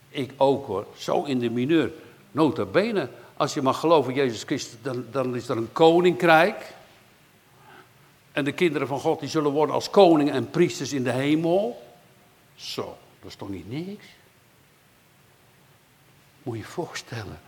ik 0.10 0.34
ook 0.38 0.66
hoor, 0.66 0.86
zo 0.98 1.24
in 1.24 1.40
de 1.40 1.50
mineur. 1.50 1.92
Nota 2.32 2.66
bene, 2.66 3.10
als 3.38 3.54
je 3.54 3.62
mag 3.62 3.80
geloven 3.80 4.14
in 4.14 4.18
Jezus 4.18 4.44
Christus, 4.44 4.78
dan, 4.82 5.06
dan 5.12 5.36
is 5.36 5.50
er 5.50 5.58
een 5.58 5.72
koninkrijk. 5.72 6.74
En 8.32 8.44
de 8.44 8.52
kinderen 8.52 8.88
van 8.88 9.00
God 9.00 9.20
die 9.20 9.30
zullen 9.30 9.52
worden 9.52 9.76
als 9.76 9.90
koningen 9.90 10.34
en 10.34 10.50
priesters 10.50 10.94
in 10.94 11.04
de 11.04 11.12
hemel. 11.12 11.84
Zo, 12.56 12.98
dat 13.20 13.30
is 13.30 13.36
toch 13.36 13.50
niet 13.50 13.70
niks? 13.70 14.06
Moet 16.44 16.56
je 16.56 16.62
je 16.62 16.68
voorstellen 16.68 17.40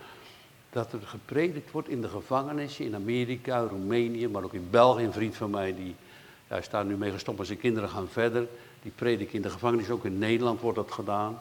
dat 0.69 0.93
er 0.93 0.99
gepredikt 1.03 1.71
wordt 1.71 1.89
in 1.89 2.01
de 2.01 2.09
gevangenissen 2.09 2.85
in 2.85 2.95
Amerika, 2.95 3.59
Roemenië, 3.59 4.27
maar 4.27 4.43
ook 4.43 4.53
in 4.53 4.67
België. 4.69 5.03
Een 5.03 5.13
vriend 5.13 5.35
van 5.35 5.49
mij, 5.49 5.75
die, 5.75 5.95
ja, 6.49 6.61
staat 6.61 6.85
nu 6.85 6.95
mee 6.95 7.11
gestopt, 7.11 7.37
maar 7.37 7.45
zijn 7.45 7.59
kinderen 7.59 7.89
gaan 7.89 8.07
verder. 8.09 8.47
Die 8.81 8.91
prediken 8.95 9.33
in 9.33 9.41
de 9.41 9.49
gevangenis, 9.49 9.89
ook 9.89 10.05
in 10.05 10.17
Nederland 10.17 10.61
wordt 10.61 10.77
dat 10.77 10.91
gedaan. 10.91 11.39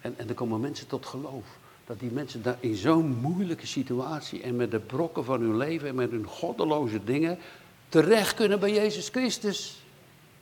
En, 0.00 0.14
en 0.16 0.28
er 0.28 0.34
komen 0.34 0.60
mensen 0.60 0.86
tot 0.86 1.06
geloof. 1.06 1.44
Dat 1.86 2.00
die 2.00 2.10
mensen 2.10 2.42
daar 2.42 2.56
in 2.60 2.74
zo'n 2.74 3.18
moeilijke 3.20 3.66
situatie 3.66 4.42
en 4.42 4.56
met 4.56 4.70
de 4.70 4.78
brokken 4.78 5.24
van 5.24 5.40
hun 5.40 5.56
leven 5.56 5.88
en 5.88 5.94
met 5.94 6.10
hun 6.10 6.26
goddeloze 6.26 7.04
dingen 7.04 7.38
terecht 7.88 8.34
kunnen 8.34 8.60
bij 8.60 8.72
Jezus 8.72 9.08
Christus. 9.08 9.82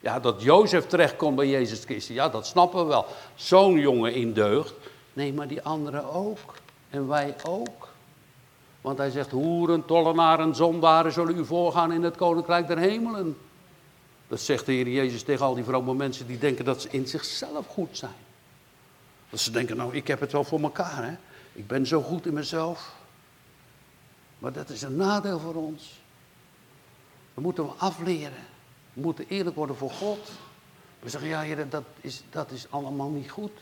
Ja, 0.00 0.20
dat 0.20 0.42
Jozef 0.42 0.86
terecht 0.86 1.16
komt 1.16 1.36
bij 1.36 1.48
Jezus 1.48 1.84
Christus, 1.84 2.16
ja, 2.16 2.28
dat 2.28 2.46
snappen 2.46 2.82
we 2.82 2.88
wel. 2.88 3.06
Zo'n 3.34 3.78
jongen 3.78 4.14
in 4.14 4.32
deugd. 4.32 4.74
Nee, 5.18 5.32
maar 5.32 5.48
die 5.48 5.62
anderen 5.62 6.12
ook. 6.12 6.54
En 6.90 7.08
wij 7.08 7.34
ook. 7.42 7.88
Want 8.80 8.98
hij 8.98 9.10
zegt, 9.10 9.30
hoeren, 9.30 9.84
tollenaren, 9.84 10.54
zondaren 10.54 11.12
zullen 11.12 11.38
u 11.38 11.44
voorgaan 11.44 11.92
in 11.92 12.02
het 12.02 12.16
koninkrijk 12.16 12.66
der 12.66 12.78
hemelen. 12.78 13.38
Dat 14.28 14.40
zegt 14.40 14.66
de 14.66 14.72
Heer 14.72 14.88
Jezus 14.88 15.22
tegen 15.22 15.44
al 15.44 15.54
die 15.54 15.64
vrome 15.64 15.94
mensen 15.94 16.26
die 16.26 16.38
denken 16.38 16.64
dat 16.64 16.82
ze 16.82 16.88
in 16.90 17.06
zichzelf 17.06 17.66
goed 17.66 17.96
zijn. 17.96 18.20
Dat 19.30 19.40
ze 19.40 19.50
denken, 19.50 19.76
nou, 19.76 19.94
ik 19.94 20.06
heb 20.06 20.20
het 20.20 20.32
wel 20.32 20.44
voor 20.44 20.60
elkaar, 20.60 21.04
hè. 21.04 21.16
Ik 21.52 21.66
ben 21.66 21.86
zo 21.86 22.02
goed 22.02 22.26
in 22.26 22.34
mezelf. 22.34 22.94
Maar 24.38 24.52
dat 24.52 24.68
is 24.68 24.82
een 24.82 24.96
nadeel 24.96 25.38
voor 25.38 25.54
ons. 25.54 26.00
We 27.34 27.40
moeten 27.40 27.64
we 27.64 27.72
afleren. 27.76 28.44
We 28.92 29.00
moeten 29.00 29.24
eerlijk 29.28 29.56
worden 29.56 29.76
voor 29.76 29.90
God. 29.90 30.30
We 31.00 31.08
zeggen, 31.08 31.28
ja, 31.28 31.40
heer, 31.40 31.68
dat 31.68 31.84
is, 32.00 32.22
dat 32.30 32.50
is 32.50 32.66
allemaal 32.70 33.10
niet 33.10 33.30
goed. 33.30 33.52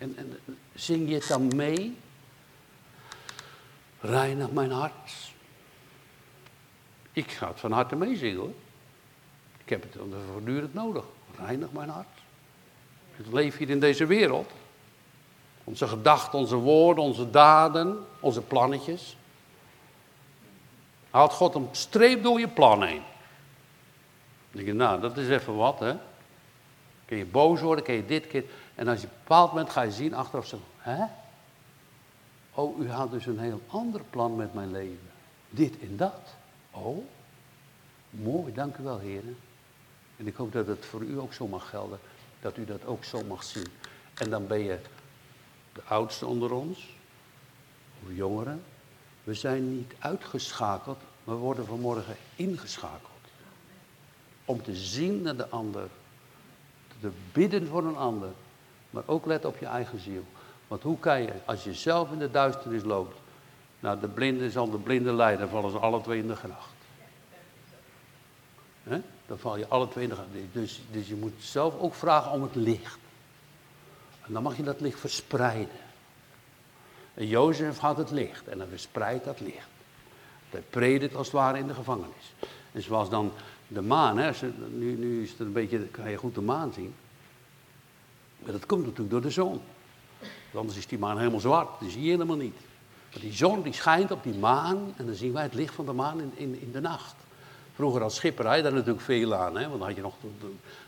En, 0.00 0.16
en 0.16 0.38
zing 0.74 1.08
je 1.08 1.14
het 1.14 1.28
dan 1.28 1.56
mee? 1.56 1.96
Reinig 4.00 4.50
mijn 4.50 4.70
hart. 4.70 5.32
Ik 7.12 7.30
ga 7.30 7.48
het 7.48 7.60
van 7.60 7.72
harte 7.72 7.96
meezingen 7.96 8.36
hoor. 8.36 8.52
Ik 9.64 9.68
heb 9.68 9.82
het 9.82 9.96
voortdurend 10.30 10.74
nodig. 10.74 11.04
Reinig 11.38 11.72
mijn 11.72 11.88
hart. 11.88 12.18
Ik 13.16 13.32
leef 13.32 13.56
hier 13.56 13.70
in 13.70 13.80
deze 13.80 14.06
wereld. 14.06 14.50
Onze 15.64 15.88
gedachten, 15.88 16.38
onze 16.38 16.56
woorden, 16.56 17.04
onze 17.04 17.30
daden, 17.30 18.06
onze 18.20 18.40
plannetjes. 18.40 19.16
Haalt 21.10 21.32
God 21.32 21.54
een 21.54 21.68
streep 21.70 22.22
door 22.22 22.40
je 22.40 22.48
plan 22.48 22.82
heen. 22.82 23.02
Dan 24.50 24.62
denk 24.62 24.66
je, 24.66 24.72
nou, 24.72 25.00
dat 25.00 25.16
is 25.16 25.28
even 25.28 25.56
wat, 25.56 25.78
hè. 25.78 25.94
Kun 27.04 27.16
je 27.16 27.26
boos 27.26 27.60
worden, 27.60 27.84
kun 27.84 27.94
je 27.94 28.06
dit, 28.06 28.26
keer. 28.26 28.44
En 28.80 28.88
als 28.88 29.00
je 29.00 29.06
op 29.06 29.12
een 29.12 29.18
bepaald 29.22 29.50
moment 29.50 29.70
ga 29.70 29.82
je 29.82 29.92
zien 29.92 30.14
achteraf 30.14 30.46
zo, 30.46 30.60
hè? 30.78 31.04
Oh, 32.54 32.80
u 32.80 32.90
had 32.90 33.10
dus 33.10 33.26
een 33.26 33.38
heel 33.38 33.60
ander 33.66 34.00
plan 34.10 34.36
met 34.36 34.54
mijn 34.54 34.70
leven. 34.70 35.10
Dit 35.50 35.80
en 35.80 35.96
dat. 35.96 36.34
Oh, 36.70 37.04
mooi, 38.10 38.52
dank 38.52 38.76
u 38.76 38.82
wel, 38.82 38.98
heren. 38.98 39.36
En 40.16 40.26
ik 40.26 40.36
hoop 40.36 40.52
dat 40.52 40.66
het 40.66 40.86
voor 40.86 41.02
u 41.02 41.18
ook 41.18 41.32
zo 41.32 41.46
mag 41.46 41.68
gelden. 41.68 41.98
Dat 42.40 42.56
u 42.56 42.64
dat 42.64 42.84
ook 42.84 43.04
zo 43.04 43.24
mag 43.24 43.44
zien. 43.44 43.66
En 44.14 44.30
dan 44.30 44.46
ben 44.46 44.58
je 44.58 44.78
de 45.72 45.82
oudste 45.82 46.26
onder 46.26 46.52
ons, 46.52 46.94
of 48.02 48.14
jongeren. 48.14 48.62
We 49.24 49.34
zijn 49.34 49.76
niet 49.76 49.92
uitgeschakeld, 49.98 50.98
we 51.24 51.32
worden 51.32 51.66
vanmorgen 51.66 52.16
ingeschakeld. 52.36 53.10
Om 54.44 54.62
te 54.62 54.76
zien 54.76 55.22
naar 55.22 55.36
de 55.36 55.48
ander. 55.48 55.88
Te 57.00 57.10
bidden 57.32 57.66
voor 57.66 57.84
een 57.84 57.96
ander. 57.96 58.30
Maar 58.90 59.02
ook 59.06 59.26
let 59.26 59.44
op 59.44 59.58
je 59.58 59.66
eigen 59.66 60.00
ziel. 60.00 60.24
Want 60.68 60.82
hoe 60.82 60.98
kan 60.98 61.22
je, 61.22 61.32
als 61.44 61.64
je 61.64 61.74
zelf 61.74 62.12
in 62.12 62.18
de 62.18 62.30
duisternis 62.30 62.84
loopt, 62.84 63.16
nou 63.80 64.00
de 64.00 64.08
blinde 64.08 64.50
zal 64.50 64.70
de 64.70 64.78
blinde 64.78 65.12
leiden, 65.12 65.48
vallen 65.48 65.70
ze 65.70 65.78
alle 65.78 66.00
twee 66.00 66.18
in 66.18 66.26
de 66.26 66.36
gracht. 66.36 66.68
Dan 69.26 69.38
val 69.38 69.56
je 69.56 69.68
alle 69.68 69.88
twee 69.88 70.04
in 70.04 70.10
de 70.10 70.16
gracht. 70.16 70.30
Dus, 70.52 70.80
dus 70.90 71.08
je 71.08 71.14
moet 71.14 71.34
zelf 71.38 71.78
ook 71.78 71.94
vragen 71.94 72.32
om 72.32 72.42
het 72.42 72.54
licht. 72.54 72.98
En 74.26 74.32
dan 74.32 74.42
mag 74.42 74.56
je 74.56 74.62
dat 74.62 74.80
licht 74.80 75.00
verspreiden. 75.00 75.78
En 77.14 77.26
Jozef 77.26 77.78
had 77.78 77.96
het 77.96 78.10
licht 78.10 78.48
en 78.48 78.58
dan 78.58 78.68
verspreidt 78.68 79.24
dat 79.24 79.40
licht. 79.40 79.68
Hij 80.50 80.62
predikt 80.70 81.14
als 81.14 81.26
het 81.26 81.36
ware 81.36 81.58
in 81.58 81.66
de 81.66 81.74
gevangenis. 81.74 82.34
En 82.72 82.82
zoals 82.82 83.10
dan 83.10 83.32
de 83.68 83.80
maan, 83.80 84.34
nu, 84.74 84.96
nu 84.96 85.22
is 85.22 85.30
het 85.30 85.40
een 85.40 85.52
beetje, 85.52 85.78
kan 85.78 86.10
je 86.10 86.16
goed 86.16 86.34
de 86.34 86.40
maan 86.40 86.72
zien. 86.72 86.94
Maar 88.42 88.52
dat 88.52 88.66
komt 88.66 88.82
natuurlijk 88.82 89.10
door 89.10 89.20
de 89.20 89.30
zon. 89.30 89.60
Want 90.18 90.54
anders 90.54 90.76
is 90.76 90.86
die 90.86 90.98
maan 90.98 91.18
helemaal 91.18 91.40
zwart, 91.40 91.68
die 91.80 91.90
zie 91.90 92.02
je 92.02 92.10
helemaal 92.10 92.36
niet. 92.36 92.56
Maar 93.12 93.20
die 93.20 93.32
zon 93.32 93.62
die 93.62 93.72
schijnt 93.72 94.10
op 94.10 94.22
die 94.22 94.34
maan 94.34 94.94
en 94.96 95.06
dan 95.06 95.14
zien 95.14 95.32
wij 95.32 95.42
het 95.42 95.54
licht 95.54 95.74
van 95.74 95.84
de 95.84 95.92
maan 95.92 96.20
in, 96.20 96.32
in, 96.34 96.60
in 96.60 96.72
de 96.72 96.80
nacht. 96.80 97.14
Vroeger 97.74 98.02
als 98.02 98.14
schipper 98.14 98.46
had 98.46 98.56
je 98.56 98.62
daar 98.62 98.72
natuurlijk 98.72 99.00
veel 99.00 99.34
aan, 99.34 99.56
hè? 99.56 99.68
want 99.68 99.78
dan 99.78 99.88
had 99.88 99.96
je, 99.96 100.02
nog, 100.02 100.14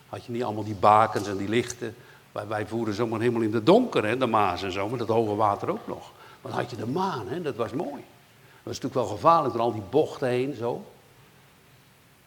had 0.08 0.24
je 0.24 0.32
niet 0.32 0.44
allemaal 0.44 0.64
die 0.64 0.74
bakens 0.74 1.28
en 1.28 1.36
die 1.36 1.48
lichten. 1.48 1.94
Wij, 2.32 2.46
wij 2.46 2.66
voeren 2.66 2.94
zomaar 2.94 3.20
helemaal 3.20 3.42
in 3.42 3.50
de 3.50 3.62
donker, 3.62 4.04
hè, 4.04 4.16
de 4.16 4.26
Maas 4.26 4.62
en 4.62 4.72
zo, 4.72 4.88
met 4.88 4.98
dat 4.98 5.08
hoge 5.08 5.34
water 5.34 5.70
ook 5.70 5.86
nog. 5.86 6.12
Maar 6.42 6.52
dan 6.52 6.60
had 6.60 6.70
je 6.70 6.76
de 6.76 6.86
maan, 6.86 7.28
hè, 7.28 7.42
dat 7.42 7.56
was 7.56 7.72
mooi. 7.72 7.90
Dat 7.90 8.62
was 8.62 8.80
natuurlijk 8.80 8.94
wel 8.94 9.16
gevaarlijk 9.16 9.54
door 9.54 9.62
al 9.62 9.72
die 9.72 9.82
bochten 9.90 10.28
heen, 10.28 10.54
zo. 10.54 10.84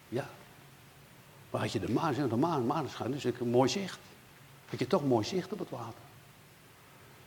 Ja. 0.08 0.28
Maar 1.50 1.60
had 1.60 1.72
je 1.72 1.80
de 1.80 1.92
maan, 1.92 2.14
de 2.14 2.36
maan, 2.36 2.66
maneschijn, 2.66 3.10
dus 3.10 3.24
een 3.24 3.50
mooi 3.50 3.68
zicht. 3.68 3.98
Had 4.70 4.78
je 4.78 4.86
toch 4.86 5.04
mooi 5.04 5.24
zicht 5.24 5.52
op 5.52 5.58
het 5.58 5.70
water. 5.70 6.04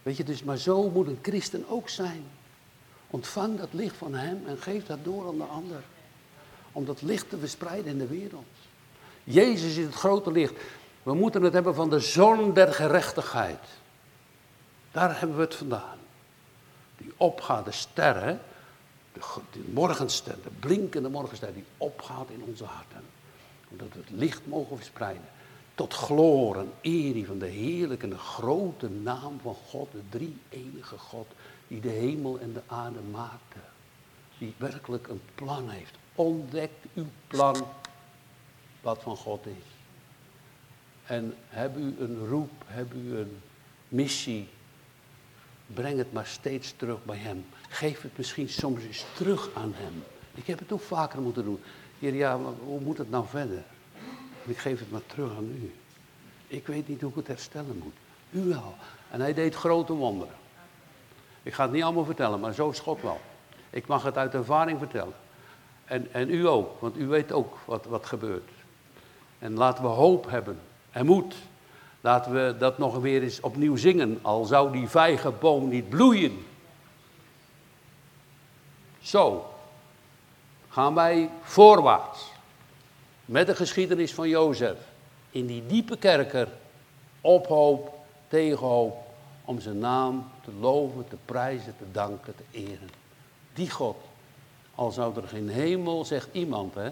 Weet 0.03 0.17
je, 0.17 0.23
dus 0.23 0.43
maar 0.43 0.57
zo 0.57 0.89
moet 0.89 1.07
een 1.07 1.19
christen 1.21 1.65
ook 1.69 1.89
zijn. 1.89 2.23
Ontvang 3.07 3.57
dat 3.57 3.69
licht 3.71 3.97
van 3.97 4.13
hem 4.13 4.43
en 4.47 4.57
geef 4.57 4.85
dat 4.85 5.03
door 5.03 5.27
aan 5.27 5.37
de 5.37 5.43
ander. 5.43 5.81
Om 6.71 6.85
dat 6.85 7.01
licht 7.01 7.29
te 7.29 7.37
verspreiden 7.37 7.91
in 7.91 7.97
de 7.97 8.07
wereld. 8.07 8.45
Jezus 9.23 9.77
is 9.77 9.85
het 9.85 9.93
grote 9.93 10.31
licht. 10.31 10.53
We 11.03 11.13
moeten 11.13 11.41
het 11.41 11.53
hebben 11.53 11.75
van 11.75 11.89
de 11.89 11.99
zon 11.99 12.53
der 12.53 12.73
gerechtigheid. 12.73 13.59
Daar 14.91 15.19
hebben 15.19 15.37
we 15.37 15.43
het 15.43 15.55
vandaan. 15.55 15.97
Die 16.97 17.13
opgaat, 17.17 17.65
de 17.65 17.71
sterren, 17.71 18.41
de, 19.13 19.19
de 19.51 19.63
morgenster, 19.73 20.35
de 20.43 20.49
blinkende 20.59 21.09
morgenster 21.09 21.53
die 21.53 21.65
opgaat 21.77 22.29
in 22.29 22.43
onze 22.43 22.63
harten. 22.63 23.03
Omdat 23.69 23.87
we 23.93 23.99
het 23.99 24.09
licht 24.09 24.47
mogen 24.47 24.75
verspreiden. 24.75 25.27
Tot 25.79 25.93
glorie 25.93 26.61
en 26.61 26.71
eer 26.81 27.25
van 27.25 27.39
de 27.39 27.47
heerlijke 27.47 28.03
en 28.03 28.09
de 28.09 28.17
grote 28.17 28.89
naam 28.89 29.39
van 29.41 29.55
God, 29.55 29.91
de 29.91 30.01
drie 30.09 30.37
enige 30.49 30.97
God, 30.97 31.27
die 31.67 31.81
de 31.81 31.89
hemel 31.89 32.39
en 32.39 32.53
de 32.53 32.61
aarde 32.67 32.99
maakte. 33.11 33.59
Die 34.37 34.53
werkelijk 34.57 35.07
een 35.07 35.21
plan 35.35 35.69
heeft. 35.69 35.93
Ontdekt 36.15 36.85
uw 36.93 37.05
plan, 37.27 37.55
wat 38.81 39.01
van 39.01 39.17
God 39.17 39.45
is. 39.45 39.63
En 41.05 41.35
heb 41.47 41.77
u 41.77 41.95
een 41.99 42.27
roep, 42.27 42.51
heb 42.65 42.93
u 42.93 43.17
een 43.17 43.41
missie, 43.87 44.47
breng 45.67 45.97
het 45.97 46.13
maar 46.13 46.27
steeds 46.27 46.73
terug 46.77 47.05
bij 47.05 47.17
Hem. 47.17 47.45
Geef 47.69 48.01
het 48.01 48.17
misschien 48.17 48.49
soms 48.49 48.83
eens 48.83 49.05
terug 49.15 49.49
aan 49.55 49.73
Hem. 49.75 50.03
Ik 50.33 50.47
heb 50.47 50.59
het 50.59 50.71
ook 50.71 50.81
vaker 50.81 51.21
moeten 51.21 51.43
doen. 51.43 51.59
Heer, 51.99 52.15
ja, 52.15 52.37
maar 52.37 52.53
hoe 52.63 52.79
moet 52.79 52.97
het 52.97 53.09
nou 53.09 53.25
verder? 53.27 53.63
Ik 54.49 54.57
geef 54.57 54.79
het 54.79 54.91
maar 54.91 55.05
terug 55.05 55.37
aan 55.37 55.49
u. 55.61 55.73
Ik 56.47 56.67
weet 56.67 56.87
niet 56.87 57.01
hoe 57.01 57.09
ik 57.09 57.15
het 57.15 57.27
herstellen 57.27 57.81
moet. 57.83 57.93
U 58.29 58.49
wel. 58.49 58.75
En 59.11 59.21
hij 59.21 59.33
deed 59.33 59.55
grote 59.55 59.93
wonderen. 59.93 60.33
Ik 61.43 61.53
ga 61.53 61.63
het 61.63 61.71
niet 61.71 61.83
allemaal 61.83 62.05
vertellen, 62.05 62.39
maar 62.39 62.53
zo 62.53 62.69
is 62.69 62.79
God 62.79 63.01
wel. 63.01 63.19
Ik 63.69 63.87
mag 63.87 64.03
het 64.03 64.17
uit 64.17 64.33
ervaring 64.33 64.79
vertellen. 64.79 65.13
En, 65.85 66.13
en 66.13 66.29
u 66.29 66.47
ook, 66.47 66.81
want 66.81 66.97
u 66.97 67.07
weet 67.07 67.31
ook 67.31 67.57
wat, 67.65 67.85
wat 67.85 68.05
gebeurt. 68.05 68.49
En 69.39 69.53
laten 69.53 69.83
we 69.83 69.89
hoop 69.89 70.29
hebben 70.29 70.59
en 70.91 71.05
moed. 71.05 71.35
Laten 72.01 72.33
we 72.33 72.55
dat 72.57 72.77
nog 72.77 72.97
weer 72.97 73.23
eens 73.23 73.39
opnieuw 73.39 73.75
zingen, 73.75 74.19
al 74.21 74.45
zou 74.45 74.71
die 74.71 74.87
vijgenboom 74.87 75.69
niet 75.69 75.89
bloeien. 75.89 76.45
Zo 79.01 79.53
gaan 80.69 80.93
wij 80.93 81.29
voorwaarts 81.43 82.28
met 83.29 83.47
de 83.47 83.55
geschiedenis 83.55 84.13
van 84.13 84.29
Jozef 84.29 84.77
in 85.29 85.45
die 85.45 85.65
diepe 85.65 85.97
kerker 85.97 86.47
op 87.21 87.47
hoop, 87.47 87.97
tegen 88.27 88.67
hoop, 88.67 88.97
om 89.45 89.59
zijn 89.59 89.79
naam 89.79 90.31
te 90.43 90.51
loven, 90.59 91.07
te 91.07 91.17
prijzen, 91.25 91.77
te 91.77 91.91
danken, 91.91 92.35
te 92.35 92.43
eren. 92.51 92.89
Die 93.53 93.69
God, 93.69 93.97
al 94.75 94.91
zou 94.91 95.21
er 95.21 95.27
geen 95.27 95.49
hemel, 95.49 96.05
zegt 96.05 96.27
iemand, 96.31 96.75
hè, 96.75 96.89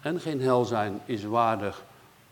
en 0.00 0.20
geen 0.20 0.40
hel 0.40 0.64
zijn, 0.64 1.00
is 1.04 1.24
waardig 1.24 1.84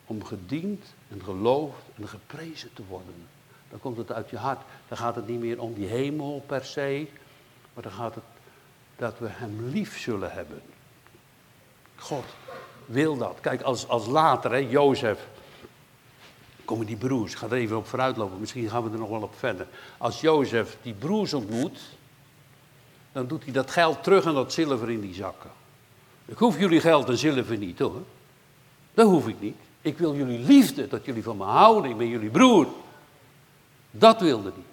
om 0.06 0.24
gediend 0.24 0.84
en 1.08 1.22
geloofd 1.22 1.82
en 1.94 2.08
geprezen 2.08 2.70
te 2.72 2.82
worden. 2.88 3.26
Dan 3.70 3.80
komt 3.80 3.96
het 3.96 4.12
uit 4.12 4.30
je 4.30 4.36
hart. 4.36 4.60
Dan 4.88 4.98
gaat 4.98 5.14
het 5.14 5.28
niet 5.28 5.40
meer 5.40 5.60
om 5.60 5.74
die 5.74 5.86
hemel 5.86 6.42
per 6.46 6.64
se, 6.64 7.08
maar 7.74 7.82
dan 7.82 7.92
gaat 7.92 8.14
het 8.14 8.24
dat 8.96 9.18
we 9.18 9.28
hem 9.28 9.68
lief 9.68 9.98
zullen 9.98 10.32
hebben. 10.32 10.62
God 11.96 12.24
wil 12.86 13.16
dat. 13.16 13.38
Kijk, 13.40 13.62
als, 13.62 13.88
als 13.88 14.06
later, 14.06 14.50
hè, 14.50 14.56
Jozef, 14.56 15.26
komen 16.64 16.86
die 16.86 16.96
broers, 16.96 17.32
ik 17.32 17.38
ga 17.38 17.46
er 17.46 17.52
even 17.52 17.76
op 17.76 17.86
vooruit 17.86 18.16
lopen, 18.16 18.40
misschien 18.40 18.68
gaan 18.68 18.82
we 18.84 18.90
er 18.90 18.98
nog 18.98 19.08
wel 19.08 19.22
op 19.22 19.34
verder. 19.38 19.66
Als 19.98 20.20
Jozef 20.20 20.76
die 20.82 20.94
broers 20.94 21.34
ontmoet, 21.34 21.78
dan 23.12 23.26
doet 23.26 23.44
hij 23.44 23.52
dat 23.52 23.70
geld 23.70 24.02
terug 24.02 24.24
en 24.24 24.34
dat 24.34 24.52
zilver 24.52 24.90
in 24.90 25.00
die 25.00 25.14
zakken. 25.14 25.50
Ik 26.24 26.38
hoef 26.38 26.58
jullie 26.58 26.80
geld 26.80 27.08
en 27.08 27.18
zilver 27.18 27.56
niet 27.56 27.78
hoor. 27.78 28.02
Dat 28.94 29.06
hoef 29.06 29.28
ik 29.28 29.40
niet. 29.40 29.56
Ik 29.80 29.98
wil 29.98 30.14
jullie 30.14 30.38
liefde, 30.38 30.88
dat 30.88 31.04
jullie 31.04 31.22
van 31.22 31.36
me 31.36 31.44
houden. 31.44 31.90
Ik 31.90 31.96
ben 31.96 32.08
jullie 32.08 32.30
broer. 32.30 32.66
Dat 33.90 34.20
wilde 34.20 34.52
hij. 34.54 34.64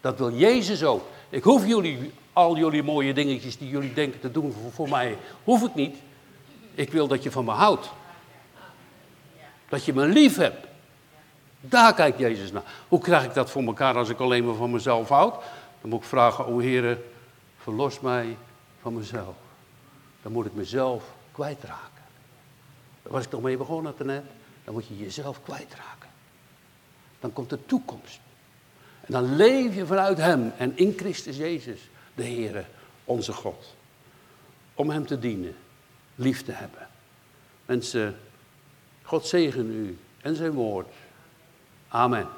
Dat 0.00 0.18
wil 0.18 0.32
Jezus 0.32 0.84
ook. 0.84 1.02
Ik 1.28 1.42
hoef 1.42 1.66
jullie, 1.66 2.12
al 2.32 2.56
jullie 2.56 2.82
mooie 2.82 3.14
dingetjes 3.14 3.58
die 3.58 3.68
jullie 3.68 3.92
denken 3.92 4.20
te 4.20 4.30
doen 4.30 4.52
voor, 4.52 4.72
voor 4.72 4.88
mij, 4.88 5.18
hoef 5.44 5.62
ik 5.62 5.74
niet. 5.74 5.96
Ik 6.76 6.92
wil 6.92 7.08
dat 7.08 7.22
je 7.22 7.30
van 7.30 7.44
me 7.44 7.50
houdt. 7.50 7.90
Dat 9.68 9.84
je 9.84 9.92
me 9.92 10.06
lief 10.06 10.36
hebt. 10.36 10.66
Daar 11.60 11.94
kijkt 11.94 12.18
Jezus 12.18 12.52
naar. 12.52 12.62
Hoe 12.88 13.00
krijg 13.00 13.24
ik 13.24 13.34
dat 13.34 13.50
voor 13.50 13.62
elkaar 13.62 13.96
als 13.96 14.08
ik 14.08 14.18
alleen 14.18 14.44
maar 14.44 14.54
van 14.54 14.70
mezelf 14.70 15.08
houd? 15.08 15.34
Dan 15.80 15.90
moet 15.90 16.00
ik 16.00 16.06
vragen, 16.06 16.46
o 16.46 16.58
Heer, 16.58 16.98
verlos 17.58 18.00
mij 18.00 18.36
van 18.80 18.94
mezelf. 18.94 19.34
Dan 20.22 20.32
moet 20.32 20.46
ik 20.46 20.54
mezelf 20.54 21.04
kwijtraken. 21.32 22.02
Daar 23.02 23.12
was 23.12 23.24
ik 23.24 23.30
toch 23.30 23.42
mee 23.42 23.56
begonnen 23.56 23.94
net. 24.04 24.24
Dan 24.64 24.74
moet 24.74 24.86
je 24.86 24.98
jezelf 24.98 25.42
kwijtraken. 25.42 26.08
Dan 27.20 27.32
komt 27.32 27.50
de 27.50 27.66
toekomst. 27.66 28.20
En 29.00 29.12
dan 29.12 29.36
leef 29.36 29.74
je 29.74 29.86
vanuit 29.86 30.18
Hem 30.18 30.52
en 30.58 30.76
in 30.76 30.94
Christus 30.96 31.36
Jezus, 31.36 31.80
de 32.14 32.22
Heere, 32.22 32.64
onze 33.04 33.32
God. 33.32 33.74
Om 34.74 34.90
Hem 34.90 35.06
te 35.06 35.18
dienen, 35.18 35.56
lief 36.16 36.42
te 36.42 36.52
hebben. 36.52 36.88
Mensen, 37.66 38.16
God 39.02 39.26
zegen 39.26 39.70
u 39.70 39.98
en 40.20 40.36
zijn 40.36 40.52
woord. 40.52 40.92
Amen. 41.88 42.28